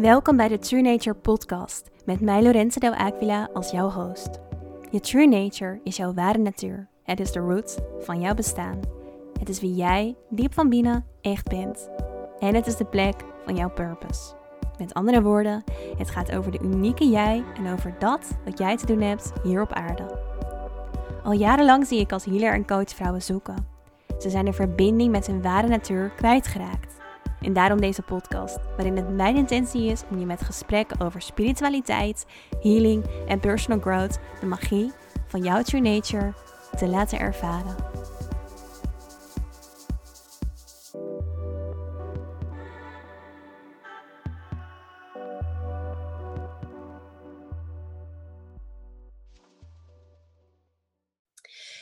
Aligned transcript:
Welkom 0.00 0.36
bij 0.36 0.48
de 0.48 0.58
True 0.58 0.82
Nature 0.82 1.16
podcast 1.16 1.90
met 2.04 2.20
mij 2.20 2.42
Lorenzo 2.42 2.80
Del 2.80 2.94
Aquila 2.94 3.48
als 3.52 3.70
jouw 3.70 3.90
host. 3.90 4.28
Je 4.90 5.00
True 5.00 5.26
Nature 5.26 5.80
is 5.84 5.96
jouw 5.96 6.14
ware 6.14 6.38
natuur. 6.38 6.88
Het 7.02 7.20
is 7.20 7.32
de 7.32 7.38
root 7.38 7.78
van 8.00 8.20
jouw 8.20 8.34
bestaan. 8.34 8.80
Het 9.38 9.48
is 9.48 9.60
wie 9.60 9.74
jij 9.74 10.16
diep 10.28 10.54
van 10.54 10.68
binnen 10.68 11.04
echt 11.20 11.48
bent. 11.48 11.90
En 12.38 12.54
het 12.54 12.66
is 12.66 12.76
de 12.76 12.84
plek 12.84 13.14
van 13.44 13.56
jouw 13.56 13.70
purpose. 13.70 14.34
Met 14.78 14.94
andere 14.94 15.22
woorden, 15.22 15.64
het 15.96 16.10
gaat 16.10 16.36
over 16.36 16.50
de 16.52 16.60
unieke 16.62 17.08
jij 17.08 17.44
en 17.56 17.72
over 17.72 17.94
dat 17.98 18.38
wat 18.44 18.58
jij 18.58 18.76
te 18.76 18.86
doen 18.86 19.00
hebt 19.00 19.32
hier 19.42 19.62
op 19.62 19.72
aarde. 19.72 20.18
Al 21.24 21.32
jarenlang 21.32 21.86
zie 21.86 22.00
ik 22.00 22.12
als 22.12 22.24
healer 22.24 22.52
en 22.52 22.66
coach 22.66 22.90
vrouwen 22.90 23.22
zoeken. 23.22 23.66
Ze 24.18 24.30
zijn 24.30 24.44
de 24.44 24.52
verbinding 24.52 25.10
met 25.10 25.26
hun 25.26 25.42
ware 25.42 25.68
natuur 25.68 26.12
kwijtgeraakt. 26.16 26.97
En 27.40 27.52
daarom 27.52 27.80
deze 27.80 28.02
podcast, 28.02 28.58
waarin 28.76 28.96
het 28.96 29.16
mijn 29.16 29.36
intentie 29.36 29.90
is 29.90 30.02
om 30.10 30.18
je 30.18 30.26
met 30.26 30.42
gesprekken 30.42 31.00
over 31.00 31.22
spiritualiteit, 31.22 32.26
healing 32.62 33.04
en 33.26 33.40
personal 33.40 33.80
growth 33.80 34.18
de 34.40 34.46
magie 34.46 34.92
van 35.26 35.42
jouw 35.42 35.62
true 35.62 35.80
nature 35.80 36.32
te 36.76 36.86
laten 36.86 37.18
ervaren. 37.18 37.97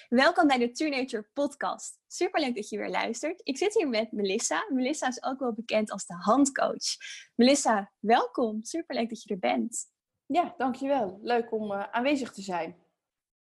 Welkom 0.08 0.46
bij 0.46 0.58
de 0.58 0.70
True 0.70 0.90
Nature 0.90 1.28
podcast. 1.32 1.98
Super 2.06 2.40
leuk 2.40 2.54
dat 2.54 2.68
je 2.68 2.78
weer 2.78 2.88
luistert. 2.88 3.40
Ik 3.44 3.56
zit 3.56 3.74
hier 3.74 3.88
met 3.88 4.12
Melissa. 4.12 4.66
Melissa 4.68 5.08
is 5.08 5.22
ook 5.22 5.38
wel 5.38 5.52
bekend 5.52 5.90
als 5.90 6.06
de 6.06 6.14
handcoach. 6.14 6.84
Melissa, 7.34 7.92
welkom. 7.98 8.64
Super 8.64 8.96
leuk 8.96 9.08
dat 9.08 9.22
je 9.22 9.28
er 9.28 9.38
bent. 9.38 9.86
Ja, 10.26 10.54
dankjewel. 10.56 11.18
Leuk 11.22 11.52
om 11.52 11.72
uh, 11.72 11.82
aanwezig 11.90 12.32
te 12.32 12.42
zijn. 12.42 12.76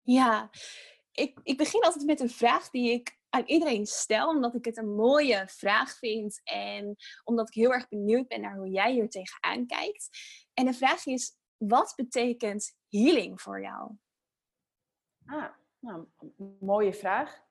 Ja, 0.01 0.49
ik, 1.11 1.39
ik 1.43 1.57
begin 1.57 1.81
altijd 1.81 2.05
met 2.05 2.19
een 2.19 2.29
vraag 2.29 2.69
die 2.69 2.91
ik 2.91 3.19
aan 3.29 3.45
iedereen 3.45 3.85
stel, 3.85 4.27
omdat 4.27 4.55
ik 4.55 4.65
het 4.65 4.77
een 4.77 4.95
mooie 4.95 5.47
vraag 5.47 5.97
vind 5.97 6.41
en 6.43 6.95
omdat 7.23 7.47
ik 7.47 7.53
heel 7.53 7.73
erg 7.73 7.88
benieuwd 7.88 8.27
ben 8.27 8.41
naar 8.41 8.57
hoe 8.57 8.69
jij 8.69 8.91
hier 8.91 9.09
tegenaan 9.09 9.65
kijkt. 9.65 10.09
En 10.53 10.65
de 10.65 10.73
vraag 10.73 11.05
is, 11.05 11.38
wat 11.57 11.93
betekent 11.95 12.75
healing 12.89 13.41
voor 13.41 13.61
jou? 13.61 13.91
Ah, 15.25 15.49
nou, 15.83 16.05
mooie 16.59 16.93
vraag. 16.93 17.41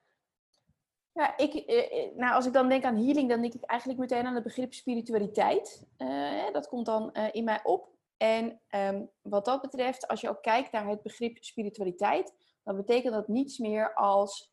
Ja, 1.12 1.36
ik, 1.36 1.54
eh, 1.54 2.04
eh, 2.04 2.16
nou, 2.16 2.34
als 2.34 2.46
ik 2.46 2.52
dan 2.52 2.68
denk 2.68 2.84
aan 2.84 3.04
healing, 3.04 3.28
dan 3.28 3.40
denk 3.40 3.54
ik 3.54 3.64
eigenlijk 3.64 4.00
meteen 4.00 4.26
aan 4.26 4.34
het 4.34 4.44
begrip 4.44 4.74
spiritualiteit. 4.74 5.86
Uh, 5.98 6.52
dat 6.52 6.68
komt 6.68 6.86
dan 6.86 7.10
uh, 7.12 7.28
in 7.32 7.44
mij 7.44 7.60
op. 7.62 7.90
En 8.16 8.60
um, 8.70 9.10
wat 9.22 9.44
dat 9.44 9.60
betreft, 9.60 10.08
als 10.08 10.20
je 10.20 10.28
ook 10.28 10.42
kijkt 10.42 10.72
naar 10.72 10.88
het 10.88 11.02
begrip 11.02 11.44
spiritualiteit, 11.44 12.34
dan 12.62 12.76
betekent 12.76 13.14
dat 13.14 13.28
niets 13.28 13.58
meer 13.58 13.94
als 13.94 14.50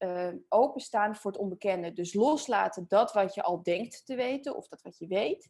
openstaan 0.47 1.15
voor 1.15 1.31
het 1.31 1.39
onbekende. 1.39 1.93
Dus 1.93 2.13
loslaten 2.13 2.85
dat 2.87 3.13
wat 3.13 3.33
je 3.33 3.43
al 3.43 3.63
denkt 3.63 4.05
te 4.05 4.15
weten 4.15 4.55
of 4.55 4.67
dat 4.67 4.81
wat 4.81 4.97
je 4.97 5.07
weet. 5.07 5.49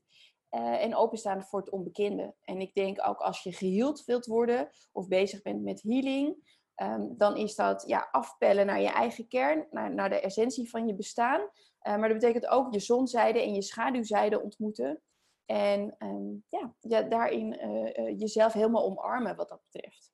en 0.50 0.96
openstaan 0.96 1.44
voor 1.44 1.60
het 1.60 1.70
onbekende. 1.70 2.36
En 2.42 2.62
ik 2.62 2.74
denk 2.74 3.08
ook 3.08 3.20
als 3.20 3.44
je 3.44 3.54
geheeld 3.54 4.06
wilt 4.06 4.26
worden 4.26 4.70
of 4.92 5.08
bezig 5.08 5.42
bent 5.42 5.64
met 5.64 5.82
healing, 5.82 6.59
Um, 6.82 7.18
dan 7.18 7.36
is 7.38 7.56
dat 7.56 7.84
ja, 7.88 8.08
afpellen 8.12 8.66
naar 8.66 8.82
je 8.82 8.90
eigen 8.90 9.28
kern, 9.28 9.68
naar, 9.72 9.94
naar 9.94 10.10
de 10.10 10.20
essentie 10.20 10.70
van 10.70 10.88
je 10.88 10.96
bestaan. 10.96 11.42
Uh, 11.42 11.98
maar 11.98 12.10
dat 12.10 12.20
betekent 12.20 12.48
ook 12.48 12.74
je 12.74 12.80
zonzijde 12.80 13.42
en 13.42 13.54
je 13.54 13.62
schaduwzijde 13.62 14.42
ontmoeten. 14.42 15.02
En 15.46 15.96
um, 16.00 16.44
ja, 16.50 16.76
ja, 16.80 17.02
daarin 17.02 17.54
uh, 17.54 18.06
uh, 18.06 18.20
jezelf 18.20 18.54
helemaal 18.54 18.84
omarmen 18.84 19.36
wat 19.36 19.50
dat 19.50 19.62
betreft. 19.72 20.12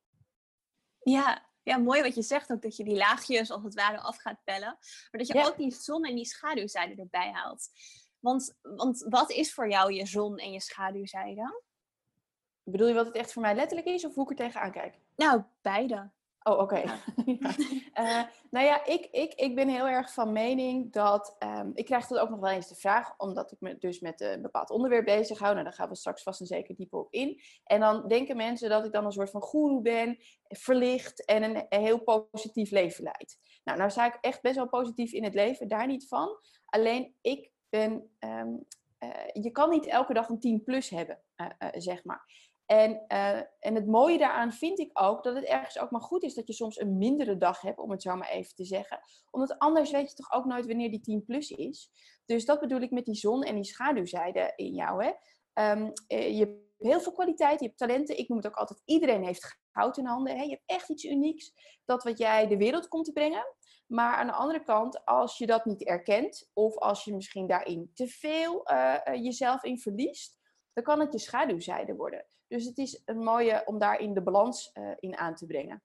Ja, 1.00 1.50
ja, 1.64 1.78
mooi 1.78 2.02
wat 2.02 2.16
je 2.16 2.22
zegt 2.22 2.52
ook, 2.52 2.62
dat 2.62 2.76
je 2.76 2.84
die 2.84 2.98
laagjes 2.98 3.52
als 3.52 3.64
het 3.64 3.74
ware 3.74 4.00
af 4.00 4.18
gaat 4.18 4.44
pellen. 4.44 4.78
Maar 5.12 5.20
dat 5.20 5.28
je 5.28 5.34
ja. 5.34 5.46
ook 5.46 5.58
die 5.58 5.74
zon 5.74 6.04
en 6.06 6.16
die 6.16 6.26
schaduwzijde 6.26 7.02
erbij 7.02 7.32
haalt. 7.32 7.70
Want, 8.20 8.58
want 8.62 9.06
wat 9.10 9.32
is 9.32 9.54
voor 9.54 9.70
jou 9.70 9.94
je 9.94 10.06
zon 10.06 10.38
en 10.38 10.52
je 10.52 10.62
schaduwzijde? 10.62 11.64
Bedoel 12.64 12.88
je 12.88 12.94
wat 12.94 13.06
het 13.06 13.16
echt 13.16 13.34
voor 13.34 13.42
mij 13.42 13.56
letterlijk 13.56 13.88
is 13.88 14.06
of 14.06 14.16
hoe 14.16 14.24
ik 14.24 14.30
er 14.30 14.36
tegenaan 14.36 14.72
kijk? 14.72 15.00
Nou, 15.16 15.44
beide. 15.62 16.12
Oh, 16.48 16.60
oké. 16.60 16.64
Okay. 16.64 16.84
ja. 17.26 17.56
uh, 18.22 18.32
nou 18.50 18.66
ja, 18.66 18.86
ik, 18.86 19.08
ik, 19.12 19.34
ik 19.34 19.56
ben 19.56 19.68
heel 19.68 19.88
erg 19.88 20.14
van 20.14 20.32
mening 20.32 20.94
dat... 20.94 21.36
Um, 21.40 21.72
ik 21.74 21.86
krijg 21.86 22.08
dat 22.08 22.20
ook 22.20 22.30
nog 22.30 22.40
wel 22.40 22.52
eens 22.52 22.68
de 22.68 22.76
vraag, 22.76 23.14
omdat 23.18 23.52
ik 23.52 23.60
me 23.60 23.78
dus 23.78 24.00
met 24.00 24.22
een 24.22 24.42
bepaald 24.42 24.70
onderwerp 24.70 25.06
bezig 25.06 25.40
hou. 25.40 25.52
Nou, 25.52 25.64
daar 25.64 25.74
gaan 25.74 25.90
we 25.90 25.96
straks 25.96 26.24
vast 26.24 26.40
en 26.40 26.46
zeker 26.46 26.76
dieper 26.76 27.00
op 27.00 27.14
in. 27.14 27.42
En 27.64 27.80
dan 27.80 28.08
denken 28.08 28.38
mensen 28.38 28.70
dat 28.70 28.86
ik 28.86 28.92
dan 28.92 29.06
een 29.06 29.12
soort 29.12 29.30
van 29.30 29.42
goeroe 29.42 29.82
ben, 29.82 30.18
verlicht 30.48 31.26
en 31.26 31.44
een, 31.44 31.66
een 31.70 31.82
heel 31.82 32.04
positief 32.04 32.72
leven 32.72 33.04
leid. 33.04 33.38
Nou, 33.64 33.78
nou 33.78 33.90
sta 33.90 34.06
ik 34.06 34.18
echt 34.22 34.42
best 34.42 34.56
wel 34.56 34.70
positief 34.70 35.12
in 35.12 35.24
het 35.24 35.34
leven, 35.34 35.68
daar 35.68 35.88
niet 35.88 36.08
van. 36.08 36.30
Alleen, 36.66 37.16
ik 37.22 37.52
ben... 37.70 38.16
Um, 38.20 38.66
uh, 39.00 39.44
je 39.44 39.52
kan 39.52 39.70
niet 39.70 39.86
elke 39.86 40.14
dag 40.14 40.30
een 40.30 40.40
10 40.40 40.64
plus 40.64 40.90
hebben, 40.90 41.20
uh, 41.38 41.48
zeg 41.72 42.04
maar. 42.04 42.45
En, 42.66 43.04
uh, 43.08 43.38
en 43.60 43.76
het 43.76 43.88
mooie 43.88 44.18
daaraan 44.18 44.54
vind 44.54 44.80
ik 44.80 44.90
ook 44.94 45.24
dat 45.24 45.36
het 45.36 45.44
ergens 45.44 45.80
ook 45.80 45.92
maar 45.92 46.02
goed 46.02 46.24
is 46.24 46.34
dat 46.34 46.48
je 46.48 46.54
soms 46.54 46.80
een 46.80 46.98
mindere 46.98 47.38
dag 47.38 47.62
hebt, 47.62 47.80
om 47.80 47.92
het 47.92 48.02
zo 48.02 48.16
maar 48.16 48.30
even 48.30 48.56
te 48.56 48.66
zeggen. 48.66 49.00
Omdat 49.32 49.60
anders 49.60 49.92
weet 49.92 50.10
je 50.10 50.16
toch 50.16 50.32
ook 50.32 50.46
nooit 50.46 50.66
wanneer 50.66 50.90
die 50.90 51.02
10 51.02 51.26
plus 51.26 51.52
is. 51.52 51.92
Dus 52.26 52.46
dat 52.46 52.60
bedoel 52.60 52.82
ik 52.82 52.92
met 52.92 53.06
die 53.06 53.16
zon 53.16 53.44
en 53.44 53.56
die 53.56 53.64
schaduwzijde 53.64 54.54
in 54.56 54.74
jou. 54.74 55.04
Hè? 55.04 55.12
Um, 55.72 55.92
je 56.08 56.38
hebt 56.38 56.66
heel 56.78 57.00
veel 57.00 57.12
kwaliteit, 57.12 57.60
je 57.60 57.66
hebt 57.66 57.78
talenten. 57.78 58.18
Ik 58.18 58.28
noem 58.28 58.38
het 58.38 58.48
ook 58.48 58.56
altijd, 58.56 58.82
iedereen 58.86 59.24
heeft 59.24 59.58
goud 59.72 59.98
in 59.98 60.06
handen. 60.06 60.38
Hè? 60.38 60.44
Je 60.44 60.50
hebt 60.50 60.64
echt 60.66 60.90
iets 60.90 61.04
unieks, 61.04 61.54
dat 61.86 62.04
wat 62.04 62.18
jij 62.18 62.48
de 62.48 62.58
wereld 62.58 62.88
komt 62.88 63.06
te 63.06 63.12
brengen. 63.12 63.46
Maar 63.88 64.16
aan 64.16 64.28
de 64.28 64.34
andere 64.34 64.64
kant, 64.64 65.06
als 65.06 65.38
je 65.38 65.46
dat 65.46 65.66
niet 65.66 65.84
erkent, 65.84 66.50
of 66.54 66.78
als 66.78 67.04
je 67.04 67.16
misschien 67.16 67.48
daarin 67.48 67.92
te 67.94 68.08
veel 68.08 68.72
uh, 68.72 68.98
jezelf 69.14 69.64
in 69.64 69.80
verliest, 69.80 70.40
dan 70.74 70.84
kan 70.84 71.00
het 71.00 71.14
je 71.14 71.20
schaduwzijde 71.20 71.96
worden. 71.96 72.26
Dus 72.48 72.66
het 72.66 72.78
is 72.78 73.02
een 73.06 73.24
mooie 73.24 73.62
om 73.66 73.80
daarin 73.80 74.14
de 74.14 74.24
balans 74.24 74.70
uh, 74.74 74.92
in 75.00 75.18
aan 75.18 75.36
te 75.36 75.46
brengen. 75.46 75.84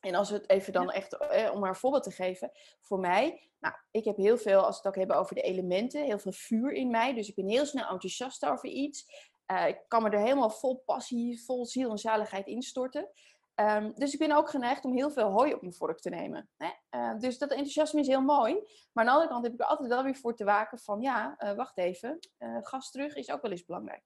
En 0.00 0.14
als 0.14 0.30
we 0.30 0.36
het 0.36 0.48
even 0.48 0.72
dan 0.72 0.90
echt, 0.90 1.16
eh, 1.16 1.50
om 1.52 1.60
maar 1.60 1.68
een 1.68 1.74
voorbeeld 1.74 2.02
te 2.02 2.10
geven, 2.10 2.50
voor 2.80 2.98
mij, 2.98 3.50
nou, 3.60 3.74
ik 3.90 4.04
heb 4.04 4.16
heel 4.16 4.38
veel, 4.38 4.58
als 4.58 4.70
we 4.70 4.76
het 4.76 4.86
ook 4.86 4.96
hebben 4.96 5.16
over 5.16 5.34
de 5.34 5.40
elementen, 5.40 6.04
heel 6.04 6.18
veel 6.18 6.32
vuur 6.32 6.72
in 6.72 6.90
mij. 6.90 7.14
Dus 7.14 7.28
ik 7.28 7.34
ben 7.34 7.48
heel 7.48 7.66
snel 7.66 7.88
enthousiast 7.88 8.44
over 8.46 8.68
iets. 8.68 9.30
Uh, 9.46 9.68
ik 9.68 9.84
kan 9.88 10.02
me 10.02 10.10
er 10.10 10.20
helemaal 10.20 10.50
vol 10.50 10.82
passie, 10.84 11.44
vol 11.44 11.66
ziel 11.66 11.90
en 11.90 11.98
zaligheid 11.98 12.46
instorten. 12.46 13.10
Um, 13.54 13.92
dus 13.94 14.12
ik 14.12 14.18
ben 14.18 14.32
ook 14.32 14.50
geneigd 14.50 14.84
om 14.84 14.96
heel 14.96 15.10
veel 15.10 15.30
hooi 15.30 15.54
op 15.54 15.60
mijn 15.60 15.74
vork 15.74 15.98
te 15.98 16.10
nemen. 16.10 16.48
Hè? 16.56 16.70
Uh, 16.90 17.18
dus 17.18 17.38
dat 17.38 17.50
enthousiasme 17.50 18.00
is 18.00 18.06
heel 18.06 18.20
mooi. 18.20 18.54
Maar 18.92 19.04
aan 19.04 19.04
de 19.04 19.10
andere 19.10 19.28
kant 19.28 19.44
heb 19.44 19.52
ik 19.52 19.60
er 19.60 19.66
altijd 19.66 19.88
wel 19.88 20.02
weer 20.02 20.16
voor 20.16 20.34
te 20.36 20.44
waken 20.44 20.78
van, 20.78 21.00
ja, 21.00 21.36
uh, 21.38 21.54
wacht 21.54 21.78
even, 21.78 22.18
gas 22.60 22.90
terug 22.90 23.14
is 23.14 23.30
ook 23.30 23.42
wel 23.42 23.50
eens 23.50 23.64
belangrijk. 23.64 24.02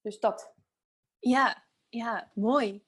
Dus 0.00 0.20
dat. 0.20 0.54
Ja, 1.20 1.64
ja, 1.88 2.30
mooi. 2.34 2.84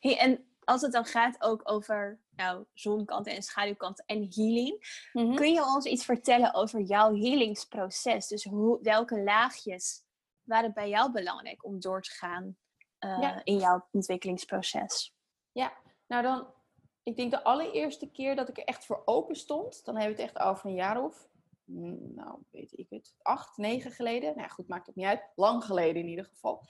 Hey, 0.00 0.18
en 0.18 0.46
als 0.64 0.82
het 0.82 0.92
dan 0.92 1.04
gaat 1.04 1.42
ook 1.42 1.70
over 1.70 2.20
nou, 2.30 2.64
zonkanten 2.72 3.34
en 3.34 3.42
schaduwkanten 3.42 4.04
en 4.06 4.26
healing, 4.30 5.06
mm-hmm. 5.12 5.36
kun 5.36 5.52
je 5.52 5.64
ons 5.64 5.84
iets 5.84 6.04
vertellen 6.04 6.54
over 6.54 6.80
jouw 6.80 7.14
healingsproces? 7.14 8.26
Dus 8.26 8.44
hoe, 8.44 8.78
welke 8.82 9.22
laagjes 9.22 10.04
waren 10.42 10.72
bij 10.72 10.88
jou 10.88 11.12
belangrijk 11.12 11.64
om 11.64 11.80
door 11.80 12.02
te 12.02 12.10
gaan 12.10 12.56
uh, 13.00 13.18
ja. 13.20 13.44
in 13.44 13.56
jouw 13.56 13.88
ontwikkelingsproces? 13.90 15.14
Ja, 15.52 15.72
nou 16.06 16.22
dan, 16.22 16.54
ik 17.02 17.16
denk 17.16 17.30
de 17.30 17.44
allereerste 17.44 18.10
keer 18.10 18.36
dat 18.36 18.48
ik 18.48 18.58
er 18.58 18.64
echt 18.64 18.86
voor 18.86 19.02
open 19.04 19.36
stond, 19.36 19.84
dan 19.84 19.96
hebben 19.96 20.16
we 20.16 20.22
het 20.22 20.34
echt 20.34 20.44
over 20.44 20.66
een 20.66 20.74
jaar 20.74 21.02
of, 21.02 21.28
nou 21.64 22.42
weet 22.50 22.78
ik 22.78 22.86
het, 22.90 23.14
acht, 23.22 23.56
negen 23.56 23.90
geleden. 23.90 24.36
Nou 24.36 24.50
goed, 24.50 24.68
maakt 24.68 24.86
het 24.86 24.96
niet 24.96 25.06
uit. 25.06 25.30
Lang 25.34 25.64
geleden 25.64 26.02
in 26.02 26.08
ieder 26.08 26.24
geval. 26.24 26.66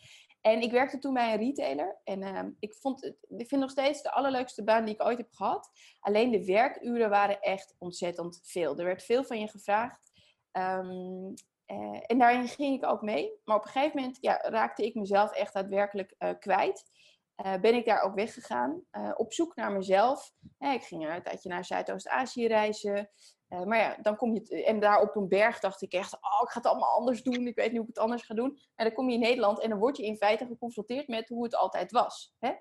En 0.52 0.60
ik 0.60 0.70
werkte 0.70 0.98
toen 0.98 1.14
bij 1.14 1.32
een 1.32 1.38
retailer. 1.38 2.00
En 2.04 2.22
uh, 2.22 2.40
ik, 2.58 2.74
vond 2.74 3.02
het, 3.02 3.16
ik 3.28 3.48
vind 3.48 3.60
nog 3.60 3.70
steeds 3.70 4.02
de 4.02 4.12
allerleukste 4.12 4.64
baan 4.64 4.84
die 4.84 4.94
ik 4.94 5.02
ooit 5.02 5.18
heb 5.18 5.32
gehad. 5.32 5.70
Alleen 6.00 6.30
de 6.30 6.44
werkuren 6.44 7.10
waren 7.10 7.40
echt 7.40 7.74
ontzettend 7.78 8.40
veel. 8.42 8.78
Er 8.78 8.84
werd 8.84 9.02
veel 9.02 9.24
van 9.24 9.40
je 9.40 9.48
gevraagd. 9.48 10.10
Um, 10.52 11.34
uh, 11.66 12.00
en 12.06 12.18
daarin 12.18 12.48
ging 12.48 12.82
ik 12.82 12.90
ook 12.90 13.02
mee. 13.02 13.32
Maar 13.44 13.56
op 13.56 13.64
een 13.64 13.70
gegeven 13.70 13.96
moment 13.96 14.18
ja, 14.20 14.36
raakte 14.36 14.84
ik 14.84 14.94
mezelf 14.94 15.32
echt 15.32 15.54
daadwerkelijk 15.54 16.14
uh, 16.18 16.30
kwijt. 16.38 16.90
Uh, 17.44 17.54
ben 17.60 17.74
ik 17.74 17.84
daar 17.84 18.02
ook 18.02 18.14
weggegaan. 18.14 18.82
op 19.16 19.32
zoek 19.32 19.56
naar 19.56 19.72
mezelf. 19.72 20.32
ik 20.58 20.82
ging 20.82 21.08
een 21.08 21.22
tijdje 21.22 21.48
naar 21.48 21.64
Zuidoost-Azië 21.64 22.46
reizen. 22.46 23.10
Uh, 23.48 23.62
maar 23.64 23.78
ja, 23.78 23.96
dan 24.02 24.16
kom 24.16 24.34
je... 24.34 24.64
En 24.64 24.80
daar 24.80 25.00
op 25.00 25.16
een 25.16 25.28
berg 25.28 25.60
dacht 25.60 25.82
ik 25.82 25.92
echt... 25.92 26.14
Oh, 26.14 26.40
ik 26.42 26.48
ga 26.48 26.60
het 26.60 26.66
allemaal 26.66 26.96
anders 26.96 27.22
doen. 27.22 27.46
Ik 27.46 27.54
weet 27.54 27.68
niet 27.68 27.80
hoe 27.80 27.88
ik 27.88 27.94
het 27.94 27.98
anders 27.98 28.22
ga 28.22 28.34
doen. 28.34 28.58
En 28.74 28.84
dan 28.84 28.94
kom 28.94 29.08
je 29.08 29.14
in 29.14 29.20
Nederland 29.20 29.60
en 29.60 29.68
dan 29.70 29.78
word 29.78 29.96
je 29.96 30.04
in 30.04 30.16
feite 30.16 30.46
geconfronteerd 30.46 31.08
met 31.08 31.28
hoe 31.28 31.44
het 31.44 31.54
altijd 31.54 31.92
was. 31.92 32.34
Hè? 32.38 32.52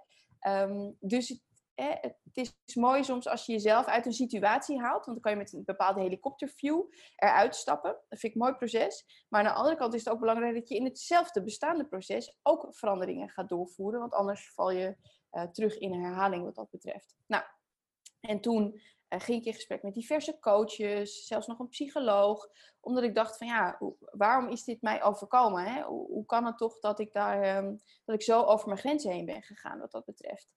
Um, 0.61 0.97
dus 0.99 1.45
het 1.75 2.17
is 2.35 2.75
mooi 2.75 3.03
soms 3.03 3.27
als 3.27 3.45
je 3.45 3.51
jezelf 3.51 3.85
uit 3.85 4.05
een 4.05 4.13
situatie 4.13 4.79
haalt. 4.79 5.05
Want 5.05 5.05
dan 5.05 5.19
kan 5.19 5.31
je 5.31 5.37
met 5.37 5.53
een 5.53 5.65
bepaalde 5.65 6.01
helikopterview 6.01 6.81
eruit 7.15 7.55
stappen. 7.55 7.91
Dat 7.91 8.19
vind 8.19 8.23
ik 8.23 8.33
een 8.33 8.47
mooi 8.47 8.53
proces. 8.53 9.25
Maar 9.29 9.39
aan 9.39 9.53
de 9.53 9.59
andere 9.59 9.75
kant 9.75 9.93
is 9.93 10.03
het 10.03 10.13
ook 10.13 10.19
belangrijk 10.19 10.53
dat 10.53 10.69
je 10.69 10.75
in 10.75 10.85
hetzelfde 10.85 11.43
bestaande 11.43 11.87
proces 11.87 12.37
ook 12.43 12.67
veranderingen 12.69 13.29
gaat 13.29 13.49
doorvoeren. 13.49 13.99
Want 13.99 14.13
anders 14.13 14.53
val 14.53 14.71
je 14.71 14.97
uh, 15.31 15.43
terug 15.43 15.77
in 15.77 15.93
herhaling 15.93 16.43
wat 16.43 16.55
dat 16.55 16.69
betreft. 16.69 17.15
Nou, 17.27 17.43
en 18.19 18.41
toen 18.41 18.81
uh, 19.09 19.19
ging 19.19 19.39
ik 19.39 19.45
in 19.45 19.53
gesprek 19.53 19.83
met 19.83 19.93
diverse 19.93 20.39
coaches, 20.39 21.25
zelfs 21.25 21.47
nog 21.47 21.59
een 21.59 21.67
psycholoog. 21.67 22.47
Omdat 22.79 23.03
ik 23.03 23.15
dacht 23.15 23.37
van 23.37 23.47
ja, 23.47 23.79
waarom 23.99 24.49
is 24.49 24.63
dit 24.63 24.81
mij 24.81 25.03
overkomen? 25.03 25.63
Hè? 25.63 25.81
Hoe, 25.83 26.25
kan 26.25 26.45
het 26.45 26.57
toch 26.57 26.79
dat 26.79 26.99
ik, 26.99 27.13
daar, 27.13 27.57
um, 27.57 27.79
dat 28.05 28.15
ik 28.15 28.21
zo 28.21 28.43
over 28.43 28.67
mijn 28.67 28.79
grenzen 28.79 29.11
heen 29.11 29.25
ben 29.25 29.43
gegaan 29.43 29.79
wat 29.79 29.91
dat 29.91 30.05
betreft? 30.05 30.47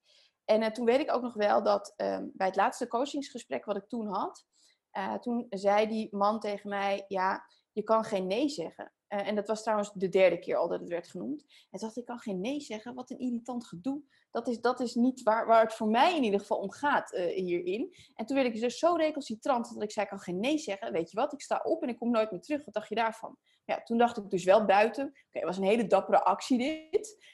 En 0.45 0.63
uh, 0.63 0.69
toen 0.69 0.85
weet 0.85 1.01
ik 1.01 1.13
ook 1.13 1.23
nog 1.23 1.35
wel 1.35 1.63
dat 1.63 1.95
um, 1.97 2.31
bij 2.35 2.47
het 2.47 2.57
laatste 2.57 2.87
coachingsgesprek 2.87 3.65
wat 3.65 3.77
ik 3.77 3.89
toen 3.89 4.07
had, 4.07 4.45
uh, 4.93 5.15
toen 5.15 5.47
zei 5.49 5.87
die 5.87 6.17
man 6.17 6.41
tegen 6.41 6.69
mij, 6.69 7.05
ja, 7.09 7.45
je 7.73 7.83
kan 7.83 8.05
geen 8.05 8.27
nee 8.27 8.49
zeggen. 8.49 8.93
Uh, 9.11 9.29
en 9.29 9.35
dat 9.35 9.47
was 9.47 9.63
trouwens 9.63 9.93
de 9.93 10.09
derde 10.09 10.39
keer 10.39 10.57
al 10.57 10.69
dat 10.69 10.81
het 10.81 10.89
werd 10.89 11.09
genoemd. 11.09 11.41
En 11.41 11.79
toen 11.79 11.81
dacht 11.81 11.97
ik, 11.97 12.05
kan 12.05 12.19
geen 12.19 12.41
nee 12.41 12.61
zeggen. 12.61 12.95
Wat 12.95 13.11
een 13.11 13.19
irritant 13.19 13.67
gedoe. 13.67 14.03
Dat 14.31 14.49
is, 14.49 14.61
dat 14.61 14.81
is 14.81 14.95
niet 14.95 15.23
waar, 15.23 15.47
waar 15.47 15.63
het 15.63 15.75
voor 15.75 15.89
mij 15.89 16.17
in 16.17 16.23
ieder 16.23 16.41
geval 16.41 16.59
om 16.59 16.71
gaat 16.71 17.13
uh, 17.13 17.25
hierin. 17.25 17.95
En 18.15 18.27
toen 18.27 18.37
werd 18.37 18.55
ik 18.55 18.61
dus 18.61 18.79
zo 18.79 18.95
recalcitrant 18.95 19.75
dat 19.75 19.83
ik 19.83 19.91
zei, 19.91 20.05
ik 20.05 20.11
kan 20.11 20.21
geen 20.21 20.41
nee 20.41 20.59
zeggen. 20.59 20.93
Weet 20.93 21.11
je 21.11 21.17
wat, 21.17 21.33
ik 21.33 21.41
sta 21.41 21.61
op 21.65 21.83
en 21.83 21.89
ik 21.89 21.99
kom 21.99 22.11
nooit 22.11 22.31
meer 22.31 22.41
terug. 22.41 22.65
Wat 22.65 22.75
dacht 22.75 22.89
je 22.89 22.95
daarvan? 22.95 23.37
Ja, 23.65 23.83
toen 23.83 23.99
dacht 23.99 24.17
ik 24.17 24.31
dus 24.31 24.45
wel 24.45 24.65
buiten. 24.65 25.05
Oké, 25.07 25.17
okay, 25.29 25.43
was 25.43 25.57
een 25.57 25.65
hele 25.65 25.87
dappere 25.87 26.25
actie 26.25 26.59
dit. 26.59 27.25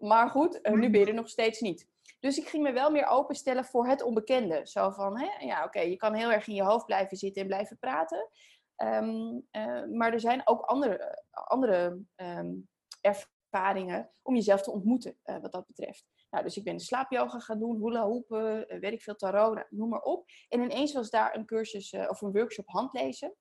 Maar 0.00 0.30
goed, 0.30 0.58
uh, 0.62 0.72
nu 0.72 0.90
ben 0.90 1.00
je 1.00 1.06
er 1.06 1.14
nog 1.14 1.28
steeds 1.28 1.60
niet. 1.60 1.88
Dus 2.20 2.38
ik 2.38 2.48
ging 2.48 2.62
me 2.62 2.72
wel 2.72 2.90
meer 2.90 3.06
openstellen 3.06 3.64
voor 3.64 3.86
het 3.86 4.02
onbekende. 4.02 4.60
Zo 4.64 4.90
van, 4.90 5.20
hè, 5.20 5.44
ja, 5.46 5.64
oké, 5.64 5.80
je 5.80 5.96
kan 5.96 6.14
heel 6.14 6.32
erg 6.32 6.46
in 6.46 6.54
je 6.54 6.62
hoofd 6.62 6.86
blijven 6.86 7.16
zitten 7.16 7.42
en 7.42 7.48
blijven 7.48 7.78
praten. 7.78 8.28
Um, 8.76 9.46
uh, 9.52 9.84
maar 9.84 10.12
er 10.12 10.20
zijn 10.20 10.42
ook 10.44 10.60
andere, 10.60 11.24
andere 11.30 11.98
um, 12.16 12.68
ervaringen 13.00 14.10
om 14.22 14.34
jezelf 14.34 14.62
te 14.62 14.70
ontmoeten, 14.70 15.16
uh, 15.24 15.38
wat 15.40 15.52
dat 15.52 15.66
betreft. 15.66 16.06
Nou, 16.30 16.44
dus 16.44 16.56
ik 16.56 16.64
ben 16.64 16.80
slaapyoga 16.80 17.38
gaan 17.38 17.58
doen, 17.58 17.76
hula 17.76 18.06
hoepen, 18.06 18.74
uh, 18.74 18.80
weet 18.80 18.92
ik 18.92 19.02
veel, 19.02 19.14
tarot, 19.14 19.54
nou, 19.54 19.66
noem 19.70 19.88
maar 19.88 20.02
op. 20.02 20.28
En 20.48 20.60
ineens 20.62 20.92
was 20.92 21.10
daar 21.10 21.36
een 21.36 21.46
cursus 21.46 21.92
of 21.92 22.20
een 22.20 22.32
workshop 22.32 22.68
handlezen. 22.68 23.34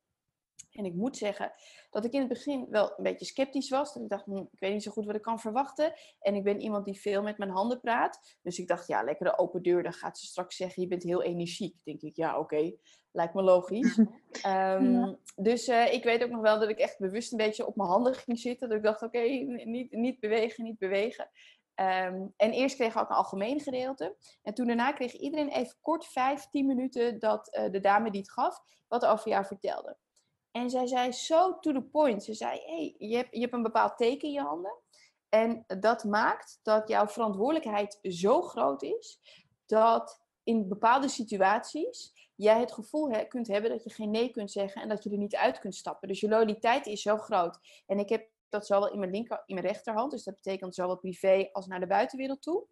En 0.73 0.85
ik 0.85 0.93
moet 0.93 1.17
zeggen 1.17 1.51
dat 1.89 2.05
ik 2.05 2.11
in 2.11 2.19
het 2.19 2.29
begin 2.29 2.67
wel 2.69 2.93
een 2.97 3.03
beetje 3.03 3.25
sceptisch 3.25 3.69
was. 3.69 3.93
Dat 3.93 4.03
ik 4.03 4.09
dacht, 4.09 4.25
hm, 4.25 4.37
ik 4.37 4.59
weet 4.59 4.73
niet 4.73 4.83
zo 4.83 4.91
goed 4.91 5.05
wat 5.05 5.15
ik 5.15 5.21
kan 5.21 5.39
verwachten. 5.39 5.93
En 6.19 6.35
ik 6.35 6.43
ben 6.43 6.61
iemand 6.61 6.85
die 6.85 7.01
veel 7.01 7.21
met 7.21 7.37
mijn 7.37 7.51
handen 7.51 7.79
praat. 7.79 8.37
Dus 8.41 8.59
ik 8.59 8.67
dacht, 8.67 8.87
ja, 8.87 9.03
lekkere 9.03 9.37
open 9.37 9.61
deur. 9.61 9.83
Dan 9.83 9.93
gaat 9.93 10.19
ze 10.19 10.25
straks 10.25 10.55
zeggen, 10.55 10.81
je 10.81 10.87
bent 10.87 11.03
heel 11.03 11.23
energiek. 11.23 11.75
denk 11.83 12.01
ik, 12.01 12.15
ja, 12.15 12.39
oké, 12.39 12.55
okay. 12.55 12.77
lijkt 13.11 13.33
me 13.33 13.41
logisch. 13.41 13.97
um, 13.97 14.07
ja. 14.43 15.17
Dus 15.35 15.67
uh, 15.67 15.93
ik 15.93 16.03
weet 16.03 16.23
ook 16.23 16.29
nog 16.29 16.41
wel 16.41 16.59
dat 16.59 16.69
ik 16.69 16.79
echt 16.79 16.99
bewust 16.99 17.31
een 17.31 17.37
beetje 17.37 17.65
op 17.65 17.75
mijn 17.75 17.89
handen 17.89 18.15
ging 18.15 18.39
zitten. 18.39 18.67
Dat 18.69 18.77
ik 18.77 18.83
dacht, 18.83 19.01
oké, 19.01 19.17
okay, 19.17 19.41
niet, 19.65 19.91
niet 19.91 20.19
bewegen, 20.19 20.63
niet 20.63 20.77
bewegen. 20.77 21.29
Um, 21.75 22.33
en 22.37 22.51
eerst 22.51 22.75
kreeg 22.75 22.93
ik 22.93 22.99
ook 22.99 23.09
een 23.09 23.15
algemeen 23.15 23.59
gedeelte. 23.59 24.15
En 24.43 24.53
toen 24.53 24.67
daarna 24.67 24.91
kreeg 24.91 25.13
iedereen 25.13 25.49
even 25.49 25.77
kort 25.81 26.05
vijf, 26.05 26.49
tien 26.49 26.65
minuten 26.65 27.19
dat 27.19 27.57
uh, 27.57 27.71
de 27.71 27.79
dame 27.79 28.11
die 28.11 28.21
het 28.21 28.31
gaf, 28.31 28.59
wat 28.87 29.05
over 29.05 29.29
jou 29.29 29.45
vertelde. 29.45 29.97
En 30.53 30.69
zij 30.69 30.87
zei 30.87 31.11
zo 31.11 31.59
to 31.59 31.71
the 31.71 31.81
point. 31.81 32.23
Ze 32.23 32.33
zei, 32.33 32.59
hey, 32.65 32.95
je, 32.97 33.15
hebt, 33.15 33.35
je 33.35 33.39
hebt 33.39 33.53
een 33.53 33.63
bepaald 33.63 33.97
teken 33.97 34.27
in 34.27 34.33
je 34.33 34.41
handen. 34.41 34.77
En 35.29 35.63
dat 35.79 36.03
maakt 36.03 36.59
dat 36.63 36.87
jouw 36.87 37.07
verantwoordelijkheid 37.07 37.99
zo 38.01 38.41
groot 38.41 38.83
is 38.83 39.19
dat 39.65 40.21
in 40.43 40.67
bepaalde 40.67 41.07
situaties 41.07 42.13
jij 42.35 42.59
het 42.59 42.71
gevoel 42.71 43.09
he, 43.09 43.25
kunt 43.25 43.47
hebben 43.47 43.71
dat 43.71 43.83
je 43.83 43.89
geen 43.89 44.11
nee 44.11 44.29
kunt 44.29 44.51
zeggen 44.51 44.81
en 44.81 44.89
dat 44.89 45.03
je 45.03 45.09
er 45.09 45.17
niet 45.17 45.35
uit 45.35 45.59
kunt 45.59 45.75
stappen. 45.75 46.07
Dus 46.07 46.19
je 46.19 46.29
loyaliteit 46.29 46.85
is 46.85 47.01
zo 47.01 47.17
groot. 47.17 47.59
En 47.85 47.99
ik 47.99 48.09
heb 48.09 48.29
dat 48.49 48.65
zowel 48.65 48.91
in 48.91 48.99
mijn 48.99 49.11
linker, 49.11 49.43
in 49.45 49.55
mijn 49.55 49.67
rechterhand, 49.67 50.11
dus 50.11 50.23
dat 50.23 50.35
betekent 50.35 50.75
zowel 50.75 50.97
privé 50.97 51.49
als 51.51 51.67
naar 51.67 51.79
de 51.79 51.87
buitenwereld 51.87 52.41
toe. 52.41 52.67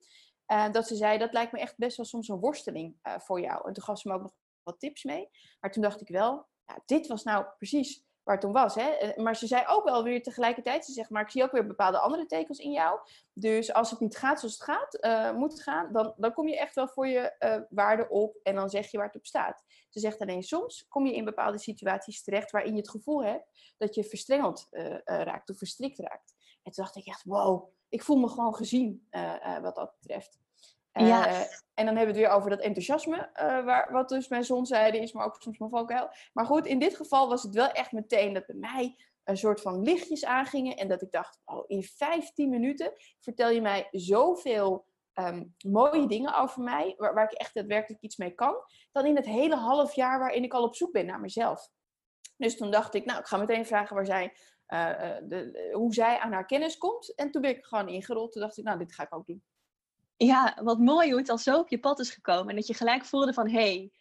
Uh, 0.48 0.72
dat 0.72 0.88
ze 0.88 0.96
zei, 0.96 1.18
dat 1.18 1.34
lijkt 1.34 1.52
me 1.52 1.60
echt 1.60 1.78
best 1.78 1.98
wel 1.98 2.06
soms 2.06 2.28
een 2.28 2.40
worsteling 2.40 2.96
uh, 3.04 3.20
voor 3.20 3.42
jou. 3.42 3.68
En 3.68 3.74
toen 3.74 3.84
gaf 3.84 4.00
ze 4.00 4.08
me 4.08 4.14
ook 4.14 4.22
nog 4.22 4.34
wat 4.64 4.80
tips 4.80 5.04
mee. 5.04 5.30
Maar 5.60 5.72
toen 5.72 5.84
dacht 5.84 6.02
ik 6.02 6.08
wel, 6.08 6.48
dit 6.86 7.08
was 7.08 7.24
nou 7.24 7.46
precies 7.58 8.06
waar 8.24 8.36
het 8.36 8.46
om 8.46 8.52
was. 8.52 8.76
Hè? 8.76 8.90
Eh, 8.90 9.24
maar 9.24 9.36
ze 9.36 9.48
zei 9.48 9.64
ook 9.68 9.84
wel 9.84 10.04
weer 10.04 10.24
tegelijkertijd, 10.24 10.86
ze 10.86 10.92
zegt, 10.92 11.10
maar 11.10 11.22
ik 11.22 11.30
zie 11.30 11.44
ook 11.44 11.52
weer 11.52 11.68
bepaalde 11.68 11.98
andere 11.98 12.26
tekens 12.26 12.60
in 12.60 12.72
jou. 12.72 13.00
Dus 13.34 13.74
als 13.74 13.92
het 13.92 14.00
niet 14.00 14.18
gaat 14.18 14.40
zoals 14.40 14.54
het 14.54 14.64
gaat, 14.64 14.98
uh, 15.02 15.38
moet 15.38 15.62
gaan, 15.62 15.94
dan, 15.94 16.14
dan 16.18 16.34
kom 16.34 16.48
je 16.48 16.60
echt 16.60 16.76
wel 16.76 16.88
voor 16.88 17.08
je 17.08 17.36
uh, 17.40 17.58
waarde 17.70 18.10
op 18.10 18.40
en 18.44 18.56
dan 18.56 18.70
zeg 18.70 18.92
je 18.92 18.98
waar 18.98 19.06
het 19.06 19.16
op 19.16 19.26
staat. 19.26 19.64
Ze 19.90 20.00
zegt 20.00 20.20
alleen, 20.20 20.44
soms 20.44 20.88
kom 20.88 21.06
je 21.06 21.16
in 21.16 21.26
bepaalde 21.26 21.58
situaties 21.58 22.24
terecht 22.24 22.52
waarin 22.52 22.72
je 22.72 22.80
het 22.80 22.90
gevoel 22.90 23.24
hebt 23.24 23.74
dat 23.78 23.96
je 23.96 24.04
verstrengeld 24.04 24.68
raakt 25.04 25.50
of 25.50 25.58
verstrikt 25.58 26.00
raakt. 26.00 26.34
En 26.64 26.72
toen 26.72 26.84
dacht 26.84 26.96
ik 26.96 27.06
echt, 27.06 27.24
wow, 27.24 27.70
ik 27.90 28.04
voel 28.04 28.18
me 28.18 28.28
gewoon 28.28 28.56
gezien 28.56 29.08
wat 29.62 29.76
dat 29.76 29.94
betreft. 30.00 30.40
Ja. 30.94 31.30
Uh, 31.30 31.40
en 31.74 31.86
dan 31.86 31.96
hebben 31.96 32.16
we 32.16 32.20
het 32.20 32.30
weer 32.30 32.38
over 32.38 32.50
dat 32.50 32.60
enthousiasme, 32.60 33.18
uh, 33.18 33.66
waar, 33.66 33.92
wat 33.92 34.10
dus 34.10 34.28
mijn 34.28 34.44
zonzijde 34.44 35.00
is, 35.00 35.12
maar 35.12 35.26
ook 35.26 35.36
soms 35.40 35.58
mijn 35.58 35.72
valkuil. 35.72 36.10
Maar 36.34 36.46
goed, 36.46 36.66
in 36.66 36.80
dit 36.80 36.96
geval 36.96 37.30
was 37.30 37.44
het 37.44 37.54
wel 37.54 37.72
echt 37.72 37.92
meteen 37.92 38.34
dat 38.34 38.46
bij 38.46 38.56
mij 38.56 38.96
een 39.24 39.38
soort 39.38 39.62
van 39.62 39.82
lichtjes 39.82 40.26
aangingen. 40.26 40.76
En 40.76 40.88
dat 40.88 41.02
ik 41.02 41.12
dacht, 41.12 41.40
oh, 41.46 41.64
in 41.68 41.84
15 41.84 42.50
minuten 42.50 42.94
vertel 43.20 43.50
je 43.50 43.62
mij 43.62 43.88
zoveel 43.92 44.86
um, 45.14 45.56
mooie 45.66 46.08
dingen 46.08 46.38
over 46.38 46.64
mij, 46.64 46.94
waar, 46.98 47.14
waar 47.14 47.32
ik 47.32 47.38
echt 47.38 47.54
daadwerkelijk 47.54 48.02
iets 48.02 48.18
mee 48.18 48.32
kan, 48.32 48.56
dan 48.92 49.06
in 49.06 49.16
het 49.16 49.26
hele 49.26 49.56
half 49.56 49.96
jaar 49.96 50.20
waarin 50.20 50.44
ik 50.44 50.54
al 50.54 50.64
op 50.64 50.76
zoek 50.76 50.92
ben 50.92 51.06
naar 51.06 51.20
mezelf. 51.20 51.70
Dus 52.38 52.58
toen 52.58 52.72
dacht 52.72 52.94
ik, 52.94 53.06
nou, 53.06 53.20
ik 53.20 53.26
ga 53.26 53.38
meteen 53.38 53.66
vragen 53.66 53.96
waar 53.96 54.06
zij, 54.06 54.24
uh, 54.68 55.18
de, 55.24 55.70
hoe 55.74 55.94
zij 55.94 56.20
aan 56.20 56.32
haar 56.32 56.46
kennis 56.46 56.78
komt. 56.78 57.16
En 57.16 57.32
toen 57.32 57.42
ben 57.42 57.52
ik 57.52 57.66
gewoon 57.66 57.90
ingerold. 57.90 58.32
Toen 58.32 58.42
dacht 58.42 58.58
ik, 58.58 58.64
nou, 58.64 58.78
dit 58.78 58.94
ga 58.94 59.04
ik 59.04 59.16
ook 59.16 59.26
doen 59.26 59.44
ja, 60.26 60.58
wat 60.64 60.80
mooi 60.80 61.10
hoe 61.10 61.20
het 61.20 61.30
al 61.30 61.38
zo 61.38 61.60
op 61.60 61.70
je 61.70 61.80
pad 61.80 62.00
is 62.00 62.10
gekomen. 62.10 62.50
En 62.50 62.56
dat 62.56 62.68
je 62.68 62.74
gelijk 62.74 63.06
voelde 63.06 63.34
van, 63.34 63.50
hé, 63.50 63.60
hey, 63.60 63.92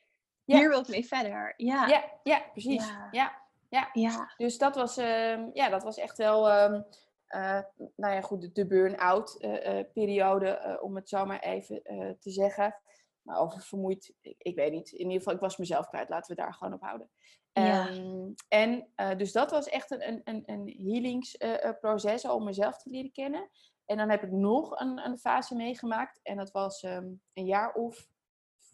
ja. 0.45 0.57
hier 0.57 0.69
wil 0.69 0.81
ik 0.81 0.89
mee 0.89 1.07
verder. 1.07 1.55
Ja, 1.57 1.87
ja, 1.87 2.05
ja 2.23 2.43
precies. 2.53 2.87
Ja. 2.87 3.09
Ja. 3.11 3.39
ja. 3.69 3.89
ja. 3.93 4.35
Dus 4.37 4.59
dat 4.59 4.75
was, 4.75 4.99
uh, 4.99 5.53
ja, 5.53 5.69
dat 5.69 5.83
was 5.83 5.97
echt 5.97 6.17
wel, 6.17 6.49
uh, 6.49 6.81
uh, 7.29 7.61
nou 7.97 8.15
ja, 8.15 8.21
goed, 8.21 8.41
de, 8.41 8.53
de 8.53 8.67
burn-out 8.67 9.37
eh, 9.41 9.79
eh, 9.79 9.87
periode, 9.93 10.79
om 10.83 10.97
het 10.97 11.09
zo 11.09 11.25
maar 11.27 11.41
even 11.41 11.83
te 12.19 12.31
zeggen. 12.31 12.75
Maar 13.23 13.39
over 13.39 13.61
vermoeid, 13.61 14.15
ik, 14.21 14.35
ik, 14.39 14.55
weet 14.55 14.73
niet. 14.73 14.93
In 14.93 14.99
ieder 14.99 15.19
geval, 15.19 15.35
ik 15.35 15.41
was 15.41 15.57
mezelf 15.57 15.89
kwijt. 15.89 16.09
Laten 16.09 16.37
we 16.37 16.43
daar 16.43 16.55
gewoon 16.55 16.75
op 16.75 16.81
houden. 16.81 17.11
Um, 17.53 18.35
en 18.49 18.89
dus 19.17 19.33
dat 19.33 19.51
was 19.51 19.69
echt 19.69 19.91
een, 19.91 20.21
een, 20.25 20.43
een 20.47 20.75
healingsproces 20.79 22.25
om 22.25 22.45
mezelf 22.45 22.77
te 22.77 22.91
leren 22.91 23.13
kennen. 23.13 23.51
En 23.91 23.97
dan 23.97 24.11
heb 24.11 24.23
ik 24.23 24.31
nog 24.31 24.81
een, 24.81 25.05
een 25.05 25.19
fase 25.19 25.55
meegemaakt. 25.55 26.21
En 26.23 26.37
dat 26.37 26.51
was 26.51 26.83
um, 26.83 27.23
een 27.33 27.45
jaar 27.45 27.75
of 27.75 28.09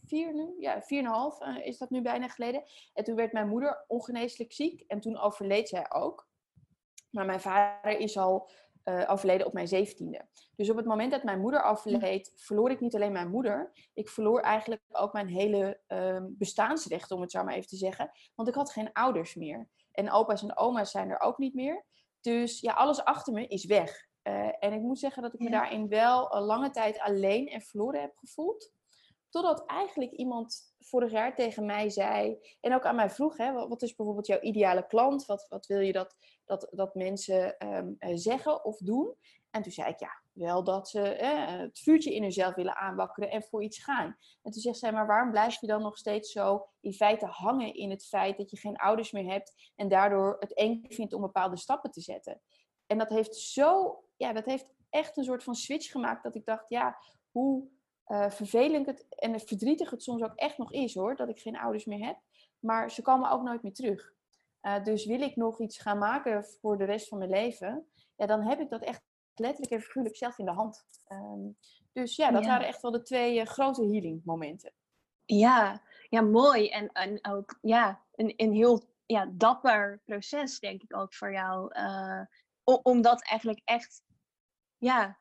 vier 0.06 0.34
nu. 0.34 0.54
Ja, 0.58 0.82
vier 0.82 0.98
en 0.98 1.04
een 1.04 1.10
half 1.10 1.40
uh, 1.40 1.66
is 1.66 1.78
dat 1.78 1.90
nu 1.90 2.02
bijna 2.02 2.28
geleden. 2.28 2.62
En 2.92 3.04
toen 3.04 3.14
werd 3.14 3.32
mijn 3.32 3.48
moeder 3.48 3.84
ongeneeslijk 3.86 4.52
ziek. 4.52 4.80
En 4.80 5.00
toen 5.00 5.18
overleed 5.18 5.68
zij 5.68 5.92
ook. 5.92 6.28
Maar 7.10 7.24
mijn 7.24 7.40
vader 7.40 7.98
is 7.98 8.16
al 8.16 8.50
uh, 8.84 9.10
overleden 9.10 9.46
op 9.46 9.52
mijn 9.52 9.68
zeventiende. 9.68 10.28
Dus 10.56 10.70
op 10.70 10.76
het 10.76 10.86
moment 10.86 11.10
dat 11.10 11.22
mijn 11.22 11.40
moeder 11.40 11.62
overleed, 11.62 12.32
verloor 12.34 12.70
ik 12.70 12.80
niet 12.80 12.94
alleen 12.94 13.12
mijn 13.12 13.30
moeder. 13.30 13.72
Ik 13.94 14.08
verloor 14.08 14.40
eigenlijk 14.40 14.82
ook 14.88 15.12
mijn 15.12 15.28
hele 15.28 15.80
um, 15.86 16.34
bestaansrecht, 16.38 17.10
om 17.10 17.20
het 17.20 17.30
zo 17.30 17.44
maar 17.44 17.54
even 17.54 17.68
te 17.68 17.76
zeggen. 17.76 18.10
Want 18.34 18.48
ik 18.48 18.54
had 18.54 18.72
geen 18.72 18.92
ouders 18.92 19.34
meer. 19.34 19.68
En 19.92 20.10
opa's 20.10 20.42
en 20.42 20.56
oma's 20.56 20.90
zijn 20.90 21.10
er 21.10 21.20
ook 21.20 21.38
niet 21.38 21.54
meer. 21.54 21.84
Dus 22.20 22.60
ja, 22.60 22.72
alles 22.72 23.04
achter 23.04 23.32
me 23.32 23.46
is 23.46 23.64
weg. 23.64 24.05
Uh, 24.26 24.48
en 24.58 24.72
ik 24.72 24.80
moet 24.80 24.98
zeggen 24.98 25.22
dat 25.22 25.34
ik 25.34 25.40
me 25.40 25.50
daarin 25.50 25.88
wel 25.88 26.34
een 26.34 26.42
lange 26.42 26.70
tijd 26.70 27.00
alleen 27.00 27.48
en 27.48 27.60
verloren 27.60 28.00
heb 28.00 28.16
gevoeld. 28.16 28.72
Totdat 29.28 29.64
eigenlijk 29.66 30.12
iemand 30.12 30.74
vorig 30.78 31.10
jaar 31.10 31.34
tegen 31.34 31.64
mij 31.66 31.90
zei, 31.90 32.38
en 32.60 32.74
ook 32.74 32.84
aan 32.84 32.96
mij 32.96 33.10
vroeg, 33.10 33.36
hè, 33.36 33.52
wat 33.68 33.82
is 33.82 33.94
bijvoorbeeld 33.94 34.26
jouw 34.26 34.40
ideale 34.40 34.86
klant? 34.86 35.26
Wat, 35.26 35.46
wat 35.48 35.66
wil 35.66 35.80
je 35.80 35.92
dat, 35.92 36.16
dat, 36.44 36.68
dat 36.70 36.94
mensen 36.94 37.66
um, 37.68 37.96
zeggen 38.18 38.64
of 38.64 38.78
doen? 38.78 39.14
En 39.50 39.62
toen 39.62 39.72
zei 39.72 39.88
ik, 39.88 40.00
ja, 40.00 40.22
wel 40.32 40.64
dat 40.64 40.88
ze 40.88 41.08
eh, 41.08 41.58
het 41.58 41.78
vuurtje 41.78 42.14
in 42.14 42.22
hunzelf 42.22 42.54
willen 42.54 42.76
aanwakkeren 42.76 43.30
en 43.30 43.42
voor 43.42 43.62
iets 43.62 43.84
gaan. 43.84 44.16
En 44.42 44.52
toen 44.52 44.62
zegt 44.62 44.78
zij, 44.78 44.92
maar 44.92 45.06
waarom 45.06 45.30
blijf 45.30 45.60
je 45.60 45.66
dan 45.66 45.82
nog 45.82 45.98
steeds 45.98 46.32
zo 46.32 46.66
in 46.80 46.92
feite 46.92 47.26
hangen 47.26 47.74
in 47.74 47.90
het 47.90 48.06
feit 48.06 48.36
dat 48.36 48.50
je 48.50 48.56
geen 48.56 48.76
ouders 48.76 49.12
meer 49.12 49.32
hebt 49.32 49.72
en 49.76 49.88
daardoor 49.88 50.36
het 50.40 50.54
eng 50.54 50.84
vindt 50.88 51.12
om 51.12 51.20
bepaalde 51.20 51.56
stappen 51.56 51.90
te 51.90 52.00
zetten? 52.00 52.40
En 52.86 52.98
dat 52.98 53.08
heeft 53.08 53.36
zo 53.36 54.00
ja, 54.16 54.32
dat 54.32 54.44
heeft 54.44 54.66
echt 54.90 55.16
een 55.16 55.24
soort 55.24 55.42
van 55.44 55.54
switch 55.54 55.90
gemaakt 55.90 56.22
dat 56.22 56.34
ik 56.34 56.44
dacht, 56.44 56.68
ja, 56.68 56.98
hoe 57.30 57.68
uh, 58.06 58.30
vervelend 58.30 58.86
het 58.86 59.06
en 59.08 59.40
verdrietig 59.40 59.90
het 59.90 60.02
soms 60.02 60.22
ook 60.22 60.34
echt 60.34 60.58
nog 60.58 60.72
is 60.72 60.94
hoor, 60.94 61.16
dat 61.16 61.28
ik 61.28 61.38
geen 61.38 61.58
ouders 61.58 61.84
meer 61.84 62.06
heb. 62.06 62.18
Maar 62.58 62.90
ze 62.90 63.02
komen 63.02 63.30
ook 63.30 63.42
nooit 63.42 63.62
meer 63.62 63.72
terug. 63.72 64.12
Uh, 64.62 64.84
dus 64.84 65.06
wil 65.06 65.20
ik 65.20 65.36
nog 65.36 65.60
iets 65.60 65.78
gaan 65.78 65.98
maken 65.98 66.44
voor 66.44 66.78
de 66.78 66.84
rest 66.84 67.08
van 67.08 67.18
mijn 67.18 67.30
leven, 67.30 67.86
ja, 68.16 68.26
dan 68.26 68.42
heb 68.42 68.60
ik 68.60 68.70
dat 68.70 68.82
echt 68.82 69.02
letterlijk 69.34 69.72
en 69.72 69.80
figuurlijk 69.80 70.16
zelf 70.16 70.38
in 70.38 70.44
de 70.44 70.50
hand. 70.50 70.84
Ehm, 71.04 71.48
dus 71.92 72.16
ja, 72.16 72.30
dat 72.30 72.46
waren 72.46 72.66
echt 72.66 72.82
wel 72.82 72.90
de 72.90 73.02
twee 73.02 73.44
grote 73.44 73.82
healing 73.82 74.24
momenten. 74.24 74.72
Ja, 75.24 75.82
ja 76.08 76.20
mooi. 76.20 76.68
En, 76.68 76.92
en 76.92 77.26
ook 77.26 77.58
ja, 77.60 78.04
een, 78.14 78.32
een 78.36 78.52
heel 78.52 78.82
ja, 79.06 79.30
dapper 79.32 80.00
proces, 80.04 80.58
denk 80.58 80.82
ik 80.82 80.96
ook 80.96 81.14
voor 81.14 81.32
jou. 81.32 81.72
om 82.82 83.02
dat 83.02 83.22
eigenlijk 83.22 83.60
echt 83.64 84.02
ja, 84.86 85.18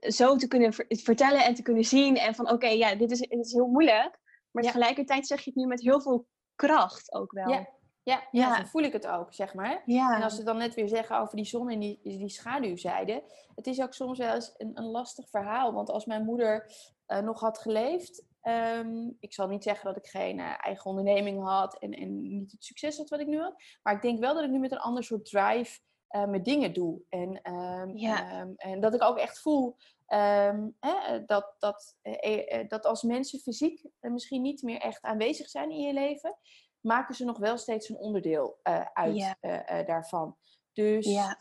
zo 0.00 0.36
te 0.36 0.48
kunnen 0.48 0.72
vertellen 0.88 1.44
en 1.44 1.54
te 1.54 1.62
kunnen 1.62 1.84
zien. 1.84 2.16
En 2.16 2.34
van 2.34 2.50
oké, 2.50 2.68
ja, 2.68 2.94
dit 2.94 3.10
is, 3.10 3.18
dit 3.18 3.44
is 3.44 3.52
heel 3.52 3.66
moeilijk. 3.66 4.18
Maar 4.50 4.62
tegelijkertijd 4.62 5.26
zeg 5.26 5.40
je 5.40 5.50
het 5.50 5.58
nu 5.58 5.66
met 5.66 5.82
heel 5.82 6.00
veel 6.00 6.26
kracht 6.54 7.14
ook 7.14 7.32
wel. 7.32 7.48
Ja. 7.48 7.72
Ja, 8.02 8.28
ja. 8.30 8.56
zo 8.56 8.64
voel 8.64 8.82
ik 8.82 8.92
het 8.92 9.06
ook, 9.06 9.34
zeg 9.34 9.54
maar. 9.54 9.82
Ja. 9.86 10.16
En 10.16 10.22
als 10.22 10.36
we 10.36 10.42
dan 10.42 10.56
net 10.56 10.74
weer 10.74 10.88
zeggen 10.88 11.18
over 11.18 11.36
die 11.36 11.44
zon 11.44 11.70
en 11.70 11.78
die, 11.78 12.00
die 12.02 12.28
schaduwzijde. 12.28 13.22
Het 13.54 13.66
is 13.66 13.80
ook 13.80 13.94
soms 13.94 14.18
wel 14.18 14.34
eens 14.34 14.54
een, 14.56 14.70
een 14.74 14.90
lastig 14.90 15.28
verhaal. 15.30 15.72
Want 15.72 15.90
als 15.90 16.04
mijn 16.04 16.24
moeder 16.24 16.72
uh, 17.06 17.18
nog 17.18 17.40
had 17.40 17.58
geleefd... 17.58 18.24
Ehm, 18.40 19.10
ik 19.20 19.32
zal 19.32 19.48
niet 19.48 19.62
zeggen 19.62 19.86
dat 19.86 19.96
ik 19.96 20.10
geen 20.10 20.38
uh, 20.38 20.54
eigen 20.64 20.90
onderneming 20.90 21.42
had 21.42 21.78
en, 21.78 21.92
en 21.92 22.36
niet 22.38 22.52
het 22.52 22.64
succes 22.64 22.96
had 22.96 23.08
wat 23.08 23.20
ik 23.20 23.26
nu 23.26 23.40
had. 23.40 23.62
Maar 23.82 23.94
ik 23.94 24.02
denk 24.02 24.18
wel 24.18 24.34
dat 24.34 24.44
ik 24.44 24.50
nu 24.50 24.58
met 24.58 24.72
een 24.72 24.78
ander 24.78 25.04
soort 25.04 25.24
drive 25.24 25.80
uh, 26.10 26.24
mijn 26.24 26.42
dingen 26.42 26.72
doe. 26.72 27.00
En, 27.08 27.52
um, 27.52 27.96
um, 27.96 28.54
en 28.56 28.80
dat 28.80 28.94
ik 28.94 29.02
ook 29.02 29.18
echt 29.18 29.40
voel 29.40 29.76
um, 30.08 30.76
hè, 30.80 31.24
dat, 31.24 31.54
dat, 31.58 31.96
uh, 32.02 32.68
dat 32.68 32.86
als 32.86 33.02
mensen 33.02 33.38
fysiek 33.38 33.84
misschien 34.00 34.42
niet 34.42 34.62
meer 34.62 34.80
echt 34.80 35.02
aanwezig 35.02 35.48
zijn 35.48 35.70
in 35.70 35.80
je 35.80 35.92
leven, 35.92 36.36
maken 36.80 37.14
ze 37.14 37.24
nog 37.24 37.38
wel 37.38 37.56
steeds 37.56 37.88
een 37.88 37.96
onderdeel 37.96 38.58
uh, 38.62 38.84
uit 38.92 39.36
daarvan. 39.86 40.36
Dus, 40.72 41.06
ja, 41.06 41.38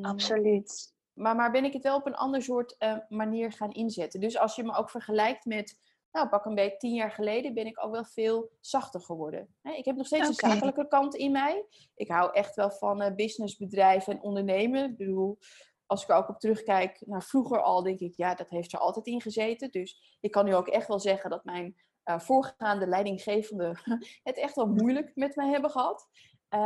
absoluut. 0.00 0.94
Maar, 1.12 1.36
maar 1.36 1.50
ben 1.50 1.64
ik 1.64 1.72
het 1.72 1.82
wel 1.82 1.96
op 1.96 2.06
een 2.06 2.16
ander 2.16 2.42
soort 2.42 2.76
manier 3.08 3.52
gaan 3.52 3.72
inzetten. 3.72 4.20
Dus 4.20 4.38
als 4.38 4.56
je 4.56 4.64
me 4.64 4.74
ook 4.74 4.90
vergelijkt 4.90 5.44
met 5.44 5.78
nou, 6.18 6.30
pak 6.30 6.44
een 6.44 6.54
beetje 6.54 6.76
tien 6.76 6.94
jaar 6.94 7.10
geleden 7.10 7.54
ben 7.54 7.66
ik 7.66 7.84
ook 7.84 7.92
wel 7.92 8.04
veel 8.04 8.50
zachter 8.60 9.00
geworden. 9.00 9.54
Ik 9.62 9.84
heb 9.84 9.96
nog 9.96 10.06
steeds 10.06 10.28
een 10.28 10.34
zakelijke 10.34 10.88
kant 10.88 11.14
in 11.14 11.32
mij. 11.32 11.66
Ik 11.94 12.08
hou 12.08 12.32
echt 12.32 12.54
wel 12.54 12.70
van 12.70 13.02
uh, 13.02 13.14
businessbedrijven 13.14 14.12
en 14.12 14.22
ondernemen. 14.22 14.90
Ik 14.90 14.96
bedoel, 14.96 15.38
als 15.86 16.02
ik 16.02 16.08
er 16.08 16.16
ook 16.16 16.28
op 16.28 16.38
terugkijk 16.38 17.02
naar 17.06 17.22
vroeger 17.22 17.62
al, 17.62 17.82
denk 17.82 17.98
ik, 17.98 18.16
ja, 18.16 18.34
dat 18.34 18.48
heeft 18.48 18.72
er 18.72 18.78
altijd 18.78 19.06
in 19.06 19.20
gezeten. 19.20 19.70
Dus 19.70 20.18
ik 20.20 20.30
kan 20.30 20.44
nu 20.44 20.54
ook 20.54 20.68
echt 20.68 20.88
wel 20.88 21.00
zeggen 21.00 21.30
dat 21.30 21.44
mijn 21.44 21.76
uh, 22.04 22.18
voorgaande 22.18 22.86
leidinggevende 22.86 23.76
het 24.22 24.38
echt 24.38 24.54
wel 24.54 24.66
moeilijk 24.66 25.10
met 25.14 25.36
mij 25.36 25.48
hebben 25.48 25.70
gehad. 25.70 26.08
Um, 26.48 26.60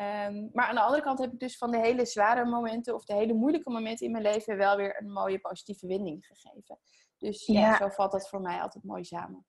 um, 0.00 0.50
maar 0.52 0.66
aan 0.66 0.74
de 0.74 0.80
andere 0.80 1.02
kant 1.02 1.18
heb 1.18 1.32
ik 1.32 1.38
dus 1.38 1.58
van 1.58 1.70
de 1.70 1.78
hele 1.78 2.04
zware 2.04 2.44
momenten 2.44 2.94
of 2.94 3.04
de 3.04 3.14
hele 3.14 3.32
moeilijke 3.32 3.70
momenten 3.70 4.06
in 4.06 4.12
mijn 4.12 4.24
leven 4.24 4.56
wel 4.56 4.76
weer 4.76 5.00
een 5.00 5.12
mooie 5.12 5.38
positieve 5.38 5.86
wending 5.86 6.26
gegeven. 6.26 6.78
Dus 7.20 7.46
ja, 7.46 7.76
zo 7.76 7.88
valt 7.88 8.12
dat 8.12 8.28
voor 8.28 8.40
mij 8.40 8.60
altijd 8.60 8.84
mooi 8.84 9.04
samen. 9.04 9.46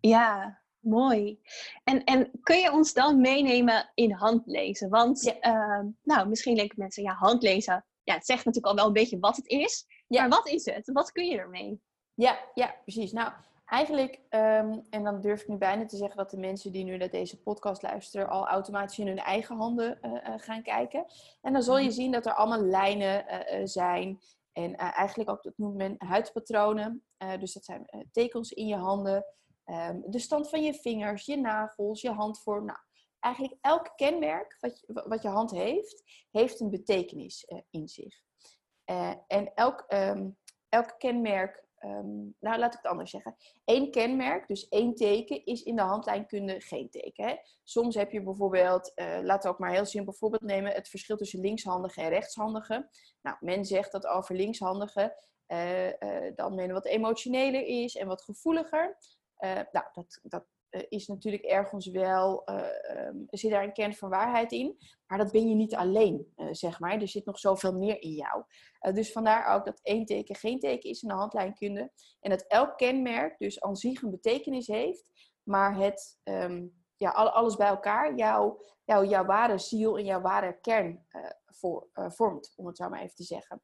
Ja, 0.00 0.60
mooi. 0.78 1.40
En, 1.84 2.04
en 2.04 2.30
kun 2.42 2.58
je 2.58 2.72
ons 2.72 2.92
dan 2.92 3.20
meenemen 3.20 3.90
in 3.94 4.12
handlezen? 4.12 4.88
Want 4.88 5.38
ehm, 5.40 5.86
nou, 6.02 6.28
misschien 6.28 6.56
denken 6.56 6.78
mensen, 6.78 7.02
ja, 7.02 7.12
handlezen, 7.12 7.84
ja, 8.02 8.14
het 8.14 8.26
zegt 8.26 8.44
natuurlijk 8.44 8.72
al 8.72 8.78
wel 8.78 8.86
een 8.86 8.92
beetje 8.92 9.18
wat 9.18 9.36
het 9.36 9.46
is. 9.46 9.86
Ja. 10.06 10.20
Maar 10.20 10.28
wat 10.28 10.48
is 10.48 10.64
het? 10.64 10.92
Wat 10.92 11.12
kun 11.12 11.26
je 11.26 11.38
ermee? 11.38 11.80
Ja, 12.14 12.38
ja 12.54 12.74
precies. 12.82 13.12
Nou, 13.12 13.32
eigenlijk, 13.66 14.20
ehm, 14.28 14.78
en 14.90 15.04
dan 15.04 15.20
durf 15.20 15.40
ik 15.40 15.48
nu 15.48 15.56
bijna 15.56 15.86
te 15.86 15.96
zeggen 15.96 16.16
dat 16.16 16.30
de 16.30 16.38
mensen 16.38 16.72
die 16.72 16.84
nu 16.84 16.96
naar 16.96 17.10
deze 17.10 17.42
podcast 17.42 17.82
luisteren 17.82 18.28
al 18.28 18.46
automatisch 18.46 18.98
in 18.98 19.06
hun 19.06 19.18
eigen 19.18 19.56
handen 19.56 19.98
uh, 20.02 20.12
uh, 20.12 20.18
gaan 20.36 20.62
kijken. 20.62 21.04
En 21.42 21.52
dan 21.52 21.62
zul 21.62 21.78
je 21.78 21.84
mhm. 21.84 21.94
zien 21.94 22.12
dat 22.12 22.26
er 22.26 22.34
allemaal 22.34 22.62
lijnen 22.62 23.24
uh, 23.30 23.60
zijn 23.64 24.20
en 24.56 24.70
uh, 24.70 24.98
eigenlijk 24.98 25.30
ook, 25.30 25.42
dat 25.42 25.58
noemt 25.58 25.76
men 25.76 25.94
huidpatronen. 25.98 27.04
Uh, 27.18 27.38
dus 27.38 27.52
dat 27.52 27.64
zijn 27.64 27.88
uh, 27.90 28.00
tekens 28.10 28.52
in 28.52 28.66
je 28.66 28.76
handen. 28.76 29.24
Um, 29.64 30.02
de 30.06 30.18
stand 30.18 30.48
van 30.48 30.62
je 30.62 30.74
vingers, 30.74 31.26
je 31.26 31.36
nagels, 31.36 32.00
je 32.00 32.10
handvorm. 32.10 32.64
Nou, 32.64 32.78
eigenlijk 33.20 33.56
elk 33.60 33.92
kenmerk 33.96 34.56
wat 34.60 34.80
je, 34.80 35.02
wat 35.08 35.22
je 35.22 35.28
hand 35.28 35.50
heeft, 35.50 36.02
heeft 36.30 36.60
een 36.60 36.70
betekenis 36.70 37.46
in 37.70 37.88
zich. 37.88 38.20
en 39.26 39.54
elk, 39.54 39.84
um, 39.88 40.38
elk 40.68 40.94
kenmerk 40.98 41.65
Ehm, 41.86 42.22
nou, 42.40 42.58
laat 42.58 42.74
ik 42.74 42.80
het 42.82 42.90
anders 42.90 43.10
zeggen. 43.10 43.36
Eén 43.64 43.90
kenmerk, 43.90 44.48
dus 44.48 44.68
één 44.68 44.94
teken, 44.94 45.44
is 45.44 45.62
in 45.62 45.76
de 45.76 45.82
handlijnkunde 45.82 46.60
geen 46.60 46.90
teken. 46.90 47.24
Hè? 47.24 47.34
Soms 47.64 47.94
heb 47.94 48.10
je 48.10 48.22
bijvoorbeeld, 48.22 48.92
uh, 48.94 49.18
laten 49.22 49.48
we 49.48 49.54
ook 49.54 49.60
maar 49.60 49.72
heel 49.72 49.84
simpel 49.84 50.12
voorbeeld 50.12 50.42
nemen, 50.42 50.72
het 50.72 50.88
verschil 50.88 51.16
tussen 51.16 51.40
linkshandigen 51.40 52.02
en 52.02 52.08
rechtshandigen. 52.08 52.88
Nou, 53.22 53.36
men 53.40 53.64
zegt 53.64 53.92
dat 53.92 54.06
over 54.06 54.34
linkshandigen 54.34 55.14
uh, 55.48 55.86
uh, 55.86 55.92
dan 56.34 56.54
men 56.54 56.72
wat 56.72 56.86
emotioneler 56.86 57.66
is 57.66 57.96
en 57.96 58.06
wat 58.06 58.22
gevoeliger. 58.22 58.96
nou, 59.70 59.86
dat, 59.92 60.20
dat 60.22 60.44
is 60.88 61.06
natuurlijk 61.06 61.42
ergens 61.42 61.86
wel, 61.86 62.42
uh, 62.50 63.06
um, 63.06 63.26
zit 63.30 63.50
daar 63.50 63.62
een 63.62 63.72
kern 63.72 63.94
van 63.94 64.10
waarheid 64.10 64.52
in. 64.52 64.78
Maar 65.06 65.18
dat 65.18 65.32
ben 65.32 65.48
je 65.48 65.54
niet 65.54 65.74
alleen, 65.74 66.32
uh, 66.36 66.48
zeg 66.50 66.80
maar. 66.80 67.00
Er 67.00 67.08
zit 67.08 67.24
nog 67.24 67.38
zoveel 67.38 67.72
meer 67.72 68.02
in 68.02 68.10
jou. 68.10 68.44
dus 68.94 69.12
vandaar 69.12 69.54
ook 69.54 69.64
dat 69.64 69.80
één 69.82 70.04
teken 70.04 70.34
geen 70.34 70.58
teken 70.58 70.90
is 70.90 71.02
in 71.02 71.08
de 71.08 71.14
handlijnkunde. 71.14 71.92
En 72.20 72.30
dat 72.30 72.44
elk 72.48 72.76
kenmerk 72.76 73.38
dus 73.38 73.60
aan 73.60 73.76
zich 73.76 74.02
een 74.02 74.10
betekenis 74.10 74.66
heeft. 74.66 75.04
Maar 75.42 75.76
het, 75.76 76.18
um, 76.24 76.84
ja, 76.96 77.10
alles 77.10 77.56
bij 77.56 77.68
elkaar 77.68 78.16
jouw, 78.16 78.60
jouw, 78.84 79.04
jouw 79.04 79.24
ware 79.24 79.58
ziel 79.58 79.98
en 79.98 80.04
jouw 80.04 80.20
ware 80.20 80.58
kern 80.60 81.06
voor, 81.46 81.88
vormt. 81.92 82.52
Om 82.56 82.66
het 82.66 82.76
zo 82.76 82.88
maar 82.88 83.00
even 83.00 83.16
te 83.16 83.24
zeggen. 83.24 83.62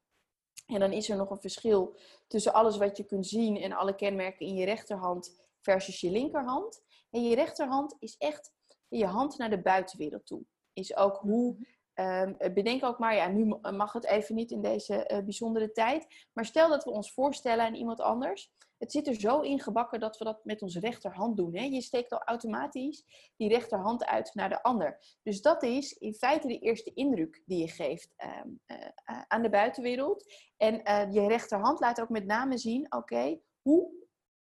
En 0.65 0.79
dan 0.79 0.91
is 0.91 1.09
er 1.09 1.17
nog 1.17 1.29
een 1.29 1.41
verschil 1.41 1.97
tussen 2.27 2.53
alles 2.53 2.77
wat 2.77 2.97
je 2.97 3.03
kunt 3.03 3.27
zien 3.27 3.57
en 3.57 3.71
alle 3.71 3.95
kenmerken 3.95 4.45
in 4.45 4.55
je 4.55 4.65
rechterhand 4.65 5.41
versus 5.61 6.01
je 6.01 6.11
linkerhand. 6.11 6.81
En 7.13 7.23
je 7.23 7.35
rechterhand 7.35 7.95
is 7.99 8.15
echt 8.17 8.51
je 8.87 9.05
hand 9.05 9.37
naar 9.37 9.49
de 9.49 9.61
buitenwereld 9.61 10.25
toe. 10.25 10.45
Is 10.73 10.95
ook 10.95 11.17
hoe, 11.17 11.67
um, 11.93 12.37
bedenk 12.53 12.83
ook 12.83 12.99
maar, 12.99 13.15
ja, 13.15 13.27
nu 13.27 13.45
mag 13.61 13.93
het 13.93 14.05
even 14.05 14.35
niet 14.35 14.51
in 14.51 14.61
deze 14.61 15.09
uh, 15.11 15.17
bijzondere 15.17 15.71
tijd. 15.71 16.27
Maar 16.33 16.45
stel 16.45 16.69
dat 16.69 16.83
we 16.83 16.91
ons 16.91 17.13
voorstellen 17.13 17.65
aan 17.65 17.75
iemand 17.75 18.01
anders. 18.01 18.51
Het 18.77 18.91
zit 18.91 19.07
er 19.07 19.15
zo 19.15 19.39
ingebakken 19.39 19.99
dat 19.99 20.17
we 20.17 20.23
dat 20.23 20.45
met 20.45 20.61
onze 20.61 20.79
rechterhand 20.79 21.37
doen. 21.37 21.55
Hè? 21.55 21.63
Je 21.63 21.81
steekt 21.81 22.11
al 22.11 22.23
automatisch 22.23 23.31
die 23.37 23.49
rechterhand 23.49 24.05
uit 24.05 24.33
naar 24.33 24.49
de 24.49 24.63
ander. 24.63 25.17
Dus 25.23 25.41
dat 25.41 25.63
is 25.63 25.93
in 25.93 26.13
feite 26.13 26.47
de 26.47 26.59
eerste 26.59 26.93
indruk 26.93 27.43
die 27.45 27.59
je 27.59 27.67
geeft 27.67 28.13
um, 28.45 28.59
uh, 28.67 29.21
aan 29.27 29.41
de 29.41 29.49
buitenwereld. 29.49 30.33
En 30.57 30.73
je 31.11 31.27
rechterhand 31.27 31.79
laat 31.79 32.01
ook 32.01 32.09
met 32.09 32.25
name 32.25 32.57
zien, 32.57 32.93
oké, 32.95 33.39
hoe 33.61 33.91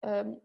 um, 0.01 0.41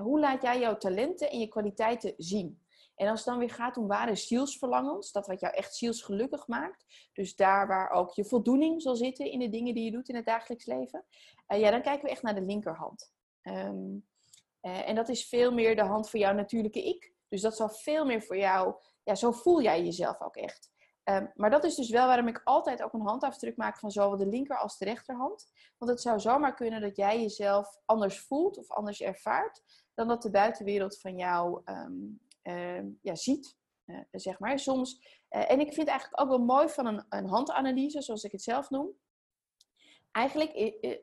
hoe 0.00 0.20
laat 0.20 0.42
jij 0.42 0.60
jouw 0.60 0.76
talenten 0.76 1.30
en 1.30 1.38
je 1.38 1.48
kwaliteiten 1.48 2.14
zien? 2.16 2.60
En 2.94 3.08
als 3.08 3.18
het 3.18 3.28
dan 3.28 3.38
weer 3.38 3.50
gaat 3.50 3.76
om 3.76 3.86
ware 3.86 4.16
zielsverlangens, 4.16 5.12
dat 5.12 5.26
wat 5.26 5.40
jou 5.40 5.54
echt 5.54 5.74
zielsgelukkig 5.74 6.46
maakt, 6.46 7.10
dus 7.12 7.36
daar 7.36 7.66
waar 7.66 7.90
ook 7.90 8.12
je 8.12 8.24
voldoening 8.24 8.82
zal 8.82 8.96
zitten 8.96 9.30
in 9.30 9.38
de 9.38 9.48
dingen 9.48 9.74
die 9.74 9.84
je 9.84 9.90
doet 9.90 10.08
in 10.08 10.16
het 10.16 10.26
dagelijks 10.26 10.66
leven, 10.66 11.04
uh, 11.48 11.60
ja, 11.60 11.70
dan 11.70 11.82
kijken 11.82 12.04
we 12.04 12.10
echt 12.10 12.22
naar 12.22 12.34
de 12.34 12.42
linkerhand. 12.42 13.12
Um, 13.42 14.06
uh, 14.62 14.88
en 14.88 14.94
dat 14.94 15.08
is 15.08 15.28
veel 15.28 15.52
meer 15.52 15.76
de 15.76 15.82
hand 15.82 16.10
voor 16.10 16.20
jouw 16.20 16.32
natuurlijke 16.32 16.84
ik. 16.84 17.12
Dus 17.28 17.40
dat 17.40 17.56
zal 17.56 17.68
veel 17.68 18.04
meer 18.04 18.22
voor 18.22 18.36
jou, 18.36 18.74
ja, 19.02 19.14
zo 19.14 19.30
voel 19.30 19.62
jij 19.62 19.84
jezelf 19.84 20.20
ook 20.20 20.36
echt. 20.36 20.71
Um, 21.04 21.32
maar 21.34 21.50
dat 21.50 21.64
is 21.64 21.74
dus 21.74 21.90
wel 21.90 22.06
waarom 22.06 22.28
ik 22.28 22.40
altijd 22.44 22.82
ook 22.82 22.92
een 22.92 23.06
handafdruk 23.06 23.56
maak 23.56 23.78
van 23.78 23.90
zowel 23.90 24.16
de 24.16 24.26
linker 24.26 24.58
als 24.58 24.78
de 24.78 24.84
rechterhand. 24.84 25.50
Want 25.78 25.90
het 25.90 26.00
zou 26.00 26.20
zomaar 26.20 26.54
kunnen 26.54 26.80
dat 26.80 26.96
jij 26.96 27.20
jezelf 27.20 27.78
anders 27.84 28.20
voelt 28.20 28.58
of 28.58 28.70
anders 28.70 29.00
ervaart 29.00 29.62
dan 29.94 30.08
dat 30.08 30.22
de 30.22 30.30
buitenwereld 30.30 31.00
van 31.00 31.16
jou 31.16 31.60
um, 31.64 32.20
uh, 32.42 32.84
ja, 33.00 33.14
ziet. 33.14 33.56
Uh, 33.86 34.00
zeg 34.10 34.38
maar. 34.38 34.58
Soms, 34.58 35.00
uh, 35.30 35.50
en 35.50 35.60
ik 35.60 35.72
vind 35.72 35.88
eigenlijk 35.88 36.20
ook 36.20 36.28
wel 36.28 36.44
mooi 36.44 36.68
van 36.68 36.86
een, 36.86 37.04
een 37.08 37.26
handanalyse, 37.26 38.02
zoals 38.02 38.24
ik 38.24 38.32
het 38.32 38.42
zelf 38.42 38.70
noem. 38.70 38.90
Eigenlijk, 40.12 40.52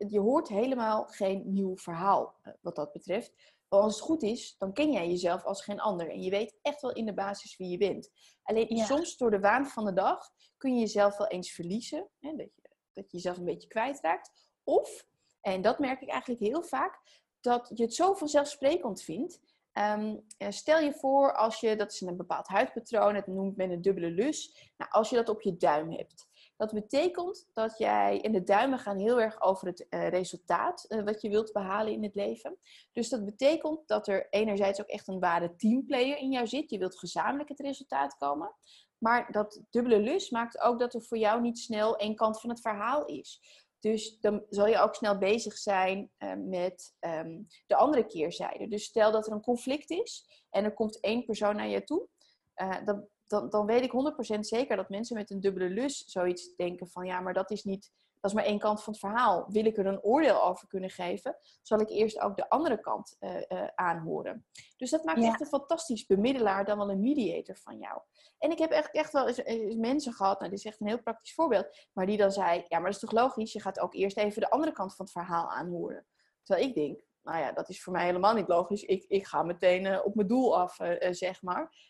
je 0.08 0.20
hoort 0.20 0.48
helemaal 0.48 1.06
geen 1.06 1.44
nieuw 1.46 1.78
verhaal 1.78 2.36
eh, 2.42 2.54
wat 2.62 2.76
dat 2.76 2.92
betreft. 2.92 3.34
Als 3.70 3.96
het 3.96 4.04
goed 4.04 4.24
is, 4.24 4.56
dan 4.58 4.74
ken 4.74 4.92
jij 4.92 5.08
jezelf 5.08 5.44
als 5.44 5.64
geen 5.64 5.80
ander. 5.80 6.10
En 6.10 6.22
je 6.22 6.30
weet 6.30 6.60
echt 6.62 6.82
wel 6.82 6.92
in 6.92 7.06
de 7.06 7.14
basis 7.14 7.58
wie 7.58 7.70
je 7.70 7.78
bent. 7.78 8.10
Alleen 8.44 8.76
ja. 8.76 8.86
soms 8.86 9.18
door 9.18 9.32
de 9.32 9.40
waan 9.40 9.66
van 9.66 9.86
de 9.86 9.94
dag 9.94 10.30
kun 10.58 10.74
je 10.74 10.80
jezelf 10.80 11.18
wel 11.18 11.28
eens 11.28 11.52
verliezen. 11.52 12.10
Hè, 12.20 12.36
dat, 12.36 12.56
je, 12.56 12.70
dat 12.94 13.12
je 13.12 13.18
jezelf 13.18 13.38
een 13.38 13.46
beetje 13.46 13.68
kwijtraakt. 13.68 14.32
Of, 14.64 15.06
en 15.42 15.62
dat 15.62 15.80
merk 15.80 16.02
ik 16.02 16.10
eigenlijk 16.10 16.42
heel 16.42 16.64
vaak, 16.64 17.02
dat 17.42 17.72
je 17.74 17.84
het 17.84 17.96
zo 17.96 18.14
vanzelfsprekend 18.14 19.02
vindt. 19.02 19.40
Um, 19.74 20.26
stel 20.50 20.80
je 20.80 20.94
voor 20.94 21.36
als 21.36 21.60
je, 21.60 21.76
dat 21.76 21.92
is 21.92 22.02
een 22.02 22.18
bepaald 22.18 22.48
huidpatroon, 22.48 23.16
het 23.16 23.28
noemt 23.28 23.58
men 23.58 23.72
een 23.72 23.82
dubbele 23.82 24.10
lus. 24.10 24.72
Nou, 24.78 24.92
als 24.92 25.10
je 25.10 25.16
dat 25.16 25.30
op 25.30 25.42
je 25.42 25.58
duim 25.58 25.92
hebt. 25.92 26.29
Dat 26.60 26.74
betekent 26.74 27.50
dat 27.54 27.78
jij, 27.78 28.22
en 28.22 28.32
de 28.32 28.44
duimen 28.44 28.80
gaan 28.80 28.98
heel 28.98 29.22
erg 29.22 29.42
over 29.42 29.68
het 29.68 29.86
uh, 29.90 30.08
resultaat 30.08 30.86
uh, 30.90 31.04
wat 31.04 31.22
je 31.22 31.30
wilt 31.30 31.54
behalen 31.54 31.94
in 31.94 32.04
het 32.04 32.16
leven. 32.16 32.58
Dus 32.92 33.10
dat 33.10 33.26
betekent 33.26 33.88
dat 33.88 34.08
er 34.08 34.28
enerzijds 34.30 34.82
ook 34.82 34.88
echt 34.88 35.08
een 35.08 35.20
ware 35.20 35.56
teamplayer 35.56 36.18
in 36.18 36.32
jou 36.32 36.48
zit. 36.48 36.70
Je 36.70 36.78
wilt 36.78 37.00
gezamenlijk 37.00 37.50
het 37.50 37.60
resultaat 37.60 38.18
komen. 38.18 38.56
Maar 38.98 39.32
dat 39.32 39.62
dubbele 39.70 40.00
lus 40.00 40.30
maakt 40.30 40.62
ook 40.62 40.80
dat 40.80 40.94
er 40.94 41.02
voor 41.02 41.18
jou 41.18 41.42
niet 41.42 41.60
snel 41.60 41.98
één 41.98 42.16
kant 42.16 42.42
van 42.42 42.50
het 42.50 42.62
verhaal 42.62 43.06
is. 43.06 43.42
Dus 43.80 44.20
dan 44.20 44.44
zal 44.50 44.68
je 44.68 44.80
ook 44.80 44.96
snel 44.96 45.18
bezig 45.18 45.58
zijn 45.58 46.12
uh, 46.18 46.34
met 46.36 46.96
um, 47.00 47.48
de 47.68 47.76
andere 47.76 48.06
keerzijde. 48.06 48.68
Dus 48.68 48.84
stel 48.84 49.12
dat 49.12 49.28
er 49.28 49.34
een 49.34 49.42
conflict 49.42 49.90
is 49.90 50.26
en 50.50 50.64
er 50.64 50.74
komt 50.74 51.00
één 51.00 51.26
persoon 51.26 51.56
naar 51.56 51.68
je 51.68 51.84
toe. 51.84 52.08
Uh, 52.56 52.86
dan, 52.86 53.08
dan, 53.30 53.50
dan 53.50 53.66
weet 53.66 53.84
ik 53.84 53.92
100% 54.36 54.40
zeker 54.40 54.76
dat 54.76 54.90
mensen 54.90 55.18
met 55.18 55.30
een 55.30 55.40
dubbele 55.40 55.70
lus 55.70 56.04
zoiets 56.06 56.56
denken 56.56 56.88
van 56.88 57.06
ja, 57.06 57.20
maar 57.20 57.34
dat 57.34 57.52
is 57.52 57.64
niet 57.64 57.92
dat 58.20 58.32
is 58.32 58.38
maar 58.38 58.46
één 58.46 58.60
kant 58.60 58.84
van 58.84 58.94
het 58.94 59.02
verhaal. 59.02 59.46
Wil 59.48 59.66
ik 59.66 59.78
er 59.78 59.86
een 59.86 60.04
oordeel 60.04 60.44
over 60.44 60.68
kunnen 60.68 60.90
geven, 60.90 61.38
zal 61.62 61.80
ik 61.80 61.90
eerst 61.90 62.20
ook 62.20 62.36
de 62.36 62.50
andere 62.50 62.80
kant 62.80 63.16
uh, 63.20 63.36
uh, 63.36 63.68
aanhoren. 63.76 64.46
Dus 64.78 64.90
dat 64.90 65.04
maakt 65.04 65.22
ja. 65.22 65.28
echt 65.28 65.42
een 65.42 65.48
fantastisch 65.48 66.06
bemiddelaar 66.06 66.66
dan 66.66 66.78
wel 66.78 66.92
een 66.92 67.00
mediator 67.00 67.56
van 67.56 67.78
jou. 67.78 68.02
En 68.38 68.52
ik 68.52 68.60
heb 68.60 68.72
echt, 68.72 68.92
echt 68.92 69.12
wel 69.12 69.28
eens, 69.28 69.38
eens, 69.38 69.76
mensen 69.76 70.14
gehad, 70.14 70.40
nou 70.40 70.52
dit 70.52 70.60
is 70.60 70.66
echt 70.66 70.82
een 70.82 70.88
heel 70.88 71.02
praktisch 71.02 71.34
voorbeeld, 71.34 71.88
maar 71.94 72.06
die 72.06 72.18
dan 72.18 72.32
zei, 72.32 72.66
ja 72.68 72.80
maar 72.80 72.92
dat 72.92 73.02
is 73.02 73.10
toch 73.10 73.22
logisch, 73.22 73.54
je 73.54 73.62
gaat 73.62 73.80
ook 73.80 73.94
eerst 73.94 74.18
even 74.18 74.42
de 74.42 74.50
andere 74.50 74.72
kant 74.72 74.96
van 74.96 75.06
het 75.06 75.14
verhaal 75.14 75.50
aanhoren. 75.50 76.06
Terwijl 76.44 76.68
ik 76.68 76.76
denk, 76.76 77.02
nou 77.24 77.40
ja, 77.40 77.52
dat 77.52 77.70
is 77.70 77.84
voor 77.84 77.94
mij 77.94 78.06
helemaal 78.06 78.34
niet 78.34 78.48
logisch. 78.48 78.84
Ik, 78.84 79.06
ik 79.08 79.28
ga 79.28 79.44
meteen 79.44 79.86
uh, 79.86 80.00
op 80.04 80.16
mijn 80.16 80.28
doel 80.28 80.58
af, 80.58 80.78
zeg 81.10 81.42
maar, 81.42 81.89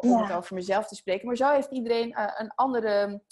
om 0.00 0.10
ja. 0.10 0.22
het 0.22 0.36
over 0.36 0.54
mezelf 0.54 0.86
te 0.86 0.94
spreken. 0.94 1.26
Maar 1.26 1.36
zo 1.36 1.52
heeft 1.52 1.70
iedereen 1.70 2.18
een 2.40 2.52
andere... 2.54 3.22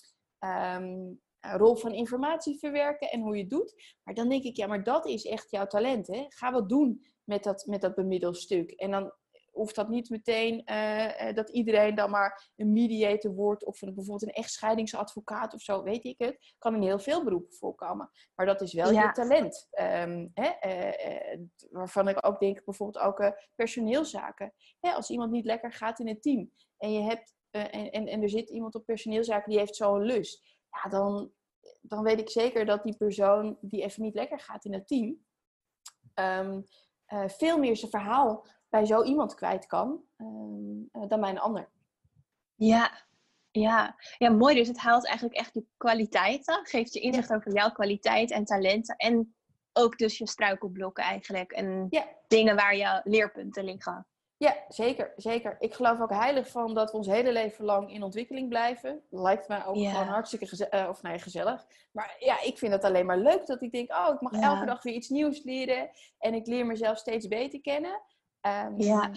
Um, 0.40 1.20
rol 1.54 1.76
van 1.76 1.92
informatie 1.92 2.58
verwerken 2.58 3.10
en 3.10 3.20
hoe 3.20 3.34
je 3.34 3.40
het 3.40 3.50
doet. 3.50 3.96
Maar 4.02 4.14
dan 4.14 4.28
denk 4.28 4.42
ik, 4.42 4.56
ja, 4.56 4.66
maar 4.66 4.84
dat 4.84 5.06
is 5.06 5.24
echt 5.24 5.50
jouw 5.50 5.66
talent. 5.66 6.06
Hè? 6.06 6.24
Ga 6.28 6.52
wat 6.52 6.68
doen 6.68 7.06
met 7.24 7.42
dat, 7.42 7.66
met 7.66 7.80
dat 7.80 7.94
bemiddelstuk. 7.94 8.70
En 8.70 8.90
dan 8.90 9.12
hoeft 9.56 9.74
dat 9.74 9.88
niet 9.88 10.10
meteen 10.10 10.62
uh, 10.64 11.32
dat 11.34 11.50
iedereen 11.50 11.94
dan 11.94 12.10
maar 12.10 12.50
een 12.56 12.72
mediator 12.72 13.34
wordt 13.34 13.64
of 13.64 13.82
een, 13.82 13.94
bijvoorbeeld 13.94 14.30
een 14.30 14.42
echtscheidingsadvocaat 14.42 15.54
of 15.54 15.60
zo, 15.60 15.82
weet 15.82 16.04
ik 16.04 16.18
het. 16.18 16.54
Kan 16.58 16.74
in 16.74 16.82
heel 16.82 16.98
veel 16.98 17.24
beroepen 17.24 17.54
voorkomen. 17.54 18.10
Maar 18.34 18.46
dat 18.46 18.60
is 18.60 18.72
wel 18.72 18.92
ja. 18.92 19.02
je 19.02 19.12
talent. 19.12 19.68
Um, 19.80 20.30
hè? 20.34 20.50
Uh, 20.66 21.34
uh, 21.34 21.46
waarvan 21.70 22.08
ik 22.08 22.26
ook 22.26 22.40
denk, 22.40 22.64
bijvoorbeeld 22.64 23.04
ook 23.04 23.32
personeelzaken. 23.54 24.52
Hè? 24.80 24.92
Als 24.92 25.10
iemand 25.10 25.30
niet 25.30 25.44
lekker 25.44 25.72
gaat 25.72 25.98
in 25.98 26.08
het 26.08 26.22
team 26.22 26.50
en 26.76 26.92
je 26.92 27.00
hebt 27.00 27.34
en, 27.50 27.90
en, 27.90 28.06
en 28.06 28.22
er 28.22 28.30
zit 28.30 28.50
iemand 28.50 28.74
op 28.74 28.84
personeelzaken 28.84 29.50
die 29.50 29.58
heeft 29.58 29.76
zo'n 29.76 30.02
lust. 30.02 30.42
Ja, 30.70 30.90
dan, 30.90 31.32
dan 31.80 32.02
weet 32.02 32.20
ik 32.20 32.30
zeker 32.30 32.66
dat 32.66 32.82
die 32.82 32.96
persoon 32.96 33.58
die 33.60 33.82
even 33.82 34.02
niet 34.02 34.14
lekker 34.14 34.40
gaat 34.40 34.64
in 34.64 34.72
het 34.72 34.88
team, 34.88 35.26
um, 36.14 36.64
uh, 37.08 37.28
veel 37.28 37.58
meer 37.58 37.76
zijn 37.76 37.90
verhaal 37.90 38.46
bij 38.68 38.84
zo 38.84 39.02
iemand 39.02 39.34
kwijt 39.34 39.66
kan 39.66 40.02
um, 40.16 40.88
uh, 40.92 41.08
dan 41.08 41.20
bij 41.20 41.30
een 41.30 41.38
ander. 41.38 41.68
Ja. 42.54 43.04
Ja. 43.50 43.96
ja, 44.18 44.30
mooi. 44.30 44.54
Dus 44.54 44.68
het 44.68 44.78
haalt 44.78 45.06
eigenlijk 45.06 45.38
echt 45.38 45.54
je 45.54 45.66
kwaliteiten, 45.76 46.66
geeft 46.66 46.92
je 46.92 47.00
inzicht 47.00 47.28
ja. 47.28 47.34
over 47.34 47.52
jouw 47.52 47.70
kwaliteit 47.70 48.30
en 48.30 48.44
talenten. 48.44 48.96
En 48.96 49.34
ook 49.72 49.98
dus 49.98 50.18
je 50.18 50.28
struikelblokken 50.28 51.04
eigenlijk. 51.04 51.52
En 51.52 51.86
ja. 51.90 52.04
dingen 52.28 52.56
waar 52.56 52.76
je 52.76 53.00
leerpunten 53.04 53.64
liggen. 53.64 54.06
Ja, 54.38 54.56
zeker, 54.68 55.12
zeker. 55.16 55.56
Ik 55.58 55.74
geloof 55.74 56.00
ook 56.00 56.12
heilig 56.12 56.48
van 56.48 56.74
dat 56.74 56.90
we 56.90 56.96
ons 56.96 57.06
hele 57.06 57.32
leven 57.32 57.64
lang 57.64 57.92
in 57.92 58.02
ontwikkeling 58.02 58.48
blijven. 58.48 59.02
Lijkt 59.10 59.48
mij 59.48 59.66
ook 59.66 59.76
gewoon 59.76 60.06
hartstikke 60.06 60.46
geze 60.46 60.68
uh, 60.70 60.88
of, 60.88 61.02
nee, 61.02 61.18
gezellig. 61.18 61.66
Maar 61.92 62.16
ja, 62.18 62.42
ik 62.42 62.58
vind 62.58 62.72
het 62.72 62.84
alleen 62.84 63.06
maar 63.06 63.18
leuk 63.18 63.46
dat 63.46 63.62
ik 63.62 63.72
denk, 63.72 63.92
oh, 63.92 64.14
ik 64.14 64.20
mag 64.20 64.32
elke 64.32 64.66
dag 64.66 64.82
weer 64.82 64.94
iets 64.94 65.08
nieuws 65.08 65.42
leren. 65.42 65.90
En 66.18 66.34
ik 66.34 66.46
leer 66.46 66.66
mezelf 66.66 66.98
steeds 66.98 67.28
beter 67.28 67.60
kennen. 67.60 68.02
Um, 68.46 68.80
ja. 68.80 69.10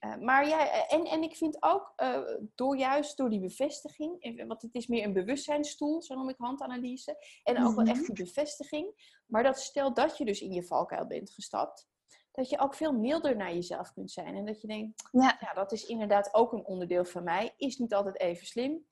Uh, 0.00 0.16
maar 0.16 0.48
ja, 0.48 0.86
en, 0.88 1.04
en 1.04 1.22
ik 1.22 1.36
vind 1.36 1.62
ook, 1.62 1.92
uh, 1.96 2.18
door 2.54 2.76
juist 2.76 3.16
door 3.16 3.30
die 3.30 3.40
bevestiging, 3.40 4.44
want 4.46 4.62
het 4.62 4.74
is 4.74 4.86
meer 4.86 5.04
een 5.04 5.12
bewustzijnstoel, 5.12 6.02
zo 6.02 6.14
noem 6.14 6.28
ik 6.28 6.36
handanalyse. 6.38 7.40
En 7.42 7.54
ook 7.54 7.60
mm 7.60 7.66
-hmm. 7.66 7.84
wel 7.84 7.94
echt 7.94 8.06
die 8.06 8.24
bevestiging. 8.24 9.14
Maar 9.26 9.42
dat 9.42 9.60
stel 9.60 9.94
dat 9.94 10.18
je 10.18 10.24
dus 10.24 10.40
in 10.40 10.52
je 10.52 10.64
valkuil 10.64 11.06
bent 11.06 11.30
gestapt 11.30 11.88
dat 12.36 12.50
je 12.50 12.58
ook 12.58 12.74
veel 12.74 12.92
milder 12.92 13.36
naar 13.36 13.52
jezelf 13.52 13.92
kunt 13.92 14.10
zijn. 14.10 14.34
En 14.34 14.46
dat 14.46 14.60
je 14.60 14.66
denkt, 14.66 15.08
ja. 15.12 15.36
ja. 15.40 15.52
dat 15.52 15.72
is 15.72 15.86
inderdaad 15.86 16.34
ook 16.34 16.52
een 16.52 16.64
onderdeel 16.64 17.04
van 17.04 17.24
mij. 17.24 17.54
Is 17.56 17.78
niet 17.78 17.94
altijd 17.94 18.20
even 18.20 18.46
slim. 18.46 18.86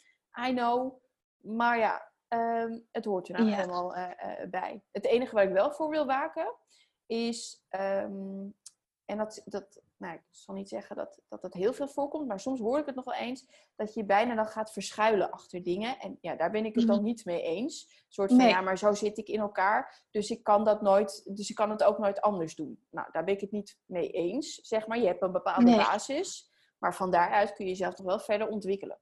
I 0.47 0.53
know. 0.53 1.03
Maar 1.39 1.79
ja, 1.79 2.13
um, 2.29 2.87
het 2.91 3.05
hoort 3.05 3.29
er 3.29 3.35
nou 3.35 3.49
ja. 3.49 3.57
helemaal 3.57 3.97
uh, 3.97 4.11
bij. 4.51 4.83
Het 4.93 5.05
enige 5.05 5.35
waar 5.35 5.45
ik 5.45 5.53
wel 5.53 5.73
voor 5.73 5.89
wil 5.89 6.07
waken 6.07 6.55
is, 7.07 7.65
um, 7.71 8.55
en 9.05 9.19
dat, 9.19 9.43
dat, 9.45 9.81
nou, 9.97 10.15
ik 10.15 10.23
zal 10.31 10.55
niet 10.55 10.69
zeggen 10.69 10.97
dat, 10.97 11.21
dat 11.29 11.43
dat 11.43 11.55
heel 11.55 11.73
veel 11.73 11.89
voorkomt, 11.89 12.29
maar 12.29 12.41
soms 12.41 12.61
hoor 12.61 12.79
ik 12.79 12.87
het 12.87 12.95
nog 12.95 13.05
wel 13.05 13.15
eens, 13.15 13.47
dat 13.77 13.95
je 13.95 14.05
bijna 14.05 14.35
dan 14.35 14.47
gaat 14.47 14.73
verschuilen 14.73 15.31
achter 15.31 15.63
dingen. 15.63 15.99
En 15.99 16.19
ja, 16.21 16.37
daar 16.37 16.51
ben 16.51 16.65
ik 16.65 16.75
het 16.75 16.87
dan 16.87 17.03
niet 17.03 17.25
mee 17.25 17.43
eens. 17.43 17.83
Een 17.83 18.13
soort 18.13 18.29
van, 18.29 18.39
nee. 18.39 18.49
ja, 18.49 18.61
maar 18.61 18.79
zo 18.79 18.93
zit 18.93 19.19
ik 19.19 19.29
in 19.29 19.41
elkaar, 19.41 20.07
dus 20.11 20.31
ik 20.31 20.43
kan 20.43 20.65
dat 20.65 20.83
nooit, 20.83 21.37
dus 21.37 21.51
ik 21.51 21.57
kan 21.57 21.71
het 21.71 21.83
ook 21.83 21.99
nooit 21.99 22.21
anders 22.21 22.55
doen. 22.55 22.85
Nou, 22.91 23.09
daar 23.13 23.25
ben 23.25 23.35
ik 23.35 23.41
het 23.41 23.51
niet 23.51 23.79
mee 23.85 24.11
eens, 24.11 24.55
zeg 24.55 24.87
maar. 24.87 24.99
Je 24.99 25.07
hebt 25.07 25.23
een 25.23 25.33
bepaalde 25.33 25.65
nee. 25.65 25.77
basis, 25.77 26.51
maar 26.79 26.95
van 26.95 27.11
daaruit 27.11 27.53
kun 27.53 27.65
je 27.65 27.71
jezelf 27.71 27.95
toch 27.95 28.07
wel 28.07 28.19
verder 28.19 28.49
ontwikkelen. 28.49 28.99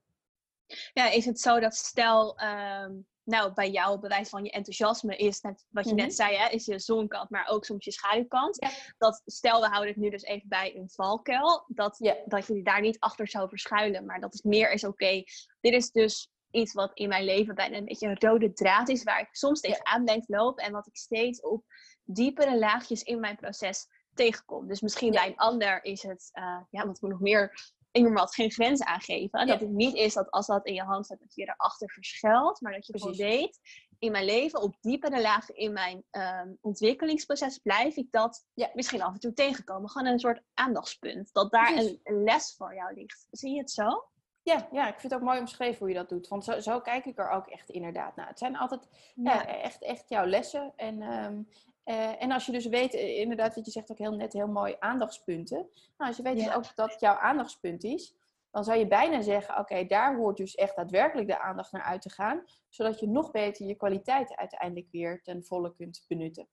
Ja, 0.93 1.09
is 1.09 1.25
het 1.25 1.39
zo 1.39 1.59
dat 1.59 1.75
stel, 1.75 2.39
um, 2.41 3.07
nou, 3.23 3.53
bij 3.53 3.69
jou 3.69 3.99
bewijs 3.99 4.29
van 4.29 4.43
je 4.43 4.51
enthousiasme 4.51 5.15
is, 5.15 5.41
net 5.41 5.65
wat 5.69 5.83
je 5.83 5.91
mm 5.91 5.97
-hmm. 5.97 6.05
net 6.05 6.15
zei, 6.15 6.35
hè, 6.35 6.49
is 6.49 6.65
je 6.65 6.79
zonkant, 6.79 7.29
maar 7.29 7.47
ook 7.47 7.65
soms 7.65 7.85
je 7.85 7.91
schaduwkant. 7.91 8.57
Ja. 8.59 8.69
Dat 8.97 9.21
stel, 9.25 9.61
we 9.61 9.67
houden 9.67 9.93
het 9.93 10.01
nu 10.01 10.09
dus 10.09 10.23
even 10.23 10.49
bij 10.49 10.75
een 10.75 10.89
valkuil, 10.89 11.65
dat, 11.67 11.95
ja. 11.99 12.15
dat 12.25 12.47
je 12.47 12.61
daar 12.61 12.81
niet 12.81 12.99
achter 12.99 13.27
zou 13.27 13.49
verschuilen, 13.49 14.05
maar 14.05 14.19
dat 14.19 14.33
het 14.33 14.43
meer 14.43 14.71
is 14.71 14.83
oké. 14.83 14.93
Okay, 14.93 15.25
dit 15.61 15.73
is 15.73 15.91
dus 15.91 16.31
iets 16.51 16.73
wat 16.73 16.91
in 16.93 17.09
mijn 17.09 17.23
leven 17.23 17.55
bijna 17.55 17.77
een 17.77 17.85
beetje 17.85 18.07
een 18.07 18.19
rode 18.19 18.53
draad 18.53 18.89
is, 18.89 19.03
waar 19.03 19.19
ik 19.19 19.27
soms 19.31 19.59
tegenaan 19.59 19.99
ja. 19.99 20.05
denk 20.05 20.23
lopen 20.27 20.63
en 20.63 20.71
wat 20.71 20.87
ik 20.87 20.97
steeds 20.97 21.41
op 21.41 21.63
diepere 22.03 22.57
laagjes 22.57 23.03
in 23.03 23.19
mijn 23.19 23.35
proces 23.35 23.87
tegenkom. 24.13 24.67
Dus 24.67 24.81
misschien 24.81 25.11
bij 25.11 25.27
een 25.27 25.37
ander 25.37 25.83
is 25.83 26.03
het, 26.03 26.29
uh, 26.33 26.61
ja, 26.69 26.87
wat 26.87 26.99
we 26.99 27.07
nog 27.07 27.19
meer 27.19 27.73
Inderdaad 27.93 28.33
geen 28.33 28.51
grens 28.51 28.83
aangeven. 28.83 29.39
Ja. 29.39 29.45
Dat 29.45 29.59
het 29.59 29.69
niet 29.69 29.95
is 29.95 30.13
dat 30.13 30.31
als 30.31 30.47
dat 30.47 30.65
in 30.65 30.73
je 30.73 30.83
hand 30.83 31.05
staat, 31.05 31.19
dat 31.19 31.35
je 31.35 31.43
erachter 31.43 31.91
verschuilt. 31.91 32.61
Maar 32.61 32.73
dat 32.73 32.85
je 32.85 32.93
Precies. 32.93 33.15
gewoon 33.17 33.31
weet, 33.31 33.59
in 33.99 34.11
mijn 34.11 34.25
leven, 34.25 34.61
op 34.61 34.75
diepere 34.81 35.21
lagen 35.21 35.55
in 35.55 35.73
mijn 35.73 36.03
um, 36.11 36.57
ontwikkelingsproces, 36.61 37.57
blijf 37.57 37.95
ik 37.95 38.11
dat 38.11 38.45
ja. 38.53 38.69
misschien 38.73 39.01
af 39.01 39.13
en 39.13 39.19
toe 39.19 39.33
tegenkomen. 39.33 39.89
Gewoon 39.89 40.07
een 40.07 40.19
soort 40.19 40.41
aandachtspunt. 40.53 41.33
Dat 41.33 41.51
daar 41.51 41.77
een, 41.77 41.99
een, 42.03 42.23
les 42.23 42.53
voor 42.57 42.75
jou 42.75 42.93
ligt. 42.93 43.27
Zie 43.31 43.53
je 43.53 43.59
het 43.59 43.71
zo? 43.71 44.07
Ja, 44.41 44.67
ja, 44.71 44.87
ik 44.87 44.99
vind 44.99 45.11
het 45.11 45.21
ook 45.21 45.27
mooi 45.27 45.39
omschreven 45.39 45.79
hoe 45.79 45.87
je 45.87 45.93
dat 45.93 46.09
doet. 46.09 46.27
Want 46.27 46.43
zo, 46.43 46.59
zo 46.59 46.81
kijk 46.81 47.05
ik 47.05 47.19
er 47.19 47.29
ook 47.29 47.47
echt 47.47 47.69
inderdaad 47.69 48.15
naar. 48.15 48.27
Het 48.27 48.39
zijn 48.39 48.57
altijd 48.57 48.87
ja 49.15 49.45
echt, 49.45 49.83
echt 49.83 50.09
jouw 50.09 50.25
lessen. 50.25 50.73
En, 50.75 51.01
um, 51.01 51.47
uh, 51.85 52.21
en 52.21 52.31
als 52.31 52.45
je 52.45 52.51
dus 52.51 52.65
weet, 52.65 52.93
inderdaad, 52.93 53.55
wat 53.55 53.65
je 53.65 53.71
zegt 53.71 53.91
ook 53.91 53.97
heel 53.97 54.15
net, 54.15 54.33
heel 54.33 54.47
mooi 54.47 54.75
aandachtspunten. 54.79 55.57
Nou, 55.57 56.09
als 56.09 56.17
je 56.17 56.23
weet 56.23 56.37
ja. 56.37 56.45
dus 56.45 56.55
ook 56.55 56.75
dat 56.75 56.99
jouw 56.99 57.15
aandachtspunt 57.15 57.83
is, 57.83 58.15
dan 58.51 58.63
zou 58.63 58.79
je 58.79 58.87
bijna 58.87 59.21
zeggen, 59.21 59.53
oké, 59.53 59.61
okay, 59.61 59.87
daar 59.87 60.15
hoort 60.15 60.37
dus 60.37 60.55
echt 60.55 60.75
daadwerkelijk 60.75 61.27
de 61.27 61.39
aandacht 61.39 61.71
naar 61.71 61.81
uit 61.81 62.01
te 62.01 62.09
gaan. 62.09 62.43
Zodat 62.69 62.99
je 62.99 63.07
nog 63.07 63.31
beter 63.31 63.65
je 63.65 63.75
kwaliteit 63.75 64.35
uiteindelijk 64.35 64.91
weer 64.91 65.21
ten 65.21 65.43
volle 65.43 65.73
kunt 65.73 66.05
benutten. 66.07 66.47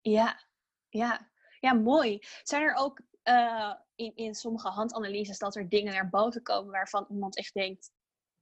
Ja, 0.00 0.40
ja. 0.88 1.30
ja 1.60 1.72
mooi. 1.72 2.18
Zijn 2.42 2.62
er 2.62 2.74
ook 2.74 3.00
uh, 3.24 3.74
in, 3.94 4.12
in 4.14 4.34
sommige 4.34 4.68
handanalyses 4.68 5.38
dat 5.38 5.56
er 5.56 5.68
dingen 5.68 5.92
naar 5.92 6.08
boven 6.08 6.42
komen 6.42 6.72
waarvan 6.72 7.06
iemand 7.08 7.36
echt 7.36 7.54
denkt, 7.54 7.92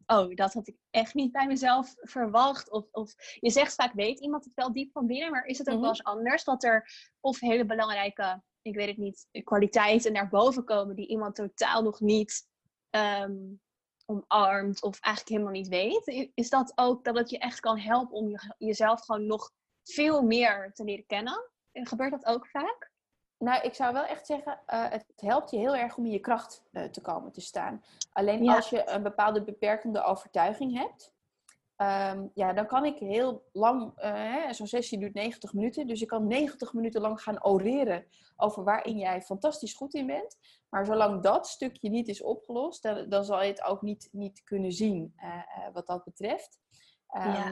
oh, 0.06 0.34
dat 0.34 0.52
had 0.52 0.68
ik 0.68 0.76
echt 0.90 1.14
niet 1.14 1.32
bij 1.32 1.46
mezelf 1.46 1.94
verwacht. 1.96 2.70
Of, 2.70 2.88
of 2.90 3.14
je 3.40 3.50
zegt 3.50 3.74
vaak, 3.74 3.92
weet 3.92 4.20
iemand 4.20 4.44
het 4.44 4.54
wel 4.54 4.72
diep 4.72 4.92
van 4.92 5.06
binnen, 5.06 5.30
maar 5.30 5.44
is 5.44 5.58
het 5.58 5.68
ook 5.68 5.74
mm 5.74 5.80
-hmm. 5.82 5.90
wel 5.90 5.98
eens 5.98 6.16
anders 6.16 6.44
dat 6.44 6.64
er 6.64 6.88
of 7.20 7.40
hele 7.40 7.64
belangrijke, 7.64 8.42
ik 8.62 8.74
weet 8.74 8.88
het 8.88 8.96
niet, 8.96 9.28
kwaliteiten 9.44 10.12
naar 10.12 10.28
boven 10.28 10.64
komen 10.64 10.96
die 10.96 11.08
iemand 11.08 11.34
totaal 11.34 11.82
nog 11.82 12.00
niet 12.00 12.48
um, 12.90 13.60
omarmt 14.06 14.82
of 14.82 15.00
eigenlijk 15.00 15.34
helemaal 15.34 15.60
niet 15.60 15.68
weet? 15.68 16.30
Is 16.34 16.50
dat 16.50 16.72
ook 16.74 17.04
dat 17.04 17.16
het 17.16 17.30
je 17.30 17.38
echt 17.38 17.60
kan 17.60 17.78
helpen 17.78 18.16
om 18.16 18.28
je, 18.28 18.54
jezelf 18.58 19.04
gewoon 19.04 19.26
nog 19.26 19.52
veel 19.82 20.22
meer 20.22 20.72
te 20.72 20.84
leren 20.84 21.06
kennen? 21.06 21.50
Gebeurt 21.72 22.10
dat 22.10 22.26
ook 22.26 22.46
vaak? 22.46 22.94
Nou, 23.38 23.62
ik 23.62 23.74
zou 23.74 23.92
wel 23.92 24.04
echt 24.04 24.26
zeggen, 24.26 24.60
uh, 24.66 24.90
het 24.90 25.04
helpt 25.16 25.50
je 25.50 25.58
heel 25.58 25.76
erg 25.76 25.96
om 25.96 26.04
in 26.04 26.10
je 26.10 26.18
kracht 26.18 26.62
uh, 26.72 26.84
te 26.84 27.00
komen 27.00 27.32
te 27.32 27.40
staan. 27.40 27.84
Alleen 28.12 28.44
ja. 28.44 28.54
als 28.54 28.68
je 28.68 28.88
een 28.88 29.02
bepaalde 29.02 29.44
beperkende 29.44 30.02
overtuiging 30.02 30.78
hebt, 30.78 31.14
um, 31.76 32.30
ja, 32.34 32.52
dan 32.52 32.66
kan 32.66 32.84
ik 32.84 32.98
heel 32.98 33.48
lang, 33.52 34.02
uh, 34.04 34.50
zo'n 34.50 34.66
sessie 34.66 34.98
duurt 34.98 35.14
90 35.14 35.52
minuten, 35.52 35.86
dus 35.86 36.00
ik 36.00 36.08
kan 36.08 36.26
90 36.26 36.72
minuten 36.72 37.00
lang 37.00 37.22
gaan 37.22 37.44
oreren 37.44 38.06
over 38.36 38.64
waarin 38.64 38.98
jij 38.98 39.22
fantastisch 39.22 39.74
goed 39.74 39.94
in 39.94 40.06
bent. 40.06 40.36
Maar 40.68 40.86
zolang 40.86 41.22
dat 41.22 41.46
stukje 41.46 41.90
niet 41.90 42.08
is 42.08 42.22
opgelost, 42.22 42.82
dan, 42.82 43.08
dan 43.08 43.24
zal 43.24 43.42
je 43.42 43.48
het 43.48 43.62
ook 43.62 43.82
niet, 43.82 44.08
niet 44.12 44.42
kunnen 44.44 44.72
zien 44.72 45.14
wat 45.72 45.86
dat 45.86 46.04
betreft. 46.04 46.60
Um, 47.16 47.22
ja. 47.22 47.50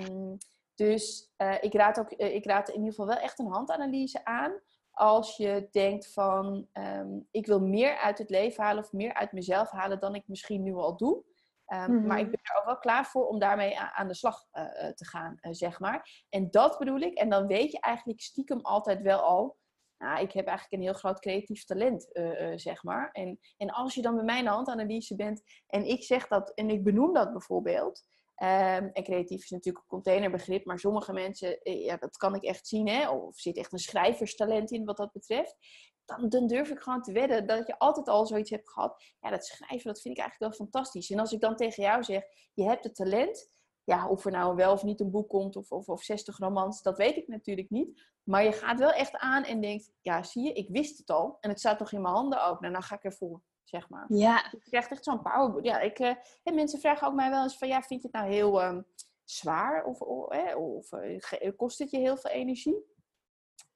Dus 0.74 1.30
ik, 1.60 1.74
raad 1.74 1.98
ook, 1.98 2.10
ik 2.10 2.44
raad 2.44 2.68
in 2.68 2.74
ieder 2.74 2.90
geval 2.90 3.06
wel 3.06 3.16
echt 3.16 3.38
een 3.38 3.52
handanalyse 3.52 4.24
aan 4.24 4.60
als 4.94 5.36
je 5.36 5.68
denkt 5.70 6.12
van 6.12 6.68
um, 6.72 7.28
ik 7.30 7.46
wil 7.46 7.60
meer 7.60 7.96
uit 7.96 8.18
het 8.18 8.30
leven 8.30 8.64
halen 8.64 8.84
of 8.84 8.92
meer 8.92 9.14
uit 9.14 9.32
mezelf 9.32 9.70
halen 9.70 10.00
dan 10.00 10.14
ik 10.14 10.28
misschien 10.28 10.62
nu 10.62 10.74
al 10.74 10.96
doe. 10.96 11.24
Ehm, 11.64 12.06
Maar 12.06 12.18
ik 12.18 12.22
Mhm. 12.26 12.30
ben 12.30 12.40
er 12.42 12.58
ook 12.58 12.64
wel 12.64 12.78
klaar 12.78 13.06
voor 13.06 13.26
om 13.26 13.38
daarmee 13.38 13.78
aan 13.78 14.08
de 14.08 14.14
slag 14.14 14.46
eh, 14.50 14.86
eh, 14.88 14.94
te 14.94 15.04
gaan, 15.06 15.36
eh, 15.40 15.52
zeg 15.52 15.80
maar. 15.80 16.24
En 16.28 16.50
dat 16.50 16.78
bedoel 16.78 16.98
ik. 17.00 17.14
En 17.14 17.28
dan 17.28 17.46
weet 17.46 17.72
je 17.72 17.80
eigenlijk 17.80 18.20
stiekem 18.20 18.60
altijd 18.60 19.02
wel 19.02 19.20
al... 19.20 19.56
Nou, 19.98 20.20
ik 20.20 20.32
heb 20.32 20.46
eigenlijk 20.46 20.76
een 20.82 20.88
heel 20.88 20.98
groot 20.98 21.20
creatief 21.20 21.64
talent, 21.64 22.10
zeg 22.54 22.82
maar. 22.82 23.10
En, 23.12 23.38
en 23.56 23.70
als 23.70 23.94
je 23.94 24.02
dan 24.02 24.14
bij 24.14 24.24
mij 24.24 24.38
in 24.38 24.44
de 24.44 24.50
handanalyse 24.50 25.16
bent 25.16 25.42
en 25.66 25.84
ik 25.84 26.02
zeg 26.02 26.28
dat 26.28 26.50
en 26.54 26.70
ik 26.70 26.84
benoem 26.84 27.12
dat 27.12 27.32
bijvoorbeeld... 27.32 28.02
ehm, 28.34 28.88
en 28.92 29.02
creatief 29.02 29.42
is 29.42 29.50
natuurlijk 29.50 29.84
een 29.84 29.90
containerbegrip, 29.90 30.64
maar 30.64 30.78
sommige 30.78 31.12
mensen, 31.12 31.60
eh, 31.60 31.84
ja, 31.84 31.96
dat 31.96 32.16
kan 32.16 32.34
ik 32.34 32.42
echt 32.42 32.66
zien, 32.66 32.88
hè? 32.88 33.10
Of 33.10 33.38
zit 33.38 33.56
echt 33.56 33.72
een 33.72 33.78
schrijverstalent 33.78 34.70
in 34.70 34.84
wat 34.84 34.96
dat 34.96 35.12
betreft 35.12 35.56
dan, 36.06 36.46
durf 36.46 36.70
ik 36.70 36.80
gewoon 36.80 37.02
te 37.02 37.12
wedden 37.12 37.46
dat 37.46 37.66
je 37.66 37.78
altijd 37.78 38.08
al 38.08 38.26
zoiets 38.26 38.50
hebt 38.50 38.70
gehad. 38.70 39.02
Ja, 39.20 39.30
dat 39.30 39.46
schrijven, 39.46 39.86
dat 39.86 40.00
vind 40.00 40.16
ik 40.16 40.22
eigenlijk 40.22 40.56
wel 40.56 40.66
fantastisch. 40.66 41.10
En 41.10 41.18
als 41.18 41.32
ik 41.32 41.40
dan 41.40 41.56
tegen 41.56 41.82
jou 41.82 42.02
zeg, 42.02 42.22
je 42.54 42.64
hebt 42.64 42.84
het 42.84 42.94
talent. 42.94 43.52
Ja, 43.84 44.08
of 44.08 44.24
er 44.24 44.30
nou 44.30 44.56
wel 44.56 44.72
of 44.72 44.82
niet 44.82 45.00
een 45.00 45.10
boek 45.10 45.28
komt 45.28 45.56
of, 45.56 45.70
of, 45.70 45.88
of 45.88 46.02
60 46.02 46.38
romans, 46.38 46.82
dat 46.82 46.96
weet 46.96 47.16
ik 47.16 47.28
natuurlijk 47.28 47.70
niet. 47.70 48.02
Maar 48.22 48.44
je 48.44 48.52
gaat 48.52 48.78
wel 48.78 48.92
echt 48.92 49.16
aan 49.16 49.44
en 49.44 49.60
denkt, 49.60 49.92
ja, 50.00 50.22
zie 50.22 50.44
je, 50.44 50.52
ik 50.52 50.68
wist 50.68 50.98
het 50.98 51.10
al. 51.10 51.36
En 51.40 51.50
het 51.50 51.58
staat 51.58 51.78
toch 51.78 51.92
in 51.92 52.02
mijn 52.02 52.14
handen 52.14 52.46
ook. 52.46 52.60
Nou, 52.60 52.72
dan 52.72 52.82
ga 52.82 52.94
ik 52.94 53.04
ervoor, 53.04 53.42
zeg 53.64 53.88
maar. 53.88 54.04
Ja, 54.08 54.48
Je 54.50 54.70
krijgt 54.70 54.90
echt 54.90 55.04
zo'n 55.04 55.22
power. 55.22 55.64
Ja, 55.64 55.80
ik, 55.80 55.98
eh, 55.98 56.14
en 56.42 56.54
mensen 56.54 56.80
vragen 56.80 57.06
ook 57.06 57.14
mij 57.14 57.30
wel 57.30 57.42
eens 57.42 57.58
van, 57.58 57.68
ja, 57.68 57.82
vind 57.82 58.02
je 58.02 58.08
het 58.08 58.16
nou 58.16 58.32
heel 58.32 58.62
ehm, 58.62 58.80
zwaar? 59.24 59.84
Of, 59.84 60.00
of, 60.00 60.28
eh, 60.28 60.56
of 60.58 60.88
kost 61.56 61.78
het 61.78 61.90
je 61.90 61.98
heel 61.98 62.16
veel 62.16 62.30
energie? 62.30 62.92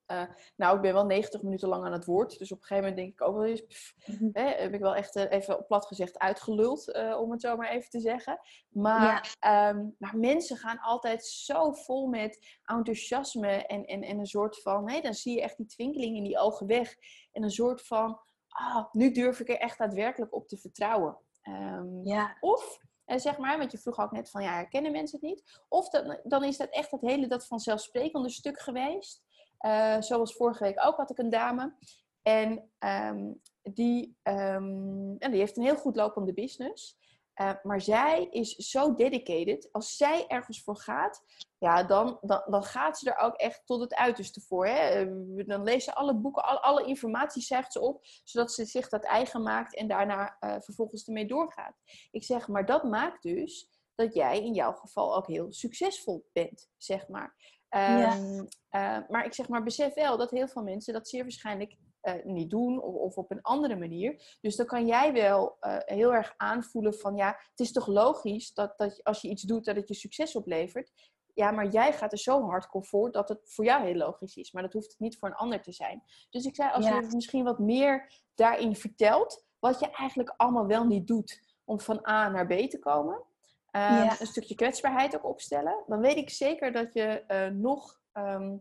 Eh, 0.07 0.23
nou, 0.57 0.77
ik 0.77 0.83
ben 0.83 0.93
wel 0.93 1.07
90 1.07 1.43
minuten 1.43 1.69
lang 1.69 1.85
aan 1.85 1.93
het 1.93 2.05
woord. 2.05 2.39
Dus 2.39 2.53
op 2.53 2.59
een 2.59 2.67
gegeven 2.67 2.89
moment 2.89 2.97
denk 2.97 3.13
ik 3.21 3.29
ook 3.29 3.37
wel 3.37 3.45
eens... 3.45 3.67
pff, 3.67 3.95
Mhm. 4.07 4.29
hè, 4.33 4.49
heb 4.49 4.75
ik 4.75 4.81
wel 4.81 4.95
echt 4.95 5.17
eh, 5.17 5.31
even 5.31 5.67
plat 5.67 5.87
gezegd 5.87 6.19
uitgeluld, 6.19 6.95
om 7.19 7.31
het 7.31 7.41
zo 7.41 7.57
maar 7.57 7.71
even 7.71 7.91
te 7.91 8.01
zeggen. 8.01 8.41
Maar, 8.69 9.37
ehm, 9.39 9.87
maar 9.99 10.19
mensen 10.19 10.57
gaan 10.57 10.79
altijd 10.79 11.25
zo 11.25 11.73
vol 11.73 12.07
met 12.07 12.59
enthousiasme 12.65 13.67
en, 13.67 13.85
en, 13.85 14.03
en 14.03 14.19
een 14.19 14.27
soort 14.27 14.63
van... 14.63 14.91
Hè, 14.91 15.01
dan 15.01 15.15
zie 15.15 15.35
je 15.35 15.43
echt 15.43 15.57
die 15.57 15.67
twinkeling 15.67 16.17
in 16.17 16.25
die 16.25 16.39
ogen 16.39 16.67
weg. 16.67 16.97
En 17.33 17.43
een 17.43 17.51
soort 17.51 17.83
van, 17.87 18.21
ah, 18.59 18.93
nu 18.93 19.13
durf 19.13 19.41
ik 19.41 19.49
er 19.49 19.59
echt 19.59 19.79
daadwerkelijk 19.79 20.35
op 20.35 20.49
te 20.49 20.57
vertrouwen. 20.57 21.19
Ehm, 21.43 22.07
ja, 22.07 22.37
of, 22.41 22.79
eh, 23.05 23.19
zeg 23.19 23.39
maar, 23.39 23.59
want 23.59 23.73
je 23.73 23.79
vroeg 23.79 23.99
ook 23.99 24.13
net 24.13 24.31
van, 24.31 24.43
ja, 24.43 24.53
herkennen 24.53 24.93
mensen 24.93 25.19
het 25.21 25.29
niet? 25.29 25.61
Of 25.69 25.89
dan, 25.89 26.19
dan 26.23 26.45
is 26.45 26.57
dat 26.57 26.69
echt 26.69 26.91
het 26.91 27.01
hele, 27.01 27.27
dat 27.27 27.47
vanzelfsprekende 27.47 28.31
stuk 28.31 28.61
geweest. 28.61 29.23
Eh, 29.59 30.01
zoals 30.01 30.35
vorige 30.35 30.65
week 30.65 30.87
ook 30.87 30.97
had 30.97 31.11
ik 31.11 31.19
een 31.19 31.31
dame. 31.31 31.75
En, 32.23 32.71
ehm, 32.79 33.33
die, 33.63 34.17
ehm, 34.23 35.17
en 35.19 35.31
die 35.31 35.41
heeft 35.41 35.57
een 35.57 35.63
heel 35.63 35.77
goed 35.77 35.97
lopende 35.97 36.35
business. 36.35 36.98
Eh, 37.39 37.53
maar 37.63 37.81
zij 37.81 38.29
is 38.31 38.55
zo 38.55 38.95
dedicated. 38.95 39.69
Als 39.73 39.97
zij 39.97 40.27
ergens 40.27 40.63
voor 40.63 40.77
gaat, 40.77 41.23
ja, 41.59 41.83
dan, 41.85 42.19
dan, 42.21 42.43
dan 42.47 42.63
gaat 42.63 42.99
ze 42.99 43.11
er 43.11 43.19
ook 43.19 43.35
echt 43.35 43.63
tot 43.67 43.81
het 43.81 43.95
uiterste 43.95 44.41
voor. 44.41 44.67
Hè? 44.67 44.77
Eh, 44.77 45.47
Dan 45.47 45.63
leest 45.63 45.85
ze 45.85 45.95
alle 45.95 46.15
boeken, 46.15 46.45
alle, 46.45 46.61
alle 46.61 46.85
informatie 46.85 47.43
zegt 47.43 47.73
ze 47.73 47.81
op, 47.81 48.05
zodat 48.25 48.53
ze 48.53 48.65
zich 48.65 48.89
dat 48.89 49.05
eigen 49.05 49.43
maakt 49.43 49.77
en 49.77 49.89
daarna 49.89 50.37
eh, 50.41 50.57
vervolgens 50.61 51.07
ermee 51.07 51.27
doorgaat. 51.27 51.77
Ik 52.11 52.25
zeg, 52.25 52.49
maar 52.49 52.67
dat 52.67 52.85
maakt 52.85 53.23
dus 53.23 53.69
dat 53.95 54.15
jij 54.15 54.45
in 54.45 54.55
jouw 54.55 54.73
geval 54.73 55.17
ook 55.17 55.27
heel 55.27 55.53
succesvol 55.53 56.29
bent, 56.33 56.69
zeg 56.77 57.09
maar. 57.09 57.37
Ehm, 57.69 58.45
eh, 58.69 58.99
maar 59.09 59.25
ik 59.25 59.35
zeg 59.35 59.49
maar, 59.49 59.63
besef 59.63 59.95
wel 59.95 60.17
dat 60.17 60.31
heel 60.31 60.49
veel 60.49 60.63
mensen 60.63 60.93
dat 60.93 61.09
zeer 61.09 61.23
waarschijnlijk 61.23 61.77
eh, 62.01 62.25
niet 62.25 62.51
doen 62.51 62.83
of, 62.83 62.95
of 62.95 63.17
op 63.17 63.31
een 63.31 63.43
andere 63.43 63.77
manier. 63.77 64.37
Dus 64.41 64.57
dan 64.57 64.67
kan 64.67 64.87
jij 64.87 65.13
wel 65.13 65.57
eh, 65.61 65.77
heel 65.85 66.15
erg 66.15 66.35
aanvoelen 66.37 66.95
van 66.95 67.17
ja, 67.17 67.29
het 67.51 67.61
is 67.61 67.73
toch 67.73 67.87
logisch 67.87 68.53
dat, 68.55 68.75
dat 68.79 69.05
als 69.05 69.21
je 69.21 69.29
iets 69.29 69.43
doet 69.43 69.65
dat 69.65 69.77
het 69.77 69.89
je 69.89 69.95
succes 69.95 70.37
oplevert. 70.37 70.93
Ja, 71.35 71.51
maar 71.51 71.69
jij 71.69 71.93
gaat 71.93 72.13
er 72.13 72.19
zo 72.19 72.43
hardcore 72.43 72.85
voor 72.85 73.13
dat 73.13 73.29
het 73.29 73.41
voor 73.45 73.65
jou 73.65 73.85
heel 73.85 73.95
logisch 73.95 74.37
is. 74.37 74.53
Maar 74.53 74.63
dat 74.63 74.73
hoeft 74.73 74.95
niet 74.99 75.19
voor 75.19 75.29
een 75.29 75.35
ander 75.35 75.63
te 75.63 75.73
zijn. 75.73 76.03
Dus 76.31 76.45
ik 76.45 76.55
zei, 76.55 76.71
als 76.73 76.87
Ja. 76.87 77.01
je 77.01 77.07
misschien 77.15 77.45
wat 77.45 77.59
meer 77.59 78.13
daarin 78.35 78.77
vertelt, 78.77 79.47
wat 79.59 79.81
je 79.81 79.91
eigenlijk 79.91 80.35
allemaal 80.37 80.67
wel 80.67 80.85
niet 80.87 81.07
doet 81.07 81.57
om 81.65 81.81
van 81.81 82.07
A 82.09 82.29
naar 82.29 82.47
B 82.47 82.53
te 82.71 82.79
komen. 82.79 83.23
Ehm, 83.71 83.95
Ja. 83.95 84.21
Een 84.21 84.27
stukje 84.27 84.55
kwetsbaarheid 84.55 85.17
ook 85.17 85.25
opstellen. 85.25 85.85
Dan 85.87 86.01
weet 86.01 86.17
ik 86.17 86.31
zeker 86.31 86.73
dat 86.73 86.93
je 86.93 87.05
eh, 87.27 87.47
nog, 87.49 88.01
ehm, 88.13 88.57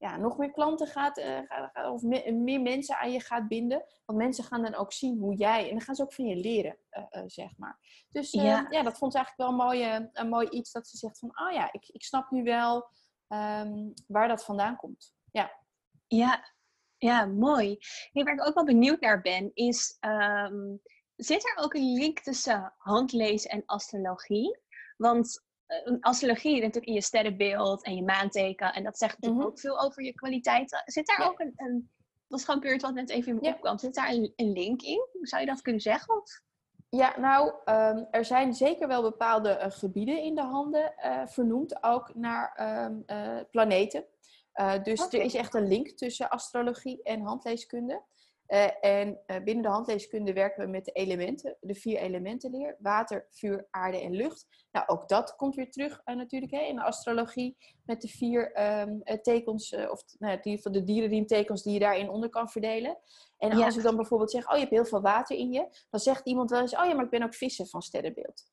ja, 0.00 0.16
nog 0.16 0.38
meer 0.38 0.50
klanten 0.52 0.86
gaat, 0.86 1.18
eh, 1.18 1.38
gaat- 1.44 1.90
of 1.90 2.02
me- 2.02 2.30
meer 2.32 2.60
mensen 2.60 2.96
aan 2.98 3.12
je 3.12 3.20
gaat 3.20 3.48
binden. 3.48 3.84
Want 4.04 4.18
mensen 4.18 4.44
gaan 4.44 4.62
dan 4.62 4.74
ook 4.74 4.92
zien 4.92 5.18
hoe 5.18 5.34
jij, 5.34 5.64
en 5.64 5.70
dan 5.70 5.80
gaan 5.80 5.94
ze 5.94 6.02
ook 6.02 6.12
van 6.12 6.24
je 6.26 6.36
leren, 6.36 6.78
eh, 6.88 7.04
eh, 7.10 7.22
zeg 7.26 7.56
maar. 7.56 7.78
Dus 8.08 8.30
Ja. 8.30 8.66
ja. 8.70 8.82
dat 8.82 8.98
vond 8.98 9.12
ze 9.12 9.18
eigenlijk 9.18 9.36
wel 9.36 9.48
een, 9.60 9.66
mooie, 9.66 10.10
een 10.12 10.28
mooi 10.28 10.48
iets 10.48 10.72
dat 10.72 10.88
ze 10.88 10.96
zegt 10.96 11.18
van, 11.18 11.28
oh 11.40 11.52
ja, 11.52 11.72
ik, 11.72 11.88
ik 11.88 12.02
snap 12.02 12.30
nu 12.30 12.42
wel 12.42 12.88
ehm, 13.28 13.88
waar 14.06 14.28
dat 14.28 14.44
vandaan 14.44 14.76
komt. 14.76 15.14
Ja. 15.32 15.50
ja, 16.06 16.44
ja, 16.96 17.24
mooi. 17.26 17.78
Hey, 18.12 18.22
waar 18.24 18.34
ik 18.34 18.46
ook 18.46 18.54
wel 18.54 18.64
benieuwd 18.64 19.00
naar 19.00 19.20
ben, 19.20 19.50
is... 19.54 19.96
ehm, 20.00 20.76
zit 21.16 21.44
er 21.48 21.62
ook 21.64 21.74
een 21.74 21.92
link 21.92 22.18
tussen 22.20 22.74
handlezen 22.76 23.50
en 23.50 23.62
astrologie? 23.66 24.60
Want 24.96 25.44
astrologie 26.00 26.54
natuurlijk 26.54 26.86
in 26.86 26.92
je 26.92 27.02
sterrenbeeld 27.02 27.84
en 27.84 27.94
je 27.96 28.02
maanteken. 28.02 28.72
En 28.74 28.84
dat 28.84 28.98
zegt 28.98 29.12
natuurlijk 29.12 29.40
Mhm. 29.42 29.50
ook 29.50 29.60
veel 29.60 29.80
over 29.80 30.02
je 30.02 30.14
kwaliteiten. 30.14 30.82
Zit 30.84 31.06
daar 31.06 31.20
Ja. 31.20 31.26
ook 31.26 31.40
een... 31.40 31.52
een 31.56 31.90
dat 32.28 32.38
is 32.38 32.44
gewoon 32.44 32.60
puur 32.60 32.78
wat 32.78 32.94
net 32.94 33.10
even 33.10 33.28
in 33.28 33.34
me 33.34 33.44
Ja. 33.44 33.52
opkwam. 33.52 33.78
Zit 33.78 33.94
daar 33.94 34.10
een, 34.10 34.32
een 34.36 34.52
link 34.52 34.82
in? 34.82 35.06
Zou 35.20 35.40
je 35.42 35.46
dat 35.48 35.62
kunnen 35.62 35.80
zeggen? 35.80 36.16
Of? 36.16 36.40
Ja, 36.88 37.18
nou, 37.18 37.52
ehm, 37.64 38.04
er 38.10 38.24
zijn 38.24 38.54
zeker 38.54 38.88
wel 38.88 39.02
bepaalde 39.02 39.48
eh, 39.50 39.70
gebieden 39.70 40.22
in 40.22 40.34
de 40.34 40.42
handen 40.42 40.96
eh, 40.96 41.26
vernoemd, 41.26 41.82
ook 41.82 42.14
naar 42.14 42.52
ehm, 42.56 42.94
eh, 43.06 43.40
planeten. 43.50 44.04
Eh, 44.52 44.82
dus 44.82 45.00
er 45.12 45.22
is 45.22 45.34
echt 45.34 45.54
een 45.54 45.68
link 45.68 45.88
tussen 45.88 46.28
astrologie 46.30 47.02
en 47.02 47.20
handleeskunde. 47.20 48.02
Eh, 48.50 48.68
en 48.80 49.20
eh, 49.26 49.42
binnen 49.42 49.62
de 49.62 49.68
handleeskunde 49.68 50.32
werken 50.32 50.64
we 50.64 50.70
met 50.70 50.84
de 50.84 50.92
elementen, 50.92 51.56
de 51.60 51.74
vier 51.74 51.98
elementenleer: 51.98 52.76
water, 52.78 53.26
vuur, 53.30 53.66
aarde 53.70 54.00
en 54.00 54.12
lucht. 54.12 54.46
Nou, 54.72 54.86
ook 54.88 55.08
dat 55.08 55.36
komt 55.36 55.54
weer 55.54 55.70
terug 55.70 56.00
eh, 56.04 56.16
natuurlijk 56.16 56.52
hè, 56.52 56.60
in 56.60 56.76
de 56.76 56.82
astrologie 56.82 57.56
met 57.84 58.00
de 58.00 58.08
vier 58.08 58.52
eh, 58.52 58.82
tekens, 59.22 59.74
of 59.90 60.02
nou, 60.18 60.38
die 60.40 60.62
van 60.62 60.72
de 60.72 60.82
dierenriemtekens 60.84 61.62
die 61.62 61.72
je 61.72 61.78
daarin 61.78 62.08
onder 62.08 62.28
kan 62.28 62.48
verdelen. 62.48 62.98
En 63.38 63.58
Ja. 63.58 63.64
als 63.64 63.76
ik 63.76 63.82
dan 63.82 63.96
bijvoorbeeld 63.96 64.30
zeg, 64.30 64.46
oh 64.48 64.54
je 64.54 64.60
hebt 64.60 64.70
heel 64.72 64.84
veel 64.84 65.00
water 65.00 65.36
in 65.36 65.52
je, 65.52 65.68
dan 65.90 66.00
zegt 66.00 66.26
iemand 66.26 66.50
wel 66.50 66.60
eens, 66.60 66.76
oh 66.76 66.84
ja, 66.84 66.94
maar 66.94 67.04
ik 67.04 67.10
ben 67.10 67.22
ook 67.22 67.34
vissen 67.34 67.66
van 67.66 67.82
sterrenbeeld. 67.82 68.44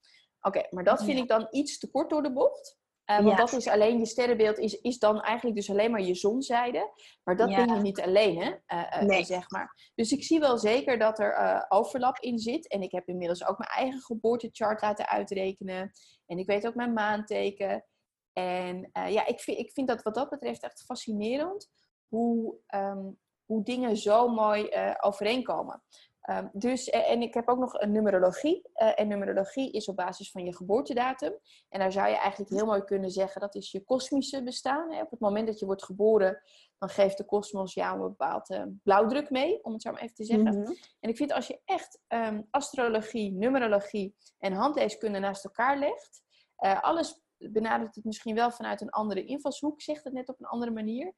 Oké, 0.41 0.67
maar 0.69 0.83
dat 0.83 1.03
vind 1.03 1.17
Ja. 1.17 1.23
ik 1.23 1.29
dan 1.29 1.47
iets 1.51 1.79
te 1.79 1.91
kort 1.91 2.09
door 2.09 2.23
de 2.23 2.33
bocht. 2.33 2.77
Eh, 3.07 3.15
want 3.15 3.29
Ja. 3.29 3.35
dat 3.35 3.53
is 3.53 3.67
alleen, 3.67 3.99
je 3.99 4.05
sterrenbeeld 4.05 4.57
is, 4.57 4.73
is 4.73 4.99
dan 4.99 5.21
eigenlijk 5.21 5.55
dus 5.55 5.69
alleen 5.69 5.91
maar 5.91 6.01
je 6.01 6.15
zonzijde. 6.15 6.91
Maar 7.23 7.35
dat 7.37 7.49
Ja. 7.49 7.65
ben 7.65 7.75
je 7.75 7.81
niet 7.81 8.01
alleen, 8.01 8.41
hè? 8.41 8.55
eh, 8.65 8.95
eh, 8.99 9.01
Nee. 9.01 9.23
zeg 9.23 9.49
maar. 9.49 9.91
Dus 9.95 10.11
ik 10.11 10.23
zie 10.23 10.39
wel 10.39 10.57
zeker 10.57 10.99
dat 10.99 11.19
er 11.19 11.65
overlap 11.67 12.19
in 12.19 12.39
zit. 12.39 12.67
En 12.67 12.81
ik 12.81 12.91
heb 12.91 13.07
inmiddels 13.07 13.45
ook 13.45 13.57
mijn 13.57 13.69
eigen 13.69 13.99
geboortechart 14.01 14.81
laten 14.81 15.07
uitrekenen. 15.07 15.91
En 16.25 16.37
ik 16.37 16.47
weet 16.47 16.67
ook 16.67 16.75
mijn 16.75 16.93
maanteken. 16.93 17.85
En 18.33 18.89
ja, 18.93 19.25
ik 19.25 19.39
vind, 19.39 19.57
ik 19.57 19.71
vind 19.71 19.87
dat 19.87 20.01
wat 20.03 20.15
dat 20.15 20.29
betreft 20.29 20.63
echt 20.63 20.83
fascinerend. 20.83 21.69
Hoe, 22.07 22.55
ehm, 22.67 23.05
hoe 23.45 23.63
dingen 23.63 23.97
zo 23.97 24.27
mooi 24.27 24.69
overeenkomen. 24.99 25.83
Ehm, 26.27 26.47
dus, 26.53 26.89
eh, 26.89 27.11
en 27.11 27.21
ik 27.21 27.33
heb 27.33 27.47
ook 27.47 27.57
nog 27.57 27.73
een 27.73 27.91
numerologie. 27.91 28.69
Eh, 28.73 28.99
en 28.99 29.07
numerologie 29.07 29.71
is 29.71 29.87
op 29.87 29.95
basis 29.95 30.31
van 30.31 30.45
je 30.45 30.55
geboortedatum. 30.55 31.37
En 31.69 31.79
daar 31.79 31.91
zou 31.91 32.09
je 32.09 32.17
eigenlijk 32.17 32.51
heel 32.51 32.65
mooi 32.65 32.83
kunnen 32.83 33.11
zeggen, 33.11 33.41
dat 33.41 33.55
is 33.55 33.71
je 33.71 33.83
kosmische 33.83 34.43
bestaan. 34.43 34.91
Hè. 34.91 35.01
Op 35.01 35.11
het 35.11 35.19
moment 35.19 35.47
dat 35.47 35.59
je 35.59 35.65
wordt 35.65 35.83
geboren, 35.83 36.41
dan 36.77 36.89
geeft 36.89 37.17
de 37.17 37.25
kosmos 37.25 37.73
jou 37.73 38.01
een 38.01 38.07
bepaald 38.07 38.49
eh, 38.49 38.63
blauwdruk 38.83 39.29
mee, 39.29 39.63
om 39.63 39.73
het 39.73 39.81
zo 39.81 39.91
maar 39.91 40.01
even 40.01 40.15
te 40.15 40.23
zeggen. 40.23 40.59
Mhm. 40.59 40.71
En 40.99 41.09
ik 41.09 41.17
vind 41.17 41.33
als 41.33 41.47
je 41.47 41.61
echt 41.65 41.99
ehm, 42.07 42.41
astrologie, 42.49 43.31
numerologie 43.31 44.15
en 44.37 44.53
handleeskunde 44.53 45.19
naast 45.19 45.45
elkaar 45.45 45.77
legt, 45.77 46.21
eh, 46.55 46.83
alles 46.83 47.21
benadert 47.37 47.95
het 47.95 48.05
misschien 48.05 48.35
wel 48.35 48.51
vanuit 48.51 48.81
een 48.81 48.89
andere 48.89 49.25
invalshoek, 49.25 49.81
zegt 49.81 50.03
het 50.03 50.13
net 50.13 50.29
op 50.29 50.39
een 50.39 50.47
andere 50.47 50.71
manier. 50.71 51.13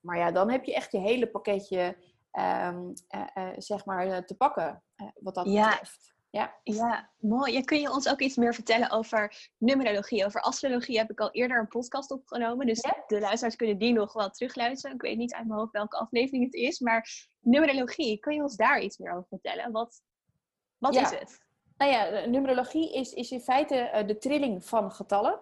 Maar 0.00 0.18
ja, 0.18 0.30
dan 0.32 0.50
heb 0.50 0.64
je 0.64 0.74
echt 0.74 0.92
je 0.92 0.98
hele 0.98 1.30
pakketje 1.30 1.96
ehm, 2.30 2.92
eh, 3.08 3.26
eh, 3.34 3.48
zeg 3.56 3.84
maar 3.84 4.06
eh, 4.06 4.16
te 4.22 4.36
pakken, 4.36 4.82
wat 5.20 5.34
dat 5.34 5.46
Ja. 5.46 5.68
betreft. 5.68 6.08
Ja. 6.30 6.54
Ja, 6.62 7.10
mooi. 7.18 7.52
Ja, 7.52 7.60
kun 7.62 7.80
je 7.80 7.90
ons 7.92 8.08
ook 8.08 8.20
iets 8.20 8.36
meer 8.36 8.54
vertellen 8.54 8.90
over 8.90 9.50
numerologie? 9.58 10.24
Over 10.24 10.40
astrologie 10.40 10.98
heb 10.98 11.10
ik 11.10 11.20
al 11.20 11.30
eerder 11.30 11.58
een 11.58 11.68
podcast 11.68 12.10
opgenomen. 12.10 12.66
Dus 12.66 12.80
Ja. 12.80 13.04
de 13.06 13.20
luisteraars 13.20 13.56
kunnen 13.56 13.78
die 13.78 13.92
nog 13.92 14.12
wel 14.12 14.30
terugluisteren. 14.30 14.96
Ik 14.96 15.02
weet 15.02 15.16
niet 15.16 15.34
uit 15.34 15.46
mijn 15.46 15.58
hoofd 15.58 15.72
welke 15.72 15.96
aflevering 15.96 16.44
het 16.44 16.54
is. 16.54 16.78
Maar 16.80 17.28
numerologie, 17.40 18.18
kun 18.18 18.34
je 18.34 18.42
ons 18.42 18.56
daar 18.56 18.80
iets 18.80 18.98
meer 18.98 19.12
over 19.12 19.28
vertellen? 19.28 19.72
Wat, 19.72 20.02
wat 20.78 20.94
Ja. 20.94 21.02
is 21.02 21.18
het? 21.18 21.40
Nou 21.76 21.90
ja, 21.92 22.26
numerologie 22.26 22.92
is, 22.94 23.12
is 23.12 23.30
in 23.30 23.40
feite 23.40 24.02
de 24.06 24.18
trilling 24.18 24.64
van 24.64 24.92
getallen. 24.92 25.40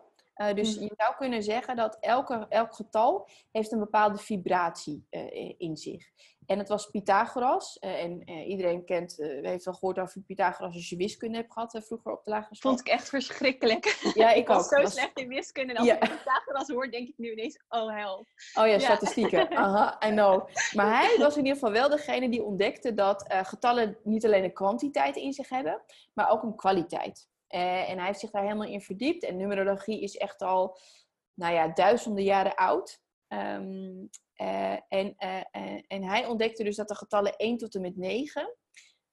Dus 0.54 0.74
Mhm. 0.74 0.84
je 0.84 0.92
zou 0.96 1.14
kunnen 1.16 1.42
zeggen 1.42 1.76
dat 1.76 1.96
elke, 2.00 2.46
elk 2.48 2.74
getal 2.74 3.28
heeft 3.52 3.72
een 3.72 3.78
bepaalde 3.78 4.18
vibratie 4.18 5.06
eh, 5.10 5.54
in 5.58 5.76
zich. 5.76 6.06
En 6.48 6.58
het 6.58 6.68
was 6.68 6.86
Pythagoras. 6.90 7.76
Uh, 7.80 8.02
en 8.02 8.30
uh, 8.30 8.48
iedereen 8.48 8.84
kent, 8.84 9.18
uh, 9.18 9.46
heeft 9.48 9.64
wel 9.64 9.74
gehoord 9.74 9.98
over 9.98 10.20
Pythagoras 10.20 10.74
als 10.74 10.88
je 10.88 10.96
wiskunde 10.96 11.36
hebt 11.36 11.52
gehad 11.52 11.80
vroeger 11.86 12.12
op 12.12 12.24
de 12.24 12.30
lagere 12.30 12.54
school. 12.54 12.70
Vond 12.72 12.86
ik 12.86 12.92
echt 12.92 13.08
verschrikkelijk. 13.08 14.10
Ja, 14.14 14.30
ik, 14.30 14.36
ik 14.42 14.46
was 14.48 14.56
ook. 14.64 14.64
zo 14.72 14.82
Was- 14.82 14.92
slecht 14.92 15.18
in 15.18 15.28
wiskunde. 15.28 15.72
En 15.72 15.78
als 15.78 15.86
Ja. 15.88 15.94
ik 15.94 16.00
Pythagoras 16.00 16.68
hoor, 16.68 16.90
denk 16.90 17.08
ik 17.08 17.14
nu 17.18 17.32
ineens, 17.32 17.60
oh 17.68 17.96
help. 17.96 18.26
Oh 18.54 18.66
ja, 18.66 18.72
Ja. 18.72 18.78
statistieken. 18.78 19.56
Aha, 19.56 20.06
I 20.06 20.10
know. 20.10 20.48
Maar 20.74 20.98
hij 21.00 21.16
was 21.18 21.32
in 21.36 21.38
ieder 21.44 21.58
geval 21.58 21.72
wel 21.72 21.88
degene 21.88 22.28
die 22.28 22.42
ontdekte 22.42 22.94
dat 22.94 23.26
eh, 23.28 23.44
getallen 23.44 23.98
niet 24.02 24.24
alleen 24.24 24.44
een 24.44 24.52
kwantiteit 24.52 25.16
in 25.16 25.32
zich 25.32 25.48
hebben, 25.48 25.82
maar 26.14 26.30
ook 26.30 26.42
een 26.42 26.56
kwaliteit. 26.56 27.28
Eh, 27.46 27.90
en 27.90 27.96
hij 27.98 28.06
heeft 28.06 28.20
zich 28.20 28.30
daar 28.30 28.42
helemaal 28.42 28.68
in 28.68 28.80
verdiept. 28.82 29.24
En 29.24 29.36
numerologie 29.36 30.00
is 30.02 30.16
echt 30.16 30.42
al, 30.42 30.78
nou 31.34 31.54
ja, 31.54 31.68
duizenden 31.68 32.24
jaren 32.24 32.54
oud. 32.54 33.00
Ehm, 33.28 34.06
eh, 34.38 34.72
en, 34.88 35.14
eh, 35.16 35.40
eh, 35.50 35.82
en 35.86 36.04
hij 36.04 36.26
ontdekte 36.26 36.64
dus 36.64 36.76
dat 36.76 36.88
de 36.88 36.94
getallen 36.94 37.34
1 37.36 37.56
tot 37.56 37.74
en 37.74 37.80
met 37.80 37.96
9, 37.96 38.54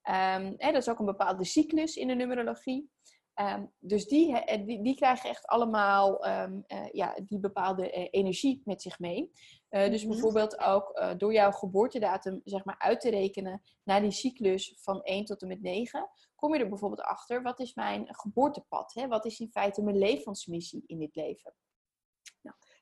ehm, 0.02 0.52
hè, 0.56 0.72
dat 0.72 0.82
is 0.82 0.88
ook 0.88 0.98
een 0.98 1.04
bepaalde 1.04 1.44
cyclus 1.44 1.96
in 1.96 2.08
de 2.08 2.14
numerologie. 2.14 2.90
Ehm, 3.34 3.66
dus 3.78 4.06
die, 4.06 4.44
die, 4.64 4.82
die 4.82 4.94
krijgen 4.94 5.30
echt 5.30 5.46
allemaal 5.46 6.24
ehm, 6.24 6.60
eh, 6.66 6.88
ja, 6.92 7.14
die 7.24 7.38
bepaalde 7.38 7.90
energie 7.90 8.62
met 8.64 8.82
zich 8.82 8.98
mee. 8.98 9.30
Dus 9.68 10.02
Mhm. 10.02 10.10
bijvoorbeeld 10.12 10.58
ook 10.60 11.14
door 11.18 11.32
jouw 11.32 11.50
geboortedatum 11.50 12.40
zeg 12.44 12.64
maar, 12.64 12.78
uit 12.78 13.00
te 13.00 13.10
rekenen 13.10 13.62
naar 13.82 14.00
die 14.00 14.10
cyclus 14.10 14.76
van 14.80 15.00
1 15.02 15.24
tot 15.24 15.42
en 15.42 15.48
met 15.48 15.62
9, 15.62 16.08
kom 16.34 16.54
je 16.54 16.60
er 16.60 16.68
bijvoorbeeld 16.68 17.00
achter, 17.00 17.42
wat 17.42 17.60
is 17.60 17.74
mijn 17.74 18.06
geboortepad? 18.08 18.94
Hè? 18.94 19.08
Wat 19.08 19.24
is 19.24 19.40
in 19.40 19.50
feite 19.50 19.82
mijn 19.82 19.98
levensmissie 19.98 20.82
in 20.86 20.98
dit 20.98 21.14
leven? 21.14 21.54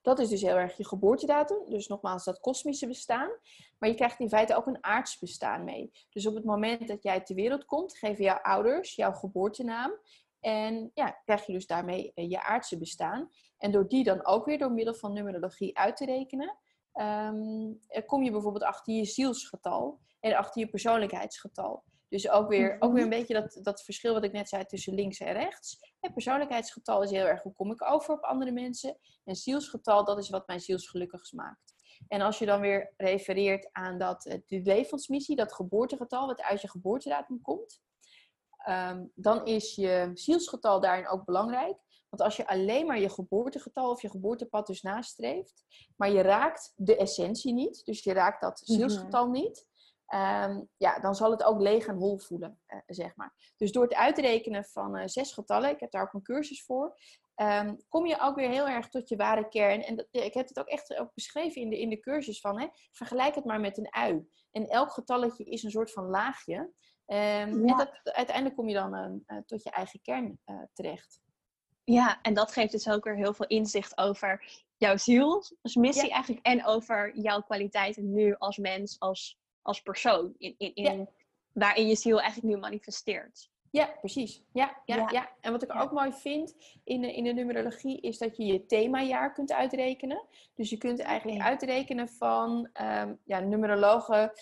Dat 0.04 0.18
is 0.18 0.28
dus 0.28 0.42
heel 0.42 0.56
erg 0.56 0.76
je 0.76 0.86
geboortedatum, 0.86 1.58
dus 1.68 1.86
nogmaals 1.86 2.24
dat 2.24 2.40
kosmische 2.40 2.86
bestaan. 2.86 3.30
Maar 3.78 3.88
je 3.88 3.94
krijgt 3.94 4.20
in 4.20 4.28
feite 4.28 4.54
ook 4.56 4.66
een 4.66 4.84
aards 4.84 5.18
bestaan 5.18 5.64
mee. 5.64 5.90
Dus 6.10 6.26
op 6.26 6.34
het 6.34 6.44
moment 6.44 6.88
dat 6.88 7.02
jij 7.02 7.20
ter 7.20 7.34
wereld 7.34 7.64
komt, 7.64 7.98
geven 7.98 8.24
jouw 8.24 8.38
ouders 8.38 8.94
jouw 8.94 9.12
geboortenaam. 9.12 9.92
En 10.40 10.90
ja, 10.94 11.20
krijg 11.24 11.46
je 11.46 11.52
dus 11.52 11.66
daarmee 11.66 12.12
eh, 12.14 12.30
je 12.30 12.42
aardse 12.42 12.78
bestaan. 12.78 13.30
En 13.58 13.70
door 13.70 13.88
die 13.88 14.04
dan 14.04 14.26
ook 14.26 14.44
weer 14.44 14.58
door 14.58 14.72
middel 14.72 14.94
van 14.94 15.12
numerologie 15.12 15.78
uit 15.78 15.96
te 15.96 16.04
rekenen, 16.04 16.56
ehm, 16.92 17.72
eh, 17.86 18.06
kom 18.06 18.22
je 18.22 18.30
bijvoorbeeld 18.30 18.64
achter 18.64 18.94
je 18.94 19.04
zielsgetal 19.04 19.98
en 20.20 20.36
achter 20.36 20.60
je 20.62 20.68
persoonlijkheidsgetal. 20.68 21.82
Dus 22.14 22.28
ook 22.30 22.48
weer, 22.48 22.76
ook 22.78 22.92
weer 22.92 23.02
een 23.02 23.08
beetje 23.08 23.34
dat, 23.34 23.58
dat 23.62 23.82
verschil 23.84 24.12
wat 24.14 24.24
ik 24.24 24.32
net 24.32 24.48
zei 24.48 24.64
tussen 24.64 24.94
links 24.94 25.18
en 25.18 25.32
rechts. 25.32 25.94
Het 26.00 26.12
persoonlijkheidsgetal 26.12 27.02
is 27.02 27.10
heel 27.10 27.26
erg 27.26 27.42
hoe 27.42 27.52
kom 27.52 27.70
ik 27.70 27.82
over 27.82 28.14
op 28.14 28.22
andere 28.22 28.50
mensen. 28.52 28.98
En 29.24 29.36
zielsgetal, 29.36 30.04
dat 30.04 30.18
is 30.18 30.30
wat 30.30 30.46
mijn 30.46 30.60
zielsgelukkig 30.60 31.32
maakt. 31.32 31.74
En 32.08 32.20
als 32.20 32.38
je 32.38 32.46
dan 32.46 32.60
weer 32.60 32.92
refereert 32.96 33.68
aan 33.72 33.98
dat, 33.98 34.26
eh, 34.26 34.38
die 34.46 34.62
levensmissie, 34.62 35.36
dat 35.36 35.52
geboortegetal, 35.52 36.26
wat 36.26 36.42
uit 36.42 36.60
je 36.60 36.68
geboortedatum 36.68 37.40
komt, 37.42 37.80
ehm, 38.56 39.04
dan 39.14 39.46
is 39.46 39.74
je 39.74 40.10
zielsgetal 40.14 40.80
daarin 40.80 41.08
ook 41.08 41.24
belangrijk. 41.24 41.76
Want 42.08 42.22
als 42.22 42.36
je 42.36 42.46
alleen 42.46 42.86
maar 42.86 42.98
je 43.00 43.08
geboortegetal 43.08 43.90
of 43.90 44.02
je 44.02 44.10
geboortepad 44.10 44.66
dus 44.66 44.82
nastreeft, 44.82 45.64
maar 45.96 46.10
je 46.10 46.20
raakt 46.20 46.72
de 46.76 46.96
essentie 46.96 47.52
niet, 47.52 47.84
dus 47.84 48.02
je 48.02 48.12
raakt 48.12 48.40
dat 48.40 48.62
Mhm. 48.66 48.78
zielsgetal 48.78 49.28
niet, 49.28 49.66
ehm, 50.06 50.60
ja, 50.76 50.98
dan 50.98 51.14
zal 51.14 51.30
het 51.30 51.42
ook 51.44 51.60
leeg 51.60 51.86
en 51.86 51.96
hol 51.96 52.18
voelen, 52.18 52.60
eh, 52.66 52.78
zeg 52.86 53.16
maar. 53.16 53.52
Dus 53.56 53.72
door 53.72 53.82
het 53.82 53.94
uitrekenen 53.94 54.64
van 54.64 54.96
eh, 54.96 55.06
zes 55.06 55.32
getallen, 55.32 55.70
ik 55.70 55.80
heb 55.80 55.90
daar 55.90 56.02
ook 56.02 56.12
een 56.12 56.22
cursus 56.22 56.64
voor, 56.64 56.96
ehm, 57.34 57.76
kom 57.88 58.06
je 58.06 58.20
ook 58.20 58.36
weer 58.36 58.48
heel 58.50 58.68
erg 58.68 58.88
tot 58.88 59.08
je 59.08 59.16
ware 59.16 59.48
kern. 59.48 59.82
En 59.82 59.96
dat, 59.96 60.06
ik 60.10 60.34
heb 60.34 60.48
het 60.48 60.58
ook 60.58 60.68
echt 60.68 60.96
ook 60.96 61.14
beschreven 61.14 61.62
in 61.62 61.70
de, 61.70 61.80
in 61.80 61.88
de 61.88 62.00
cursus 62.00 62.40
van, 62.40 62.60
hè, 62.60 62.66
vergelijk 62.92 63.34
het 63.34 63.44
maar 63.44 63.60
met 63.60 63.78
een 63.78 63.94
ui. 63.94 64.28
En 64.50 64.68
elk 64.68 64.90
getalletje 64.92 65.44
is 65.44 65.62
een 65.62 65.70
soort 65.70 65.92
van 65.92 66.04
laagje. 66.06 66.72
Ehm, 67.06 67.18
Ja. 67.18 67.46
En 67.46 67.76
dat, 67.76 68.00
uiteindelijk 68.02 68.56
kom 68.56 68.68
je 68.68 68.74
dan 68.74 69.22
eh, 69.26 69.38
tot 69.46 69.62
je 69.62 69.70
eigen 69.70 70.00
kern 70.00 70.40
terecht. 70.72 71.22
Ja, 71.84 72.18
en 72.22 72.34
dat 72.34 72.52
geeft 72.52 72.72
dus 72.72 72.88
ook 72.88 73.04
weer 73.04 73.16
heel 73.16 73.34
veel 73.34 73.46
inzicht 73.46 73.98
over 73.98 74.62
jouw 74.76 74.96
ziel, 74.96 75.42
als 75.62 75.74
missie 75.74 76.08
Ja. 76.08 76.14
eigenlijk. 76.14 76.46
En 76.46 76.64
over 76.66 77.18
jouw 77.18 77.40
kwaliteiten 77.42 78.12
nu 78.12 78.34
als 78.38 78.56
mens, 78.56 78.98
als, 79.00 79.38
als 79.64 79.82
persoon. 79.82 80.34
In, 80.38 80.54
in, 80.58 80.74
in, 80.74 81.08
Waarin 81.52 81.86
je 81.86 81.96
ziel 81.96 82.20
eigenlijk 82.20 82.54
nu 82.54 82.60
manifesteert. 82.60 83.50
Ja, 83.70 83.86
precies. 84.00 84.42
Ja, 84.52 84.82
ja, 84.84 84.96
ja. 84.96 85.08
Ja. 85.10 85.30
En 85.40 85.52
wat 85.52 85.62
ik 85.62 85.74
ook 85.74 85.92
mooi 85.92 86.12
vind 86.12 86.54
in 86.84 87.00
de, 87.00 87.14
in 87.14 87.24
de 87.24 87.32
numerologie 87.32 88.00
is 88.00 88.18
dat 88.18 88.36
je 88.36 88.44
je 88.44 88.66
themajaar 88.66 89.32
kunt 89.32 89.52
uitrekenen. 89.52 90.26
Dus 90.54 90.70
je 90.70 90.76
kunt 90.76 91.00
eigenlijk 91.00 91.42
uitrekenen 91.42 92.08
van 92.08 92.68
ehm, 92.72 93.14
ja, 93.24 93.40
numerologen. 93.40 94.32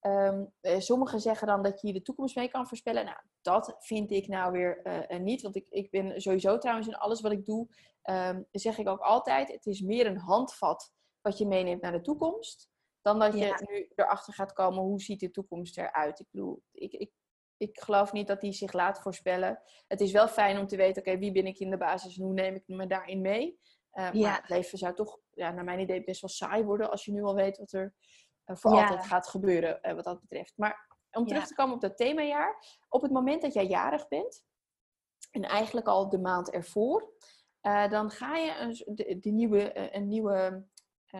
ehm, 0.00 0.44
eh, 0.60 0.78
sommigen 0.78 1.20
zeggen 1.20 1.46
dan 1.46 1.62
dat 1.62 1.80
je 1.80 1.92
de 1.92 2.02
toekomst 2.02 2.36
mee 2.36 2.48
kan 2.48 2.66
voorspellen. 2.66 3.04
Nou, 3.04 3.18
dat 3.42 3.76
vind 3.78 4.10
ik 4.10 4.28
nou 4.28 4.52
weer 4.52 4.80
eh, 4.82 5.10
eh, 5.10 5.20
niet. 5.20 5.42
Want 5.42 5.56
ik, 5.56 5.66
ik 5.70 5.90
ben 5.90 6.20
sowieso 6.20 6.58
trouwens 6.58 6.86
in 6.86 6.96
alles 6.96 7.20
wat 7.20 7.32
ik 7.32 7.44
doe, 7.44 7.68
ehm, 8.02 8.42
zeg 8.50 8.78
ik 8.78 8.88
ook 8.88 9.00
altijd: 9.00 9.52
het 9.52 9.66
is 9.66 9.80
meer 9.80 10.06
een 10.06 10.18
handvat 10.18 10.92
wat 11.20 11.38
je 11.38 11.46
meeneemt 11.46 11.82
naar 11.82 11.92
de 11.92 12.00
toekomst. 12.00 12.70
Dan 13.04 13.18
dat 13.18 13.32
je 13.32 13.38
Ja. 13.38 13.60
nu 13.70 13.90
erachter 13.94 14.34
gaat 14.34 14.52
komen 14.52 14.82
hoe 14.82 15.00
ziet 15.00 15.20
de 15.20 15.30
toekomst 15.30 15.78
eruit. 15.78 16.20
Ik 16.20 16.26
bedoel, 16.30 16.62
ik, 16.72 16.92
ik, 16.92 17.10
ik 17.56 17.80
geloof 17.80 18.12
niet 18.12 18.26
dat 18.26 18.40
die 18.40 18.52
zich 18.52 18.72
laat 18.72 19.00
voorspellen. 19.00 19.62
Het 19.86 20.00
is 20.00 20.12
wel 20.12 20.28
fijn 20.28 20.58
om 20.58 20.66
te 20.66 20.76
weten, 20.76 21.02
oké, 21.02 21.18
wie 21.18 21.32
ben 21.32 21.46
ik 21.46 21.58
in 21.58 21.70
de 21.70 21.76
basis 21.76 22.16
en 22.16 22.24
hoe 22.24 22.32
neem 22.32 22.54
ik 22.54 22.62
me 22.66 22.86
daarin 22.86 23.20
mee. 23.20 23.58
Uh, 23.92 24.12
Ja. 24.12 24.28
Maar 24.28 24.40
het 24.40 24.48
leven 24.48 24.78
zou 24.78 24.94
toch, 24.94 25.18
ja, 25.30 25.50
naar 25.50 25.64
mijn 25.64 25.78
idee, 25.78 26.04
best 26.04 26.20
wel 26.20 26.30
saai 26.30 26.64
worden 26.64 26.90
als 26.90 27.04
je 27.04 27.12
nu 27.12 27.22
al 27.22 27.34
weet 27.34 27.58
wat 27.58 27.72
er 27.72 27.94
uh, 28.46 28.56
voor 28.56 28.74
Ja. 28.74 28.80
altijd 28.80 29.06
gaat 29.06 29.28
gebeuren 29.28 29.78
uh, 29.82 29.92
wat 29.94 30.04
dat 30.04 30.20
betreft. 30.20 30.52
Maar 30.56 30.96
om 31.10 31.26
terug 31.26 31.46
te 31.46 31.54
komen 31.54 31.74
op 31.74 31.80
dat 31.80 31.96
themajaar. 31.96 32.64
Op 32.88 33.02
het 33.02 33.12
moment 33.12 33.42
dat 33.42 33.54
jij 33.54 33.66
jarig 33.66 34.08
bent, 34.08 34.44
en 35.30 35.42
eigenlijk 35.42 35.86
al 35.86 36.08
de 36.08 36.18
maand 36.18 36.50
ervoor, 36.50 37.12
dan 37.88 38.10
ga 38.10 38.36
je 38.36 38.56
een, 38.58 38.94
de, 38.94 39.18
de 39.18 39.30
nieuwe, 39.30 39.94
een, 39.94 40.08
nieuwe, 40.08 40.64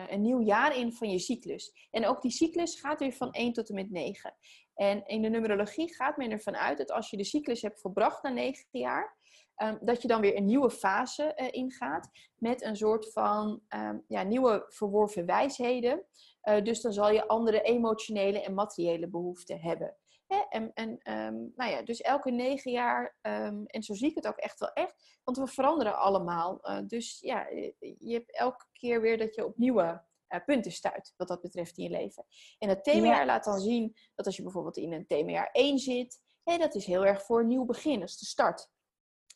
een 0.09 0.21
nieuw 0.21 0.41
jaar 0.41 0.77
in 0.77 0.93
van 0.93 1.09
je 1.09 1.19
cyclus. 1.19 1.87
En 1.91 2.07
ook 2.07 2.21
die 2.21 2.31
cyclus 2.31 2.79
gaat 2.79 2.99
weer 2.99 3.13
van 3.13 3.31
1 3.31 3.53
tot 3.53 3.69
en 3.69 3.75
met 3.75 3.91
9. 3.91 4.35
En 4.75 5.05
in 5.05 5.21
de 5.21 5.29
numerologie 5.29 5.95
gaat 5.95 6.17
men 6.17 6.31
ervan 6.31 6.55
uit 6.55 6.77
dat 6.77 6.91
als 6.91 7.09
je 7.09 7.17
de 7.17 7.23
cyclus 7.23 7.61
hebt 7.61 7.81
volbracht 7.81 8.23
na 8.23 8.29
9 8.29 8.65
jaar, 8.71 9.17
um, 9.57 9.77
dat 9.81 10.01
je 10.01 10.07
dan 10.07 10.21
weer 10.21 10.37
een 10.37 10.45
nieuwe 10.45 10.69
fase 10.69 11.33
uh, 11.35 11.47
ingaat 11.51 12.09
met 12.35 12.63
een 12.63 12.75
soort 12.75 13.11
van 13.11 13.61
um, 13.75 14.03
ja, 14.07 14.23
nieuwe 14.23 14.65
verworven 14.67 15.25
wijsheden. 15.25 16.05
Uh, 16.43 16.63
dus 16.63 16.81
dan 16.81 16.93
zal 16.93 17.11
je 17.11 17.27
andere 17.27 17.61
emotionele 17.61 18.41
en 18.41 18.53
materiële 18.53 19.07
behoeften 19.07 19.59
hebben. 19.59 19.95
Hè? 20.27 20.37
En, 20.49 20.73
en 20.73 20.89
um, 20.89 21.53
nou 21.55 21.71
ja, 21.71 21.81
dus 21.81 22.01
elke 22.01 22.31
negen 22.31 22.71
jaar, 22.71 23.17
um, 23.21 23.65
en 23.65 23.83
zo 23.83 23.93
zie 23.93 24.09
ik 24.09 24.15
het 24.15 24.27
ook 24.27 24.37
echt 24.37 24.59
wel 24.59 24.73
echt, 24.73 25.19
want 25.23 25.37
we 25.37 25.47
veranderen 25.47 25.97
allemaal. 25.97 26.69
Uh, 26.69 26.79
dus 26.87 27.19
ja, 27.19 27.47
je 27.79 28.13
hebt 28.13 28.35
elke 28.35 28.65
keer 28.71 29.01
weer 29.01 29.17
dat 29.17 29.35
je 29.35 29.45
op 29.45 29.57
nieuwe 29.57 30.03
uh, 30.29 30.43
punten 30.45 30.71
stuit, 30.71 31.13
wat 31.17 31.27
dat 31.27 31.41
betreft 31.41 31.77
in 31.77 31.83
je 31.83 31.89
leven. 31.89 32.25
En 32.59 32.69
het 32.69 32.83
themajaar 32.83 33.19
ja. 33.19 33.25
laat 33.25 33.43
dan 33.43 33.59
zien 33.59 33.95
dat 34.15 34.25
als 34.25 34.35
je 34.35 34.43
bijvoorbeeld 34.43 34.77
in 34.77 34.93
een 34.93 35.07
themajaar 35.07 35.49
1 35.51 35.79
zit, 35.79 36.21
hè, 36.43 36.57
dat 36.57 36.75
is 36.75 36.85
heel 36.85 37.05
erg 37.05 37.25
voor 37.25 37.39
een 37.39 37.47
nieuw 37.47 37.65
begin, 37.65 37.99
dat 37.99 38.09
is 38.09 38.17
de 38.17 38.25
start. 38.25 38.73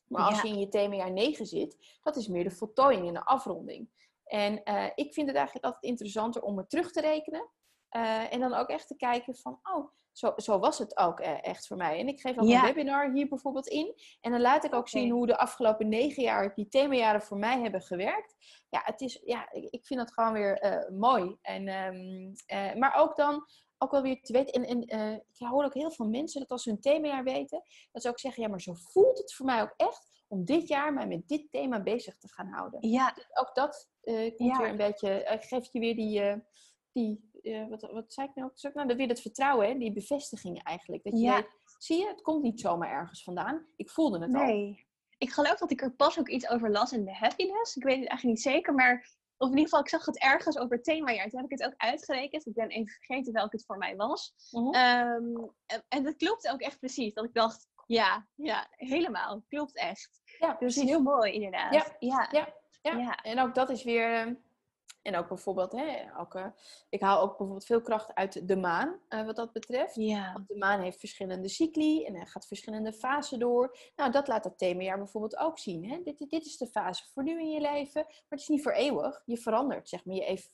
Maar 0.08 0.26
als 0.26 0.42
Ja. 0.42 0.48
je 0.48 0.54
in 0.54 0.60
je 0.60 0.70
themajaar 0.70 1.12
9 1.12 1.46
zit, 1.46 1.98
dat 2.02 2.16
is 2.16 2.28
meer 2.28 2.44
de 2.44 2.52
voltooiing 2.52 3.08
en 3.08 3.14
de 3.14 3.26
afronding. 3.26 3.90
En 4.24 4.62
uh, 4.64 4.86
ik 4.96 5.14
vind 5.14 5.28
het 5.28 5.36
eigenlijk 5.36 5.66
altijd 5.66 5.84
interessanter 5.84 6.42
om 6.42 6.58
het 6.58 6.70
terug 6.70 6.92
te 6.92 7.02
rekenen. 7.02 7.50
Uh, 7.92 8.34
en 8.34 8.40
dan 8.40 8.54
ook 8.54 8.68
echt 8.68 8.88
te 8.88 8.96
kijken 8.96 9.36
van, 9.36 9.60
oh, 9.64 9.92
zo, 10.12 10.34
zo 10.36 10.60
was 10.60 10.78
het 10.78 10.98
ook 10.98 11.20
uh, 11.20 11.46
echt 11.46 11.68
voor 11.68 11.78
mij. 11.78 12.00
En 12.00 12.08
ik 12.08 12.20
geef 12.20 12.38
ook 12.38 12.48
Ja. 12.48 12.60
een 12.60 12.74
webinar 12.74 13.12
hier 13.12 13.28
bijvoorbeeld 13.28 13.68
in. 13.68 13.96
En 14.22 14.32
dan 14.32 14.42
laat 14.42 14.64
ik 14.66 14.74
ook 14.74 14.90
zien 14.90 15.10
hoe 15.12 15.28
de 15.28 15.38
afgelopen 15.38 15.90
negen 15.90 16.24
jaar 16.24 16.54
die 16.56 16.68
themajaren 16.68 17.22
voor 17.22 17.38
mij 17.38 17.62
hebben 17.62 17.82
gewerkt. 17.82 18.36
Ja, 18.70 18.82
het 18.84 19.02
is, 19.02 19.22
ja 19.26 19.52
ik 19.52 19.68
ik 19.70 19.86
vind 19.86 20.00
dat 20.00 20.14
gewoon 20.14 20.34
weer 20.34 20.66
uh, 20.66 21.00
mooi. 21.00 21.38
En, 21.42 21.68
um, 21.68 22.34
uh, 22.48 22.74
maar 22.76 22.96
ook 22.96 23.16
dan 23.16 23.46
ook 23.78 23.92
wel 23.92 24.02
weer 24.02 24.22
te 24.22 24.34
weten. 24.34 24.64
En, 24.64 24.66
en 24.88 25.00
uh, 25.00 25.14
ik 25.14 25.48
hoor 25.48 25.64
ook 25.64 25.74
heel 25.74 25.92
veel 25.92 26.08
mensen 26.10 26.40
dat 26.40 26.50
als 26.50 26.64
ze 26.64 26.70
hun 26.70 26.80
themajaar 26.82 27.24
weten, 27.24 27.62
dat 27.92 28.02
ze 28.02 28.10
ook 28.10 28.20
zeggen, 28.20 28.44
ja, 28.44 28.50
maar 28.50 28.62
zo 28.62 28.74
voelt 28.74 29.18
het 29.18 29.34
voor 29.34 29.46
mij 29.46 29.62
ook 29.62 29.74
echt 29.78 30.10
om 30.28 30.46
dit 30.46 30.68
jaar 30.68 30.94
mij 30.94 31.08
met 31.08 31.28
dit 31.28 31.52
thema 31.52 31.82
bezig 31.82 32.18
te 32.18 32.28
gaan 32.28 32.48
houden. 32.48 32.90
Ja, 32.90 33.12
Dus 33.16 33.28
ook 33.34 33.56
dat 33.56 33.90
uh, 34.04 34.16
komt 34.36 34.52
Ja. 34.52 34.58
weer 34.58 34.70
een 34.70 34.78
beetje, 34.78 35.24
uh, 35.24 35.32
geeft 35.50 35.72
je 35.72 35.80
weer 35.80 35.96
die, 35.96 36.44
die 37.00 37.30
uh, 37.42 37.68
wat, 37.70 37.82
wat 37.82 38.14
zei 38.14 38.28
ik 38.28 38.36
nou? 38.36 38.52
Zeg, 38.54 38.74
nou, 38.74 38.96
weer 38.96 39.08
het 39.08 39.22
vertrouwen, 39.22 39.68
hè? 39.68 39.78
die 39.78 39.94
bevestiging 39.94 40.64
eigenlijk. 40.64 41.04
Dat 41.04 41.14
je 41.14 41.20
Ja. 41.20 41.36
weet, 41.36 41.50
zie 41.78 42.00
je, 42.00 42.08
het 42.08 42.22
komt 42.22 42.44
niet 42.44 42.60
zomaar 42.60 42.90
ergens 42.92 43.24
vandaan. 43.24 43.66
Ik 43.76 43.90
voelde 43.90 44.20
het 44.20 44.36
al. 44.36 44.44
nee. 44.46 44.88
Ik 45.18 45.32
geloof 45.32 45.58
dat 45.58 45.72
ik 45.72 45.82
er 45.82 45.92
pas 45.92 46.20
ook 46.20 46.30
iets 46.30 46.50
over 46.50 46.72
las 46.72 46.92
in 46.92 47.06
de 47.06 47.14
happiness. 47.16 47.76
Ik 47.76 47.84
weet 47.84 48.00
het 48.00 48.08
eigenlijk 48.08 48.38
niet 48.38 48.54
zeker, 48.54 48.74
maar 48.74 49.18
of 49.38 49.48
in 49.48 49.58
ieder 49.58 49.64
geval, 49.64 49.80
ik 49.80 49.90
zag 49.90 50.06
het 50.06 50.20
ergens 50.20 50.58
over 50.58 50.76
het 50.76 50.84
themajaar. 50.84 51.30
Toen 51.30 51.42
heb 51.42 51.52
ik 51.52 51.60
het 51.60 51.68
ook 51.68 51.78
uitgerekend. 51.78 52.46
Ik 52.46 52.54
ben 52.54 52.70
even 52.70 52.88
vergeten 52.88 53.34
welke 53.34 53.56
het 53.56 53.66
voor 53.66 53.78
mij 53.78 53.96
was. 53.96 54.34
Mhm. 54.52 54.66
Um, 54.66 55.52
en, 55.66 55.84
en 55.88 56.04
dat 56.04 56.16
klopt 56.16 56.48
ook 56.50 56.62
echt 56.62 56.80
precies. 56.80 57.14
Dat 57.14 57.26
ik 57.26 57.34
dacht, 57.34 57.68
ja, 57.88 58.28
ja, 58.36 58.68
helemaal. 58.70 59.44
Klopt 59.48 59.76
echt. 59.76 60.22
ja, 60.40 60.48
Dus 60.48 60.58
precies. 60.58 60.84
heel 60.84 61.02
mooi 61.02 61.32
inderdaad. 61.34 61.74
Ja. 61.74 61.96
ja. 62.00 62.28
Ja. 62.32 62.54
Ja. 62.82 62.98
Ja. 62.98 63.16
en 63.22 63.40
ook 63.40 63.56
dat 63.56 63.70
is 63.70 63.84
weer. 63.84 64.40
Eh, 65.10 65.14
En 65.14 65.20
ook 65.20 65.28
bijvoorbeeld, 65.28 65.72
hè, 65.72 66.20
ook, 66.20 66.36
eh, 66.36 66.46
ik 66.90 67.02
haal 67.02 67.22
ook 67.22 67.30
bijvoorbeeld 67.30 67.66
veel 67.66 67.82
kracht 67.82 68.14
uit 68.14 68.48
de 68.48 68.56
maan, 68.56 69.00
uh, 69.10 69.26
wat 69.26 69.36
dat 69.36 69.52
betreft. 69.52 69.96
Ja. 69.96 70.34
Want 70.34 70.48
de 70.48 70.58
maan 70.58 70.82
heeft 70.82 71.00
verschillende 71.00 71.50
cycli 71.50 72.06
en 72.06 72.16
hij 72.16 72.26
gaat 72.26 72.48
verschillende 72.48 72.94
fasen 72.94 73.40
door. 73.40 73.78
Nou, 73.96 74.12
dat 74.12 74.28
laat 74.28 74.44
dat 74.44 74.58
themajaar 74.58 74.98
bijvoorbeeld 74.98 75.38
ook 75.38 75.60
zien. 75.60 75.90
Hè? 75.90 76.02
Dit, 76.04 76.18
dit 76.30 76.46
is 76.46 76.58
de 76.58 76.68
fase 76.68 77.04
voor 77.14 77.24
nu 77.24 77.40
in 77.40 77.50
je 77.50 77.62
leven, 77.62 78.04
maar 78.04 78.26
het 78.30 78.40
is 78.40 78.48
niet 78.48 78.64
voor 78.64 78.72
eeuwig. 78.72 79.22
Je 79.26 79.38
verandert, 79.38 79.90
zeg 79.90 80.06
maar. 80.06 80.16
Je 80.16 80.26
ev 80.26 80.46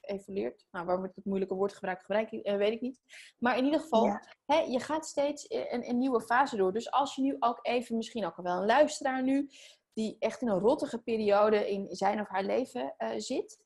evolueert. 0.00 0.66
Nou, 0.70 0.86
waarom 0.86 1.04
ik 1.04 1.12
het 1.14 1.24
moeilijke 1.24 1.54
woord 1.54 1.72
gebruik, 1.72 2.00
gebruik 2.00 2.32
uh, 2.32 2.56
weet 2.56 2.72
ik 2.72 2.80
niet. 2.80 3.00
Maar 3.38 3.58
in 3.58 3.64
ieder 3.64 3.80
geval, 3.80 4.04
ja. 4.04 4.22
hè, 4.46 4.58
je 4.58 4.80
gaat 4.80 5.06
steeds 5.06 5.46
een, 5.48 5.88
een 5.88 5.98
nieuwe 5.98 6.20
fase 6.20 6.56
door. 6.56 6.72
Dus 6.72 6.90
als 6.90 7.14
je 7.14 7.22
nu 7.22 7.36
ook 7.38 7.58
even, 7.62 7.96
misschien 7.96 8.26
ook 8.26 8.36
wel 8.36 8.56
een 8.56 8.66
luisteraar 8.66 9.22
nu, 9.22 9.50
die 9.92 10.16
echt 10.18 10.42
in 10.42 10.48
een 10.48 10.58
rottige 10.58 10.98
periode 10.98 11.70
in 11.70 11.86
zijn 11.90 12.20
of 12.20 12.28
haar 12.28 12.44
leven 12.44 12.94
uh, 12.98 13.10
zit. 13.16 13.64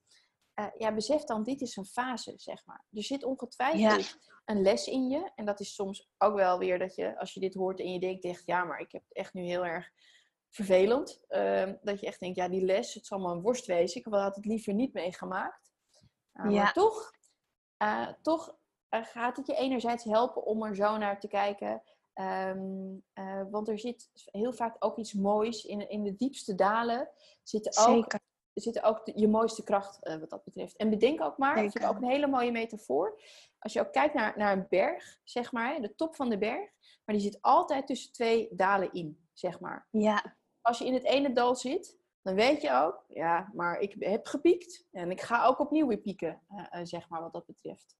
Uh, 0.61 0.67
ja, 0.79 0.95
besef 0.95 1.25
dan, 1.25 1.43
dit 1.43 1.61
is 1.61 1.77
een 1.77 1.87
fase, 1.87 2.33
zeg 2.37 2.67
maar. 2.67 2.85
Er 2.93 3.03
zit 3.03 3.25
ongetwijfeld 3.25 4.07
ja. 4.07 4.19
een 4.45 4.63
les 4.63 4.87
in 4.87 5.09
je. 5.09 5.31
En 5.35 5.45
dat 5.45 5.61
is 5.61 5.75
soms 5.75 6.11
ook 6.19 6.35
wel 6.35 6.59
weer 6.59 6.79
dat 6.79 6.95
je, 6.95 7.19
als 7.19 7.35
je 7.35 7.41
dit 7.41 7.55
hoort 7.55 7.81
en 7.81 7.93
je 7.93 8.01
denkt 8.01 8.25
echt, 8.25 8.47
ja, 8.47 8.65
maar 8.65 8.81
ik 8.81 8.93
heb 8.93 9.03
het 9.09 9.17
echt 9.17 9.33
nu 9.33 9.43
heel 9.43 9.67
erg 9.67 9.91
vervelend. 10.49 11.21
Uh, 11.29 11.73
dat 11.83 12.01
je 12.01 12.07
echt 12.07 12.21
denkt, 12.21 12.37
ja, 12.37 12.49
die 12.49 12.65
les, 12.65 12.95
het 12.95 13.07
zal 13.07 13.19
maar 13.19 13.33
een 13.33 13.43
worst 13.43 13.67
wezen. 13.67 14.01
Ik 14.01 14.07
had 14.11 14.37
het 14.37 14.45
liever 14.45 14.75
niet 14.75 14.93
meegemaakt. 14.93 15.73
Uh, 16.35 16.51
ja. 16.51 16.63
Maar 16.63 16.73
toch, 16.73 17.13
uh, 17.83 18.09
toch 18.23 18.57
gaat 18.91 19.37
het 19.37 19.47
je 19.47 19.55
enerzijds 19.55 20.05
helpen 20.05 20.45
om 20.45 20.63
er 20.63 20.75
zo 20.75 20.97
naar 20.97 21.21
te 21.21 21.29
kijken. 21.29 21.83
Um, 22.15 23.05
uh, 23.15 23.43
want 23.51 23.69
er 23.69 23.79
zit 23.79 24.11
heel 24.25 24.53
vaak 24.53 24.77
ook 24.79 24.99
iets 24.99 25.13
moois 25.13 25.65
in, 25.65 25.89
in 25.89 26.03
de 26.03 26.17
diepste 26.17 26.55
dalen. 26.55 27.11
Zitten 27.43 27.87
ook, 27.87 27.95
Zeker. 27.95 28.21
Zitten 28.61 28.83
ook 28.83 29.05
de, 29.05 29.13
je 29.15 29.29
mooiste 29.29 29.63
kracht 29.63 29.99
uh, 30.03 30.17
wat 30.17 30.31
dat 30.31 30.45
betreft. 30.45 30.77
En 30.77 30.91
bedenk 30.91 31.21
ook 31.21 31.39
maar, 31.39 31.65
ik 31.65 31.73
heb 31.73 31.91
ook 31.91 31.97
een 31.97 32.09
hele 32.09 32.27
mooie 32.27 32.51
metafoor. 32.51 33.21
Als 33.59 33.73
je 33.73 33.81
ook 33.81 33.93
kijkt 33.93 34.15
naar, 34.15 34.35
naar 34.37 34.53
een 34.53 34.67
berg, 34.69 35.19
zeg 35.25 35.53
maar, 35.53 35.81
de 35.81 35.95
top 35.95 36.17
van 36.17 36.29
de 36.29 36.39
berg. 36.39 36.71
Maar 37.05 37.17
die 37.17 37.21
zit 37.21 37.39
altijd 37.41 37.87
tussen 37.87 38.13
twee 38.13 38.49
dalen 38.53 38.93
in, 38.93 39.29
zeg 39.33 39.61
maar. 39.61 39.87
Ja. 39.91 40.37
Als 40.61 40.79
je 40.79 40.87
in 40.87 40.95
het 40.95 41.05
ene 41.05 41.33
dal 41.33 41.57
zit, 41.57 41.99
dan 42.23 42.35
weet 42.35 42.63
je 42.63 42.73
ook, 42.73 43.05
ja, 43.09 43.51
maar 43.55 43.79
ik 43.79 43.97
heb 43.99 44.27
gepiekt. 44.27 44.87
En 44.93 45.11
ik 45.11 45.21
ga 45.21 45.45
ook 45.45 45.59
opnieuw 45.59 45.87
weer 45.87 45.99
pieken, 45.99 46.41
uh, 46.51 46.81
zeg 46.83 47.09
maar, 47.09 47.21
wat 47.21 47.33
dat 47.33 47.47
betreft. 47.47 47.97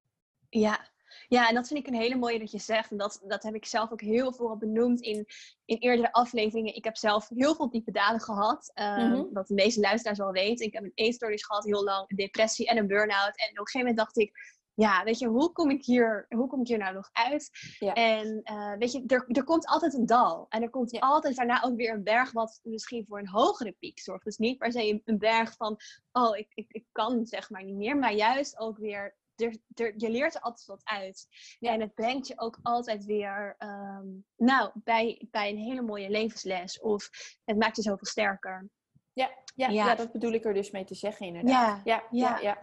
Ja, 0.49 0.89
ja, 1.29 1.49
en 1.49 1.55
dat 1.55 1.67
vind 1.67 1.81
ik 1.81 1.87
een 1.87 2.01
hele 2.01 2.17
mooie 2.17 2.39
dat 2.39 2.51
je 2.51 2.59
zegt. 2.59 2.91
En 2.91 2.97
dat, 2.97 3.21
dat 3.27 3.43
heb 3.43 3.55
ik 3.55 3.67
zelf 3.67 3.93
ook 3.93 4.01
heel 4.01 4.33
veel 4.33 4.57
benoemd 4.57 5.01
in, 5.01 5.27
in 5.65 5.79
eerdere 5.79 6.13
afleveringen. 6.13 6.75
Ik 6.75 6.85
heb 6.85 6.97
zelf 6.97 7.29
heel 7.29 7.55
veel 7.55 7.71
diepe 7.71 7.91
dalen 7.91 8.21
gehad. 8.21 8.73
Um, 8.75 8.85
mm 8.87 9.13
-hmm. 9.13 9.29
Wat 9.33 9.47
de 9.47 9.55
meeste 9.55 9.81
luisteraars 9.81 10.19
wel 10.19 10.33
weten. 10.33 10.67
Ik 10.67 10.73
heb 10.73 10.85
een 10.85 10.93
eetstoornis 10.95 11.45
gehad 11.45 11.65
heel 11.65 11.85
lang, 11.85 12.11
een 12.11 12.17
depressie 12.17 12.67
en 12.67 12.77
een 12.77 12.87
burn-out. 12.87 13.37
En 13.37 13.51
op 13.51 13.59
een 13.59 13.67
gegeven 13.67 13.79
moment 13.79 13.97
dacht 13.97 14.19
ik, 14.19 14.59
ja, 14.75 15.05
weet 15.05 15.19
je, 15.19 15.27
hoe 15.27 15.53
kom 15.53 15.71
ik 15.71 15.85
hier, 15.85 16.27
hoe 16.29 16.47
kom 16.47 16.61
ik 16.61 16.67
hier 16.69 16.79
nou 16.79 16.95
nog 16.95 17.09
uit? 17.13 17.51
Ja. 17.79 17.93
En 17.93 18.41
uh, 18.45 18.77
weet 18.79 18.93
je, 18.93 19.05
er, 19.07 19.25
er 19.29 19.45
komt 19.45 19.67
altijd 19.67 19.95
een 19.95 20.07
dal. 20.07 20.47
En 20.49 20.63
er 20.63 20.71
komt 20.71 20.91
Ja. 20.91 20.99
altijd 20.99 21.37
daarna 21.37 21.63
ook 21.63 21.77
weer 21.77 21.93
een 21.95 22.03
berg 22.03 22.33
wat 22.33 22.61
misschien 22.63 23.05
voor 23.09 23.19
een 23.19 23.29
hogere 23.29 23.73
piek 23.73 23.99
zorgt. 23.99 24.25
Dus 24.25 24.37
niet 24.37 24.59
per 24.59 24.73
se 24.73 24.89
een, 24.89 25.03
een 25.05 25.19
berg 25.19 25.57
van, 25.57 25.77
oh, 26.13 26.37
ik, 26.37 26.49
ik, 26.55 26.73
ik 26.73 26.85
kan 26.93 27.27
zeg 27.27 27.51
maar 27.51 27.65
niet 27.65 27.77
meer. 27.77 27.97
Maar 27.97 28.13
juist 28.15 28.59
ook 28.59 28.79
weer, 28.79 29.17
er, 29.41 29.57
er, 29.75 29.95
je 29.97 30.11
leert 30.11 30.35
er 30.35 30.41
altijd 30.41 30.67
wat 30.67 30.81
uit. 30.85 31.27
Ja. 31.59 31.73
En 31.73 31.81
het 31.81 31.95
brengt 31.95 32.27
je 32.27 32.41
ook 32.41 32.59
altijd 32.63 33.05
weer, 33.05 33.55
ehm, 33.59 34.07
nou, 34.37 34.71
bij, 34.75 35.27
bij 35.31 35.51
een 35.51 35.59
hele 35.59 35.83
mooie 35.83 36.11
levensles. 36.11 36.81
Of 36.81 37.11
het 37.45 37.57
maakt 37.57 37.77
je 37.77 37.83
zoveel 37.83 38.07
sterker. 38.07 38.69
Ja, 39.13 39.31
ja, 39.55 39.69
Ja. 39.69 39.87
ja. 39.87 39.95
dat 39.95 40.13
bedoel 40.13 40.33
ik 40.33 40.45
er 40.45 40.55
dus 40.55 40.71
mee 40.71 40.85
te 40.85 40.95
zeggen 40.95 41.27
inderdaad. 41.27 41.81
Ja, 41.85 42.05
ja, 42.11 42.39
ja. 42.41 42.57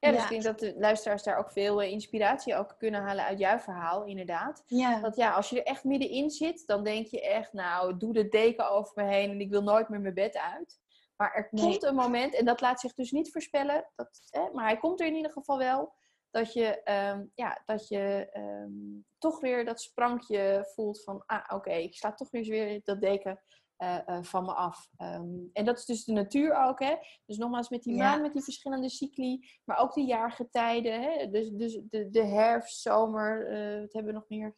ja. 0.00 0.12
dus 0.12 0.22
ik 0.22 0.28
denk 0.28 0.42
dat 0.42 0.58
de 0.58 0.74
luisteraars 0.78 1.22
daar 1.22 1.38
ook 1.38 1.50
veel 1.50 1.82
eh, 1.82 1.90
inspiratie 1.90 2.56
ook 2.56 2.74
kunnen 2.78 3.02
halen 3.02 3.24
uit 3.24 3.38
jouw 3.38 3.58
verhaal, 3.58 4.04
inderdaad. 4.04 4.62
Ja, 4.66 5.00
Want 5.00 5.16
ja, 5.16 5.32
als 5.32 5.50
je 5.50 5.58
er 5.58 5.66
echt 5.66 5.84
middenin 5.84 6.30
zit, 6.30 6.66
dan 6.66 6.84
denk 6.84 7.06
je 7.06 7.20
echt, 7.22 7.52
nou, 7.52 7.96
doe 7.96 8.12
de 8.12 8.28
deken 8.28 8.70
over 8.70 9.04
me 9.04 9.10
heen 9.10 9.30
en 9.30 9.40
ik 9.40 9.50
wil 9.50 9.62
nooit 9.62 9.88
meer 9.88 10.00
mijn 10.00 10.14
bed 10.14 10.36
uit. 10.36 10.82
Maar 11.16 11.34
er 11.34 11.48
komt 11.48 11.82
een 11.82 11.94
moment, 11.94 12.34
en 12.34 12.44
dat 12.44 12.60
laat 12.60 12.80
zich 12.80 12.94
dus 12.94 13.10
niet 13.10 13.32
voorspellen, 13.32 13.90
dat, 13.94 14.20
hè, 14.30 14.50
maar 14.52 14.64
hij 14.64 14.76
komt 14.76 15.00
er 15.00 15.06
in 15.06 15.14
ieder 15.14 15.30
geval 15.30 15.58
wel, 15.58 15.94
dat 16.34 16.52
je, 16.52 16.82
ehm, 16.82 17.24
ja, 17.34 17.62
dat 17.64 17.88
je 17.88 18.28
ehm, 18.32 19.00
toch 19.18 19.40
weer 19.40 19.64
dat 19.64 19.80
sprankje 19.80 20.70
voelt 20.74 21.02
van, 21.02 21.22
ah, 21.26 21.44
oké, 21.54 21.72
ik 21.72 21.94
sla 21.94 22.14
toch 22.14 22.30
weer 22.30 22.40
eens 22.40 22.50
weer 22.50 22.80
dat 22.84 23.00
deken 23.00 23.42
eh, 23.76 24.08
eh, 24.08 24.22
van 24.22 24.44
me 24.44 24.52
af. 24.52 24.88
Ehm, 24.96 25.38
en 25.52 25.64
dat 25.64 25.78
is 25.78 25.84
dus 25.84 26.04
de 26.04 26.12
natuur 26.12 26.54
ook, 26.56 26.80
hè. 26.80 26.96
Dus 27.26 27.36
nogmaals 27.36 27.68
met 27.68 27.82
die 27.82 27.94
Ja. 27.94 28.10
maan, 28.10 28.22
met 28.22 28.32
die 28.32 28.42
verschillende 28.42 28.88
cycli, 28.88 29.48
maar 29.64 29.76
ook 29.78 29.94
de 29.94 30.04
jaargetijden, 30.04 31.02
hè. 31.02 31.30
Dus, 31.30 31.50
dus 31.50 31.80
de, 31.90 32.10
de 32.10 32.24
herfst, 32.24 32.80
zomer, 32.80 33.46
eh, 33.46 33.80
wat 33.80 33.92
hebben 33.92 34.12
we 34.12 34.18
nog 34.18 34.28
meer? 34.28 34.56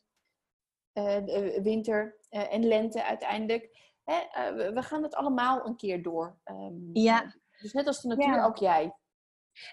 De, 0.92 1.58
winter 1.62 2.18
en 2.28 2.66
lente 2.66 3.04
uiteindelijk. 3.04 3.94
Hè? 4.04 4.52
we, 4.72 4.82
gaan 4.82 5.02
het 5.02 5.14
allemaal 5.14 5.66
een 5.66 5.76
keer 5.76 6.02
door. 6.02 6.38
Ja. 6.92 7.34
Dus 7.60 7.72
net 7.72 7.86
als 7.86 8.00
de 8.00 8.08
natuur, 8.08 8.34
Ja. 8.34 8.44
ook 8.44 8.56
jij. 8.56 8.94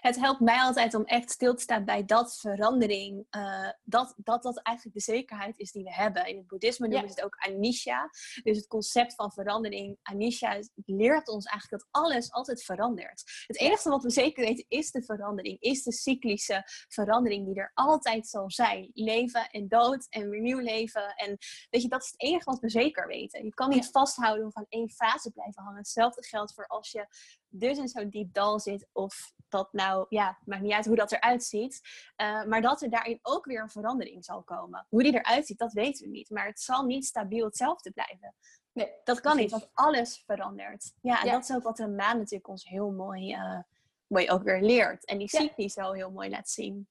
Het 0.00 0.16
helpt 0.16 0.40
mij 0.40 0.58
altijd 0.58 0.94
om 0.94 1.04
echt 1.04 1.30
stil 1.30 1.54
te 1.54 1.62
staan 1.62 1.84
bij 1.84 2.04
dat 2.04 2.36
verandering. 2.36 3.26
eh, 3.30 3.68
dat, 3.84 4.14
dat 4.16 4.42
dat 4.42 4.58
eigenlijk 4.62 4.96
de 4.96 5.02
zekerheid 5.12 5.58
is 5.58 5.72
die 5.72 5.84
we 5.84 5.92
hebben. 5.94 6.26
In 6.26 6.36
het 6.36 6.46
boeddhisme 6.46 6.86
noemen 6.88 7.08
Ja. 7.08 7.14
ze 7.14 7.20
het 7.20 7.24
ook 7.24 7.36
anisha. 7.36 8.10
Dus 8.42 8.56
het 8.56 8.66
concept 8.66 9.14
van 9.14 9.32
verandering. 9.32 9.98
Anisha 10.02 10.52
is- 10.52 10.70
leert 10.84 11.28
ons 11.28 11.44
eigenlijk 11.46 11.82
dat 11.82 12.02
alles 12.02 12.32
altijd 12.32 12.64
verandert. 12.64 13.22
Het 13.46 13.58
enige 13.58 13.88
wat 13.88 14.02
we 14.02 14.10
zeker 14.10 14.44
weten 14.44 14.64
is 14.68 14.90
de 14.90 15.02
verandering. 15.02 15.60
Is 15.60 15.82
de 15.82 15.92
cyclische 15.92 16.62
verandering 16.88 17.46
die 17.46 17.54
er 17.54 17.70
altijd 17.74 18.26
zal 18.28 18.50
zijn. 18.50 18.90
Leven 18.94 19.48
en 19.50 19.68
dood 19.68 20.06
en 20.10 20.28
weer 20.28 20.40
nieuw 20.40 20.58
leven. 20.58 21.14
En 21.14 21.36
weet 21.70 21.82
je, 21.82 21.88
dat 21.88 22.02
is 22.02 22.10
het 22.10 22.20
enige 22.22 22.44
wat 22.50 22.60
we 22.60 22.68
zeker 22.70 23.06
weten. 23.06 23.44
Je 23.44 23.54
kan 23.54 23.68
niet 23.70 23.90
vasthouden 23.90 24.46
of 24.46 24.54
aan 24.54 24.66
één 24.68 24.90
fase 24.90 25.30
blijven 25.30 25.62
hangen. 25.62 25.78
Hetzelfde 25.78 26.22
geldt 26.24 26.54
voor 26.54 26.66
als 26.66 26.90
je 26.90 27.06
dus 27.48 27.78
in 27.78 27.88
zo'n 27.88 28.08
diep 28.10 28.32
dal 28.34 28.60
zit. 28.60 28.86
Of 28.92 29.32
dat 29.56 29.72
nou, 29.72 30.06
ja, 30.08 30.38
maakt 30.44 30.62
niet 30.62 30.72
uit 30.72 30.86
hoe 30.86 30.96
dat 30.96 31.12
eruit 31.12 31.44
ziet. 31.44 31.80
Eh, 32.16 32.44
maar 32.44 32.62
dat 32.62 32.82
er 32.82 32.90
daarin 32.90 33.18
ook 33.22 33.44
weer 33.44 33.60
een 33.62 33.70
verandering 33.70 34.24
zal 34.24 34.42
komen. 34.42 34.86
Hoe 34.88 35.02
die 35.02 35.14
eruit 35.14 35.46
ziet, 35.46 35.58
dat 35.58 35.72
weten 35.72 36.04
we 36.04 36.10
niet. 36.10 36.30
Maar 36.30 36.46
het 36.46 36.60
zal 36.60 36.84
niet 36.84 37.04
stabiel 37.06 37.44
hetzelfde 37.44 37.90
blijven. 37.90 38.34
Nee, 38.72 38.92
Dat 39.04 39.20
kan 39.20 39.36
niet, 39.36 39.50
want 39.50 39.70
alles 39.72 40.22
verandert. 40.26 40.92
Ja, 41.00 41.20
en 41.20 41.26
Ja. 41.26 41.32
dat 41.32 41.42
is 41.48 41.56
ook 41.56 41.62
wat 41.62 41.76
de 41.76 41.88
maan 41.88 42.16
natuurlijk 42.16 42.48
ons 42.48 42.68
heel 42.68 42.90
mooi, 42.90 43.32
eh, 43.32 43.58
mooi 44.06 44.30
ook 44.30 44.42
weer 44.42 44.62
leert. 44.62 45.04
En 45.04 45.18
die 45.18 45.28
Ja. 45.30 45.38
cycli 45.40 45.68
zo 45.68 45.92
heel 45.92 46.10
mooi 46.10 46.30
laat 46.30 46.48
zien. 46.50 46.88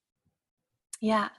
Ja, 0.99 1.31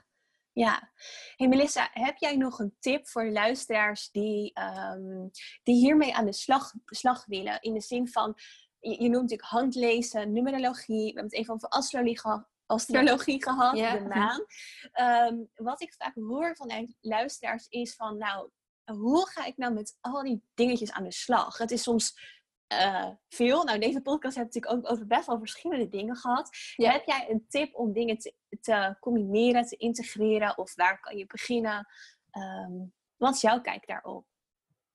ja. 0.51 0.91
Hey 1.35 1.47
Melissa, 1.47 1.89
heb 1.91 2.17
jij 2.17 2.35
nog 2.35 2.59
een 2.59 2.75
tip 2.79 3.07
voor 3.07 3.23
de 3.23 3.31
luisteraars 3.31 4.11
die, 4.11 4.53
ehm, 4.53 5.27
die 5.63 5.75
hiermee 5.75 6.15
aan 6.15 6.25
de 6.25 6.33
slag, 6.33 6.73
slag 6.85 7.25
willen? 7.25 7.61
In 7.61 7.73
de 7.73 7.81
zin 7.81 8.07
van, 8.07 8.35
je, 8.89 9.03
je 9.03 9.09
noemt 9.09 9.21
natuurlijk 9.21 9.49
handlezen, 9.49 10.31
numerologie. 10.33 10.97
We 10.99 11.05
hebben 11.05 11.23
het 11.23 11.33
even 11.33 11.53
over 11.53 11.67
astrologie, 11.69 12.19
geha- 12.19 12.47
astrologie 12.65 13.43
gehad, 13.43 13.77
Ja. 13.77 13.97
de 13.97 14.05
maan. 14.05 14.45
Ehm, 14.91 15.43
wat 15.55 15.81
ik 15.81 15.93
vaak 15.93 16.15
hoor 16.15 16.55
vanuit 16.55 16.95
luisteraars 17.01 17.67
is 17.67 17.95
van, 17.95 18.17
nou, 18.17 18.49
hoe 18.91 19.29
ga 19.29 19.45
ik 19.45 19.57
nou 19.57 19.73
met 19.73 19.97
al 20.01 20.23
die 20.23 20.43
dingetjes 20.53 20.91
aan 20.91 21.03
de 21.03 21.11
slag? 21.11 21.57
Het 21.57 21.71
is 21.71 21.83
soms 21.83 22.33
eh, 22.67 23.09
veel. 23.29 23.63
Nou, 23.63 23.79
deze 23.79 24.01
podcast 24.01 24.35
heb 24.35 24.45
ik 24.45 24.53
natuurlijk 24.53 24.85
ook 24.85 24.91
over 24.91 25.07
best 25.07 25.25
wel 25.27 25.39
verschillende 25.39 25.89
dingen 25.89 26.15
gehad. 26.15 26.49
Ja. 26.75 26.91
Heb 26.91 27.05
jij 27.05 27.29
een 27.29 27.45
tip 27.47 27.75
om 27.75 27.93
dingen 27.93 28.17
te, 28.17 28.33
te 28.61 28.95
combineren, 28.99 29.65
te 29.65 29.75
integreren? 29.77 30.57
Of 30.57 30.75
waar 30.75 30.99
kan 30.99 31.17
je 31.17 31.25
beginnen? 31.25 31.87
Ehm, 32.31 32.73
wat 33.15 33.35
is 33.35 33.41
jouw 33.41 33.61
kijk 33.61 33.87
daarop? 33.87 34.25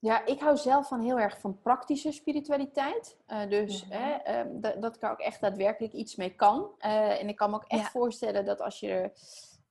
Ja, 0.00 0.26
ik 0.26 0.40
hou 0.40 0.56
zelf 0.56 0.88
van 0.88 1.00
heel 1.00 1.18
erg 1.18 1.40
van 1.40 1.60
praktische 1.62 2.12
spiritualiteit. 2.12 3.16
Eh, 3.26 3.48
dus 3.48 3.84
Mhm. 3.86 3.92
hè, 3.98 4.12
ehm, 4.12 4.60
dat, 4.80 4.96
ik 4.96 5.02
er 5.02 5.10
ook 5.10 5.18
echt 5.18 5.40
daadwerkelijk 5.40 5.92
iets 5.92 6.16
mee 6.16 6.34
kan. 6.34 6.70
Eh, 6.78 7.20
en 7.20 7.28
ik 7.28 7.36
kan 7.36 7.50
me 7.50 7.56
ook 7.56 7.64
echt 7.66 7.82
Ja. 7.82 7.88
voorstellen 7.90 8.44
dat 8.44 8.60
als 8.60 8.80
je 8.80 9.10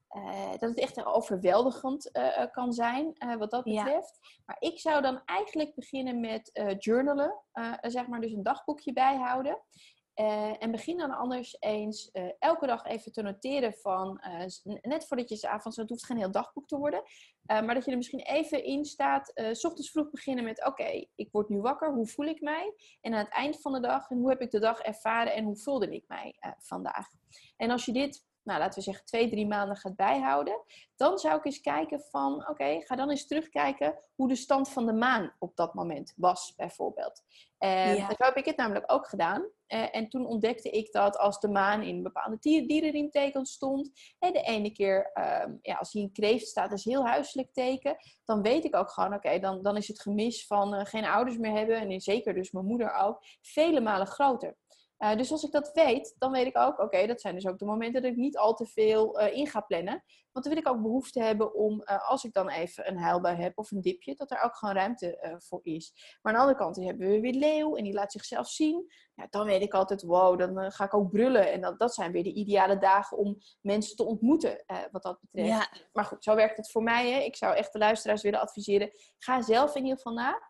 eh, 0.10 0.50
dat 0.52 0.60
het 0.70 0.78
echt 0.80 1.06
overweldigend 1.06 2.12
kan 2.52 2.74
zijn, 2.74 3.16
wat 3.38 3.52
dat 3.52 3.66
Ja. 3.66 3.84
betreft. 3.84 4.20
Maar 4.46 4.56
ik 4.60 4.80
zou 4.80 5.02
dan 5.02 5.22
eigenlijk 5.26 5.76
beginnen 5.76 6.20
met 6.20 6.76
journalen. 6.80 7.42
zeg 7.82 8.08
maar 8.08 8.22
dus 8.22 8.32
een 8.32 8.44
dagboekje 8.44 8.94
bijhouden. 8.94 9.58
Eh, 10.20 10.64
en 10.64 10.72
begin 10.72 10.98
dan 10.98 11.12
anders 11.12 11.56
eens 11.60 12.12
eh, 12.12 12.30
elke 12.40 12.68
dag 12.68 12.86
even 12.86 13.12
te 13.12 13.22
noteren 13.22 13.74
van, 13.74 14.20
eh, 14.20 14.46
net 14.82 15.08
voordat 15.08 15.30
je 15.30 15.36
s'avonds, 15.36 15.78
het 15.78 15.90
hoeft 15.90 16.06
geen 16.06 16.18
heel 16.18 16.32
dagboek 16.32 16.68
te 16.68 16.78
worden, 16.78 17.04
maar 17.46 17.74
dat 17.74 17.86
je 17.86 17.92
er 17.92 17.98
misschien 17.98 18.20
even 18.20 18.64
in 18.64 18.86
staat, 18.86 19.32
s 19.52 19.66
ochtends 19.66 19.92
vroeg 19.92 20.10
beginnen 20.10 20.44
met, 20.44 20.66
oké, 20.66 21.06
ik 21.16 21.30
word 21.32 21.50
nu 21.50 21.62
wakker, 21.62 21.94
hoe 21.94 22.08
voel 22.08 22.26
ik 22.26 22.42
mij? 22.42 22.74
En 23.02 23.14
aan 23.14 23.24
het 23.24 23.34
eind 23.34 23.62
van 23.62 23.74
de 23.74 23.80
dag, 23.80 24.08
hoe 24.08 24.30
heb 24.30 24.42
ik 24.42 24.52
de 24.52 24.60
dag 24.60 24.80
ervaren 24.80 25.34
en 25.34 25.44
hoe 25.44 25.58
voelde 25.58 25.96
ik 25.96 26.04
mij 26.08 26.36
vandaag? 26.58 27.08
En 27.58 27.72
als 27.72 27.86
je 27.86 27.92
dit 27.92 28.26
nou, 28.50 28.60
laten 28.62 28.78
we 28.80 28.86
zeggen, 28.86 29.06
twee, 29.06 29.30
drie 29.30 29.48
maanden 29.48 29.78
gaat 29.78 29.96
bijhouden, 29.96 30.62
dan 30.96 31.18
zou 31.18 31.38
ik 31.38 31.46
eens 31.46 31.62
kijken 31.62 32.02
van, 32.02 32.48
oké, 32.50 32.82
ga 32.82 32.96
dan 32.96 33.10
eens 33.10 33.28
terugkijken 33.28 33.98
hoe 34.16 34.28
de 34.28 34.36
stand 34.36 34.70
van 34.70 34.86
de 34.86 34.94
maan 34.94 35.34
op 35.40 35.56
dat 35.56 35.74
moment 35.74 36.14
was, 36.16 36.54
bijvoorbeeld. 36.56 37.24
En 37.58 37.96
Ja. 37.96 38.08
zo 38.08 38.16
heb 38.26 38.36
ik 38.38 38.46
het 38.46 38.58
namelijk 38.58 38.92
ook 38.92 39.08
gedaan. 39.08 39.48
Eh, 39.68 39.96
en 39.96 40.10
toen 40.10 40.26
ontdekte 40.26 40.70
ik 40.70 40.92
dat 40.92 41.18
als 41.18 41.40
de 41.40 41.48
maan 41.48 41.82
in 41.84 42.04
bepaalde 42.04 42.38
dier- 42.40 42.68
dierenriemtekens 42.68 43.52
stond, 43.52 43.92
en 44.20 44.34
de 44.34 44.42
ene 44.42 44.72
keer, 44.72 45.12
ehm, 45.14 45.54
ja, 45.62 45.76
als 45.76 45.94
hij 45.94 46.02
in 46.02 46.12
kreeft 46.12 46.48
staat, 46.48 46.72
is 46.72 46.84
heel 46.86 47.06
huiselijk 47.06 47.54
teken, 47.54 47.98
dan 48.26 48.42
weet 48.42 48.66
ik 48.66 48.76
ook 48.76 48.92
gewoon, 48.92 49.14
oké, 49.14 49.40
dan, 49.40 49.62
dan 49.62 49.78
is 49.78 49.88
het 49.88 50.02
gemis 50.02 50.48
van 50.48 50.74
eh, 50.76 50.86
geen 50.86 51.06
ouders 51.06 51.38
meer 51.38 51.52
hebben, 51.58 51.78
en 51.78 52.02
zeker 52.02 52.34
dus 52.34 52.52
mijn 52.52 52.66
moeder 52.66 52.94
ook, 52.94 53.24
vele 53.42 53.82
malen 53.82 54.08
groter. 54.08 54.58
Eh, 55.00 55.18
dus 55.18 55.32
als 55.32 55.44
ik 55.44 55.52
dat 55.52 55.72
weet, 55.74 56.16
dan 56.18 56.32
weet 56.32 56.46
ik 56.46 56.58
ook, 56.58 56.80
oké, 56.80 57.08
dat 57.08 57.22
zijn 57.22 57.36
dus 57.36 57.48
ook 57.48 57.60
de 57.60 57.66
momenten 57.66 58.02
dat 58.02 58.12
ik 58.12 58.18
niet 58.18 58.38
al 58.38 58.54
te 58.54 58.66
veel 58.66 59.20
eh, 59.20 59.38
in 59.38 59.48
ga 59.48 59.62
plannen. 59.62 60.04
Want 60.32 60.46
dan 60.46 60.54
wil 60.54 60.64
ik 60.64 60.70
ook 60.70 60.82
behoefte 60.82 61.22
hebben 61.22 61.54
om, 61.54 61.82
eh, 61.82 62.10
als 62.10 62.24
ik 62.24 62.34
dan 62.34 62.50
even 62.50 62.88
een 62.88 62.98
huilbui 62.98 63.36
heb 63.36 63.58
of 63.58 63.72
een 63.72 63.82
dipje, 63.82 64.16
dat 64.16 64.32
er 64.32 64.42
ook 64.42 64.56
gewoon 64.56 64.76
ruimte 64.76 65.38
voor 65.48 65.60
is. 65.64 66.18
Maar 66.22 66.34
aan 66.34 66.40
de 66.40 66.46
andere 66.46 66.64
kant 66.64 66.86
hebben 66.86 67.10
we 67.10 67.20
weer 67.20 67.34
Leeuw 67.34 67.76
en 67.76 67.84
die 67.84 67.94
laat 67.94 68.12
zichzelf 68.12 68.48
zien. 68.48 68.86
Ja, 69.14 69.28
dan 69.30 69.46
weet 69.46 69.62
ik 69.62 69.74
altijd, 69.74 70.02
wow, 70.02 70.40
dan 70.40 70.72
ga 70.72 70.86
ik 70.86 70.94
ook 70.94 71.12
brullen. 71.12 71.52
En 71.52 71.62
dat, 71.62 71.80
dat 71.80 71.94
zijn 71.94 72.12
weer 72.12 72.24
de 72.24 72.34
ideale 72.34 72.78
dagen 72.78 73.18
om 73.18 73.38
mensen 73.62 73.96
te 73.96 74.06
ontmoeten, 74.06 74.64
wat 74.92 75.04
dat 75.04 75.20
betreft. 75.22 75.48
Ja, 75.48 75.68
Maar 75.94 76.06
goed, 76.06 76.24
zo 76.24 76.36
werkt 76.36 76.58
het 76.58 76.72
voor 76.72 76.84
mij. 76.84 77.12
Hè. 77.12 77.20
Ik 77.20 77.36
zou 77.36 77.56
echt 77.56 77.74
de 77.74 77.80
luisteraars 77.80 78.22
willen 78.22 78.40
adviseren, 78.40 78.92
ga 79.18 79.42
zelf 79.42 79.76
in 79.76 79.84
ieder 79.84 79.98
geval 79.98 80.14
na. 80.14 80.42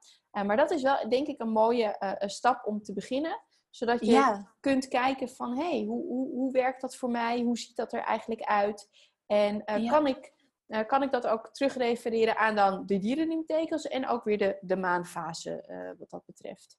Maar 0.44 0.58
dat 0.58 0.72
is 0.72 0.82
wel, 0.82 1.10
denk 1.10 1.28
ik, 1.28 1.40
een 1.40 1.52
mooie 1.52 2.16
stap 2.26 2.66
om 2.66 2.82
te 2.82 2.94
beginnen 2.94 3.48
zodat 3.70 4.06
je 4.06 4.12
ja, 4.12 4.54
kunt 4.60 4.88
kijken 4.88 5.30
van, 5.30 5.58
hé, 5.58 5.70
hey, 5.70 5.86
hoe, 5.86 6.06
hoe, 6.06 6.30
hoe 6.30 6.52
werkt 6.52 6.82
dat 6.82 6.96
voor 6.96 7.10
mij? 7.10 7.42
Hoe 7.42 7.58
ziet 7.58 7.76
dat 7.76 7.94
er 7.94 8.02
eigenlijk 8.02 8.42
uit? 8.42 8.90
En 9.26 9.64
eh, 9.66 9.84
Ja. 9.84 9.90
kan, 9.90 10.08
ik, 10.08 10.34
eh, 10.68 10.86
kan 10.86 11.04
ik 11.04 11.12
dat 11.12 11.28
ook 11.28 11.50
terugrefereren 11.52 12.38
aan 12.38 12.56
dan 12.56 12.86
de 12.86 12.98
dierenriemtekens 12.98 13.88
en 13.88 14.08
ook 14.08 14.24
weer 14.24 14.38
de, 14.38 14.58
de 14.62 14.76
maanfase 14.76 15.62
eh, 15.62 15.92
wat 15.98 16.10
dat 16.10 16.26
betreft? 16.26 16.78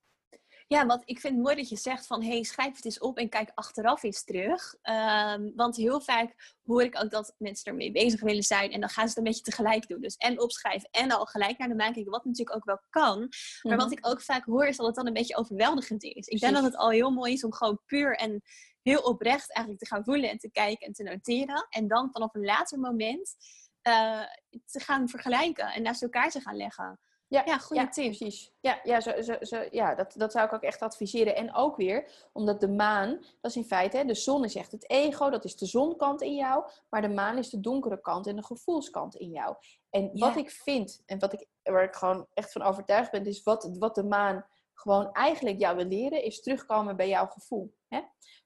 Ja, 0.73 0.87
want 0.87 1.03
ik 1.05 1.21
vind 1.21 1.35
het 1.35 1.43
mooi 1.43 1.57
dat 1.57 1.69
je 1.69 1.77
zegt 1.77 2.07
van... 2.07 2.23
hey, 2.23 2.43
schrijf 2.43 2.77
het 2.77 2.85
eens 2.85 2.99
op 2.99 3.19
en 3.19 3.29
kijk 3.29 3.51
achteraf 3.55 4.03
eens 4.03 4.25
terug. 4.25 4.75
Ehm, 4.83 5.51
want 5.55 5.77
heel 5.77 6.01
vaak 6.01 6.57
hoor 6.63 6.83
ik 6.83 7.03
ook 7.03 7.11
dat 7.11 7.35
mensen 7.39 7.71
ermee 7.71 7.93
bezig 7.93 8.21
willen 8.21 8.43
zijn... 8.43 8.73
en 8.73 8.81
dan 8.81 8.89
gaan 8.89 9.03
ze 9.03 9.09
het 9.09 9.19
een 9.19 9.25
beetje 9.25 9.43
tegelijk 9.43 9.89
doen. 9.89 10.01
Dus 10.01 10.17
en 10.17 10.41
opschrijven 10.41 10.89
en 10.91 11.11
al 11.11 11.25
gelijk 11.25 11.59
naar 11.59 11.69
de 11.69 11.75
kijken... 11.75 12.11
wat 12.11 12.25
natuurlijk 12.25 12.57
ook 12.57 12.65
wel 12.65 12.81
kan. 12.91 13.19
Maar 13.19 13.29
Mhm. 13.63 13.77
wat 13.77 13.93
ik 13.93 14.07
ook 14.07 14.23
vaak 14.23 14.45
hoor 14.45 14.67
is 14.67 14.77
dat 14.77 14.87
het 14.87 14.95
dan 14.95 15.07
een 15.07 15.13
beetje 15.13 15.37
overweldigend 15.37 16.03
is. 16.03 16.27
Ik 16.27 16.41
denk 16.41 16.55
dat 16.55 16.65
het 16.65 16.77
al 16.77 16.91
heel 16.91 17.11
mooi 17.11 17.33
is 17.33 17.45
om 17.45 17.53
gewoon 17.53 17.81
puur 17.87 18.17
en 18.17 18.43
heel 18.83 19.01
oprecht 19.01 19.53
eigenlijk 19.53 19.85
te 19.85 19.95
gaan 19.95 20.05
voelen... 20.05 20.31
en 20.31 20.39
te 20.39 20.51
kijken 20.51 20.87
en 20.87 20.93
te 20.93 21.03
noteren. 21.03 21.67
En 21.71 21.89
dan 21.89 22.09
vanaf 22.13 22.35
een 22.35 22.45
later 22.45 22.79
moment 22.79 23.35
eh, 23.83 24.23
te 24.67 24.81
gaan 24.81 25.09
vergelijken 25.09 25.67
en 25.73 25.83
naast 25.83 26.03
elkaar 26.03 26.31
te 26.31 26.41
gaan 26.41 26.57
leggen. 26.57 27.01
Ja, 27.31 27.43
Ja, 27.47 27.59
goede 27.59 27.83
ja, 27.83 27.89
tip. 27.89 28.05
precies. 28.17 28.53
Ja, 28.61 28.81
ja, 28.83 29.01
zo, 29.01 29.23
zo, 29.23 29.35
zo, 29.41 29.65
ja 29.71 29.95
dat, 29.95 30.13
dat 30.17 30.33
zou 30.33 30.47
ik 30.47 30.53
ook 30.53 30.63
echt 30.63 30.81
adviseren. 30.83 31.37
En 31.37 31.55
ook 31.55 31.77
weer, 31.77 32.29
omdat 32.33 32.61
de 32.61 32.69
maan, 32.69 33.11
dat 33.41 33.51
is 33.51 33.57
in 33.57 33.65
feite, 33.65 33.97
hè, 33.97 34.05
de 34.05 34.15
zon 34.15 34.45
is 34.45 34.55
echt 34.55 34.73
het 34.73 34.91
ego, 34.91 35.31
dat 35.31 35.45
is 35.45 35.57
de 35.57 35.67
zonkant 35.67 36.23
in 36.23 36.35
jou. 36.35 36.65
Maar 36.89 37.03
de 37.03 37.09
maan 37.09 37.39
is 37.39 37.51
de 37.51 37.61
donkere 37.61 38.01
kant 38.01 38.27
en 38.27 38.37
de 38.37 38.45
gevoelskant 38.45 39.15
in 39.15 39.31
jou. 39.31 39.57
En 39.91 40.11
wat 40.13 40.35
Ja. 40.35 40.41
ik 40.41 40.51
vind, 40.51 41.03
en 41.07 41.19
wat 41.19 41.33
ik, 41.33 41.47
waar 41.63 41.85
ik 41.85 41.95
gewoon 41.95 42.27
echt 42.35 42.53
van 42.53 42.63
overtuigd 42.63 43.11
ben, 43.11 43.27
is 43.27 43.43
wat, 43.43 43.71
wat 43.79 43.95
de 43.95 44.05
maan 44.05 44.47
gewoon 44.75 45.13
eigenlijk 45.13 45.59
jou 45.59 45.77
wil 45.77 45.87
leren, 45.87 46.23
is 46.23 46.41
terugkomen 46.41 46.97
bij 46.97 47.09
jouw 47.09 47.27
gevoel. 47.27 47.75
Hè? 47.89 48.01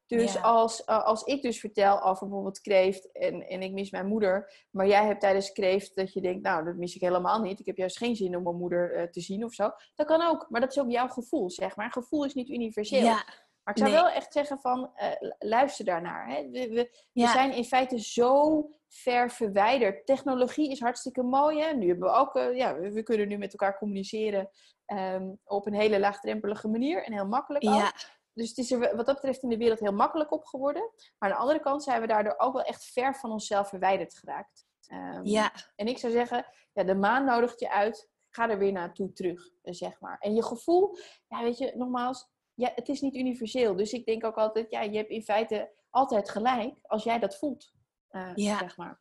Dus 0.07 0.33
Ja. 0.33 0.41
als, 0.41 0.85
eh, 0.85 1.05
als 1.05 1.23
ik 1.23 1.43
dus 1.43 1.61
vertel 1.61 2.03
over 2.03 2.27
bijvoorbeeld 2.27 2.61
kreeft 2.61 3.13
en, 3.13 3.49
en 3.49 3.63
ik 3.63 3.73
mis 3.73 3.91
mijn 3.91 4.07
moeder, 4.07 4.67
maar 4.71 4.87
jij 4.87 5.07
hebt 5.07 5.21
tijdens 5.21 5.53
kreeft 5.53 5.97
dat 5.97 6.13
je 6.13 6.21
denkt, 6.21 6.43
nou, 6.43 6.65
dat 6.65 6.75
mis 6.77 6.95
ik 6.95 7.01
helemaal 7.01 7.41
niet. 7.41 7.61
Ik 7.61 7.67
heb 7.67 7.77
juist 7.77 7.99
geen 7.99 8.17
zin 8.17 8.37
om 8.37 8.43
mijn 8.43 8.57
moeder 8.57 8.95
eh, 8.95 9.07
te 9.07 9.21
zien 9.21 9.45
of 9.45 9.53
zo. 9.53 9.71
Dat 9.95 10.07
kan 10.07 10.23
ook, 10.23 10.47
maar 10.49 10.61
dat 10.61 10.71
is 10.71 10.79
ook 10.79 10.91
jouw 10.91 11.09
gevoel, 11.09 11.51
zeg 11.51 11.77
maar. 11.77 11.93
Gevoel 11.93 12.25
is 12.25 12.35
niet 12.35 12.49
universeel. 12.49 13.05
Ja, 13.05 13.25
Maar 13.65 13.75
ik 13.75 13.79
zou 13.81 13.91
nee. 13.91 14.01
wel 14.01 14.11
echt 14.11 14.33
zeggen 14.33 14.59
van, 14.59 14.91
eh, 14.95 15.09
luister 15.39 15.85
daarnaar. 15.85 16.29
Hè? 16.29 16.43
We, 16.51 16.69
we, 16.69 16.75
we 17.13 17.21
ja. 17.21 17.33
zijn 17.33 17.53
in 17.53 17.65
feite 17.65 17.99
zo 17.99 18.69
ver 18.89 19.31
verwijderd. 19.31 20.07
Technologie 20.07 20.71
is 20.71 20.81
hartstikke 20.81 21.23
mooi. 21.23 21.61
Hè? 21.61 21.73
Nu 21.73 21.89
hebben 21.89 22.09
we 22.09 22.15
ook, 22.15 22.35
ja, 22.55 22.79
we, 22.79 22.93
we 22.93 23.03
kunnen 23.03 23.29
nu 23.29 23.39
met 23.39 23.53
elkaar 23.53 23.79
communiceren 23.79 24.51
ehm, 24.85 25.33
op 25.45 25.67
een 25.67 25.75
hele 25.75 25.99
laagdrempelige 26.01 26.69
manier 26.69 27.05
en 27.05 27.13
heel 27.13 27.27
makkelijk 27.27 27.65
ook. 27.65 27.93
Dus 28.35 28.49
het 28.49 28.59
is 28.59 28.71
er 28.71 28.97
wat 28.97 29.07
dat 29.07 29.15
betreft 29.15 29.43
in 29.43 29.49
de 29.49 29.57
wereld 29.57 29.81
heel 29.81 29.93
makkelijk 29.93 30.33
op 30.33 30.45
geworden. 30.45 30.83
Maar 31.19 31.31
aan 31.31 31.37
de 31.37 31.43
andere 31.43 31.61
kant 31.61 31.83
zijn 31.83 32.01
we 32.01 32.07
daardoor 32.07 32.35
ook 32.39 32.53
wel 32.53 32.63
echt 32.63 32.85
ver 32.85 33.15
van 33.15 33.31
onszelf 33.33 33.69
verwijderd 33.69 34.15
geraakt. 34.19 34.67
Ehm, 34.87 35.25
ja. 35.25 35.53
En 35.77 35.87
ik 35.87 35.99
zou 35.99 36.13
zeggen, 36.13 36.47
ja, 36.73 36.85
de 36.85 36.95
maan 36.95 37.25
nodigt 37.25 37.61
je 37.61 37.71
uit. 37.71 38.11
Ga 38.31 38.51
er 38.51 38.59
weer 38.59 38.73
naartoe 38.73 39.13
terug, 39.13 39.49
eh, 39.63 39.73
zeg 39.73 40.01
maar. 40.01 40.19
En 40.19 40.35
je 40.35 40.43
gevoel, 40.43 40.97
ja, 41.29 41.43
weet 41.43 41.59
je, 41.59 41.73
nogmaals, 41.77 42.29
ja, 42.55 42.73
het 42.75 42.89
is 42.89 43.01
niet 43.01 43.15
universeel. 43.15 43.77
Dus 43.77 43.93
ik 43.93 44.07
denk 44.07 44.25
ook 44.25 44.37
altijd, 44.37 44.71
ja, 44.71 44.81
je 44.81 44.97
hebt 44.97 45.11
in 45.11 45.23
feite 45.23 45.73
altijd 45.91 46.31
gelijk 46.31 46.75
als 46.83 47.05
jij 47.05 47.19
dat 47.19 47.37
voelt, 47.39 47.73
eh, 48.09 48.33
Ja. 48.35 48.59
zeg 48.59 48.77
maar. 48.77 49.01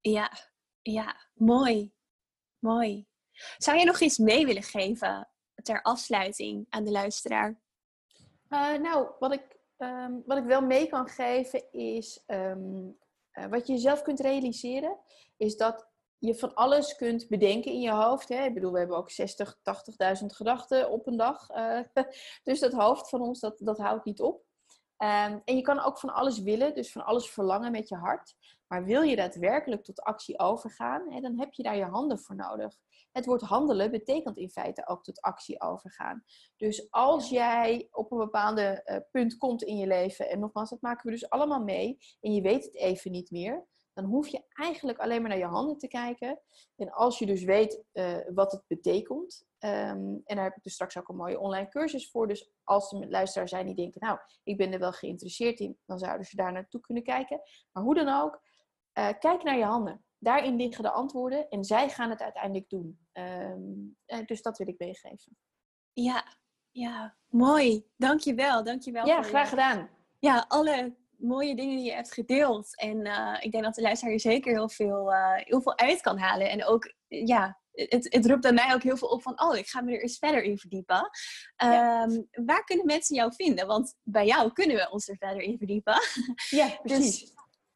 Ja, 0.00 0.32
ja, 0.82 1.16
mooi. 1.34 1.92
Mooi. 2.58 3.06
Zou 3.56 3.78
je 3.78 3.84
nog 3.84 4.00
iets 4.00 4.18
mee 4.18 4.46
willen 4.46 4.62
geven 4.62 5.28
ter 5.62 5.82
afsluiting 5.82 6.66
aan 6.68 6.84
de 6.84 6.90
luisteraar? 6.90 7.60
Eh, 8.48 8.74
nou, 8.74 9.08
wat 9.18 9.32
ik, 9.32 9.58
ehm, 9.76 10.12
wat 10.26 10.38
ik 10.38 10.44
wel 10.44 10.60
mee 10.60 10.86
kan 10.88 11.08
geven 11.08 11.72
is, 11.72 12.22
ehm, 12.26 12.88
eh, 13.30 13.46
wat 13.46 13.66
je 13.66 13.72
jezelf 13.72 14.02
kunt 14.02 14.20
realiseren, 14.20 14.98
is 15.36 15.56
dat 15.56 15.86
je 16.18 16.34
van 16.34 16.54
alles 16.54 16.96
kunt 16.96 17.28
bedenken 17.28 17.72
in 17.72 17.80
je 17.80 17.90
hoofd. 17.90 18.28
Hè? 18.28 18.44
Ik 18.44 18.54
bedoel, 18.54 18.72
we 18.72 18.78
hebben 18.78 18.96
ook 18.96 19.10
60, 19.10 19.58
80.000 19.62 20.32
gedachten 20.32 20.90
op 20.90 21.06
een 21.06 21.16
dag. 21.16 21.48
eh, 21.50 21.80
dus 22.44 22.60
dat 22.60 22.72
hoofd 22.72 23.08
van 23.08 23.20
ons, 23.20 23.40
dat, 23.40 23.58
dat 23.58 23.78
houdt 23.78 24.04
niet 24.04 24.20
op. 24.20 24.46
Ehm, 24.98 25.38
en 25.44 25.56
je 25.56 25.62
kan 25.62 25.80
ook 25.80 25.98
van 25.98 26.14
alles 26.14 26.38
willen, 26.42 26.74
dus 26.74 26.92
van 26.92 27.04
alles 27.04 27.30
verlangen 27.30 27.72
met 27.72 27.88
je 27.88 27.96
hart. 27.96 28.34
Maar 28.66 28.84
wil 28.84 29.02
je 29.02 29.16
daadwerkelijk 29.16 29.84
tot 29.84 30.00
actie 30.00 30.38
overgaan, 30.38 31.12
hè, 31.12 31.20
dan 31.20 31.38
heb 31.38 31.52
je 31.52 31.62
daar 31.62 31.76
je 31.76 31.84
handen 31.84 32.18
voor 32.18 32.36
nodig. 32.36 32.74
Het 33.12 33.26
woord 33.26 33.42
handelen 33.42 33.90
betekent 33.90 34.36
in 34.36 34.50
feite 34.50 34.86
ook 34.86 35.04
tot 35.04 35.20
actie 35.20 35.60
overgaan. 35.60 36.24
Dus 36.56 36.90
als 36.90 37.28
jij 37.28 37.88
op 37.90 38.12
een 38.12 38.18
bepaalde 38.18 38.82
eh, 38.82 39.00
punt 39.10 39.36
komt 39.36 39.62
in 39.62 39.76
je 39.76 39.86
leven, 39.86 40.28
en 40.30 40.38
nogmaals, 40.38 40.70
dat 40.70 40.80
maken 40.80 41.06
we 41.06 41.10
dus 41.10 41.30
allemaal 41.30 41.62
mee, 41.62 41.98
en 42.20 42.32
je 42.32 42.42
weet 42.42 42.64
het 42.64 42.74
even 42.74 43.10
niet 43.10 43.30
meer, 43.30 43.66
dan 43.92 44.04
hoef 44.04 44.28
je 44.28 44.44
eigenlijk 44.48 44.98
alleen 44.98 45.20
maar 45.20 45.30
naar 45.30 45.38
je 45.38 45.44
handen 45.44 45.78
te 45.78 45.88
kijken. 45.88 46.40
En 46.76 46.90
als 46.90 47.18
je 47.18 47.26
dus 47.26 47.44
weet 47.44 47.84
eh, 47.92 48.16
wat 48.34 48.52
het 48.52 48.64
betekent, 48.66 49.46
ehm, 49.58 50.16
en 50.24 50.36
daar 50.36 50.44
heb 50.44 50.56
ik 50.56 50.62
dus 50.62 50.72
straks 50.72 50.98
ook 50.98 51.08
een 51.08 51.16
mooie 51.16 51.40
online 51.40 51.68
cursus 51.68 52.10
voor, 52.10 52.28
dus 52.28 52.50
als 52.64 52.92
er 52.92 53.08
luisteraars 53.08 53.50
zijn 53.50 53.66
die 53.66 53.74
denken, 53.74 54.00
nou, 54.00 54.18
ik 54.42 54.56
ben 54.56 54.72
er 54.72 54.78
wel 54.78 54.92
geïnteresseerd 54.92 55.60
in, 55.60 55.78
dan 55.86 55.98
zouden 55.98 56.26
ze 56.26 56.36
daar 56.36 56.52
naartoe 56.52 56.80
kunnen 56.80 57.02
kijken. 57.02 57.40
Maar 57.72 57.82
hoe 57.82 57.94
dan 57.94 58.08
ook, 58.08 58.42
eh, 58.92 59.08
kijk 59.18 59.42
naar 59.42 59.56
je 59.56 59.64
handen. 59.64 60.04
Daarin 60.18 60.56
liggen 60.56 60.82
de 60.82 60.90
antwoorden 60.90 61.48
en 61.48 61.64
zij 61.64 61.88
gaan 61.88 62.10
het 62.10 62.22
uiteindelijk 62.22 62.68
doen. 62.68 62.98
Ehm, 63.12 63.60
eh, 64.04 64.26
dus 64.26 64.42
dat 64.42 64.58
wil 64.58 64.68
ik 64.68 64.78
meegeven. 64.78 65.36
Ja, 65.92 66.24
ja, 66.70 67.16
mooi. 67.26 67.86
Dankjewel, 67.96 68.64
dankjewel. 68.64 69.06
Ja, 69.06 69.22
graag 69.22 69.48
gedaan. 69.48 69.90
Ja, 70.18 70.44
alle 70.48 70.96
mooie 71.16 71.56
dingen 71.56 71.76
die 71.76 71.84
je 71.84 71.92
hebt 71.94 72.12
gedeeld. 72.12 72.80
En 72.80 73.04
eh, 73.04 73.36
ik 73.44 73.52
denk 73.52 73.64
dat 73.64 73.74
de 73.74 73.82
luisteraar 73.82 74.12
hier 74.12 74.20
zeker 74.20 74.52
heel 74.52 74.68
veel, 74.68 75.12
heel 75.34 75.62
veel 75.62 75.78
uit 75.78 76.00
kan 76.00 76.18
halen. 76.18 76.50
En 76.50 76.64
ook, 76.64 76.94
ja, 77.06 77.58
het, 77.86 78.06
het 78.14 78.26
roept 78.26 78.40
bij 78.40 78.52
mij 78.52 78.74
ook 78.74 78.82
heel 78.82 78.96
veel 78.96 79.08
op 79.08 79.22
van, 79.22 79.42
oh, 79.42 79.56
ik 79.56 79.68
ga 79.68 79.80
me 79.80 79.92
er 79.92 80.02
eens 80.02 80.18
verder 80.18 80.42
in 80.42 80.58
verdiepen. 80.58 81.10
Ja. 81.56 82.02
Ehm, 82.02 82.22
waar 82.46 82.64
kunnen 82.64 82.86
mensen 82.86 83.16
jou 83.16 83.32
vinden? 83.34 83.66
Want 83.66 83.94
bij 84.02 84.26
jou 84.26 84.52
kunnen 84.52 84.76
we 84.76 84.90
ons 84.90 85.08
er 85.08 85.16
verder 85.16 85.42
in 85.42 85.58
verdiepen. 85.58 86.00
Ja, 86.50 86.78
precies. 86.82 87.20
Dus, 87.20 87.32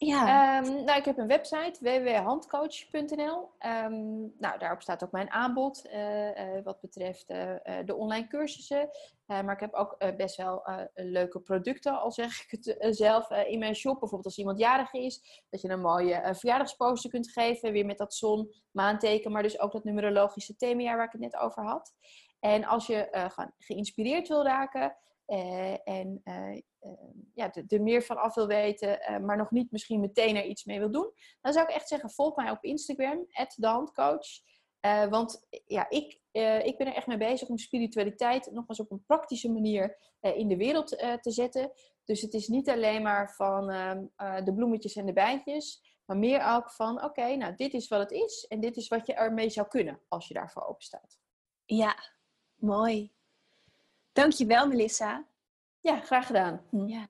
ja, 0.06 0.60
Ehm, 0.62 0.84
nou, 0.84 0.98
ik 0.98 1.04
heb 1.04 1.18
een 1.18 1.26
website, 1.26 1.78
www.handcoach.nl. 1.80 3.50
Ehm, 3.58 4.20
nou, 4.38 4.58
daarop 4.58 4.82
staat 4.82 5.04
ook 5.04 5.10
mijn 5.10 5.30
aanbod 5.30 5.86
eh, 5.86 6.56
eh, 6.56 6.64
wat 6.64 6.80
betreft 6.80 7.28
eh, 7.28 7.54
de 7.84 7.94
online 7.94 8.26
cursussen. 8.26 8.90
Maar 9.26 9.52
ik 9.52 9.60
heb 9.60 9.74
ook 9.74 9.96
best 10.16 10.36
wel 10.36 10.62
leuke 10.94 11.40
producten, 11.40 12.00
al 12.00 12.12
zeg 12.12 12.44
ik 12.44 12.50
het 12.50 12.96
zelf, 12.96 13.30
in 13.30 13.58
mijn 13.58 13.74
shop. 13.74 13.92
Bijvoorbeeld 13.92 14.24
als 14.24 14.38
iemand 14.38 14.58
jarig 14.58 14.92
is, 14.92 15.44
dat 15.50 15.60
je 15.60 15.68
een 15.68 15.80
mooie 15.80 16.34
verjaardagsposter 16.34 17.10
kunt 17.10 17.30
geven. 17.30 17.72
Weer 17.72 17.86
met 17.86 17.98
dat 17.98 18.14
zon, 18.14 18.52
maanteken, 18.70 19.32
maar 19.32 19.42
dus 19.42 19.60
ook 19.60 19.72
dat 19.72 19.84
numerologische 19.84 20.56
themajaar 20.56 20.96
waar 20.96 21.06
ik 21.06 21.12
het 21.12 21.20
net 21.20 21.36
over 21.36 21.64
had. 21.64 21.94
En 22.40 22.64
als 22.64 22.86
je 22.86 23.08
gewoon 23.10 23.52
geïnspireerd 23.58 24.28
wil 24.28 24.44
raken 24.44 24.96
eh, 25.32 25.88
en 25.88 26.20
eh, 26.24 26.56
eh, 26.78 26.92
ja, 27.34 27.52
er- 27.54 27.64
er 27.68 27.82
meer 27.82 28.02
van 28.02 28.16
af 28.16 28.34
wil 28.34 28.46
weten, 28.46 29.00
eh, 29.00 29.18
maar 29.18 29.36
nog 29.36 29.50
niet 29.50 29.70
misschien 29.70 30.00
meteen 30.00 30.36
er 30.36 30.44
iets 30.44 30.64
mee 30.64 30.78
wil 30.78 30.90
doen, 30.90 31.12
dan 31.40 31.52
zou 31.52 31.66
ik 31.68 31.74
echt 31.74 31.88
zeggen, 31.88 32.10
volg 32.10 32.36
mij 32.36 32.50
op 32.50 32.64
Instagram, 32.64 33.26
@dehandcoach. 33.56 34.26
Eh, 34.80 35.06
want 35.06 35.46
ja, 35.66 35.88
ik, 35.90 36.20
ik 36.64 36.76
ben 36.78 36.86
er 36.86 36.94
echt 36.94 37.06
mee 37.06 37.16
bezig 37.16 37.48
om 37.48 37.58
spiritualiteit 37.58 38.50
nogmaals 38.52 38.80
op 38.80 38.90
een 38.90 39.04
praktische 39.06 39.52
manier 39.52 39.98
in 40.20 40.48
de 40.48 40.56
wereld 40.56 40.88
te 41.20 41.30
zetten. 41.30 41.72
Dus 42.04 42.20
het 42.20 42.34
is 42.34 42.48
niet 42.48 42.68
alleen 42.70 43.02
maar 43.02 43.34
van 43.34 43.70
ehm, 43.70 44.04
eh, 44.16 44.44
de 44.44 44.54
bloemetjes 44.54 44.96
en 44.96 45.06
de 45.06 45.12
bijtjes, 45.12 45.96
maar 46.04 46.16
meer 46.16 46.44
ook 46.46 46.70
van, 46.70 47.04
oké, 47.04 47.36
nou 47.36 47.54
dit 47.54 47.74
is 47.74 47.88
wat 47.88 48.00
het 48.00 48.10
is 48.10 48.46
en 48.48 48.60
dit 48.60 48.76
is 48.76 48.88
wat 48.88 49.06
je 49.06 49.14
ermee 49.14 49.50
zou 49.50 49.68
kunnen 49.68 50.00
als 50.08 50.28
je 50.28 50.34
daarvoor 50.34 50.66
open 50.66 50.82
staat. 50.84 51.18
Ja, 51.64 51.96
mooi. 52.54 53.12
Dankjewel 54.12 54.66
Melissa. 54.66 55.24
Ja, 55.80 56.00
graag 56.00 56.26
gedaan. 56.26 56.60
Ja. 56.70 57.08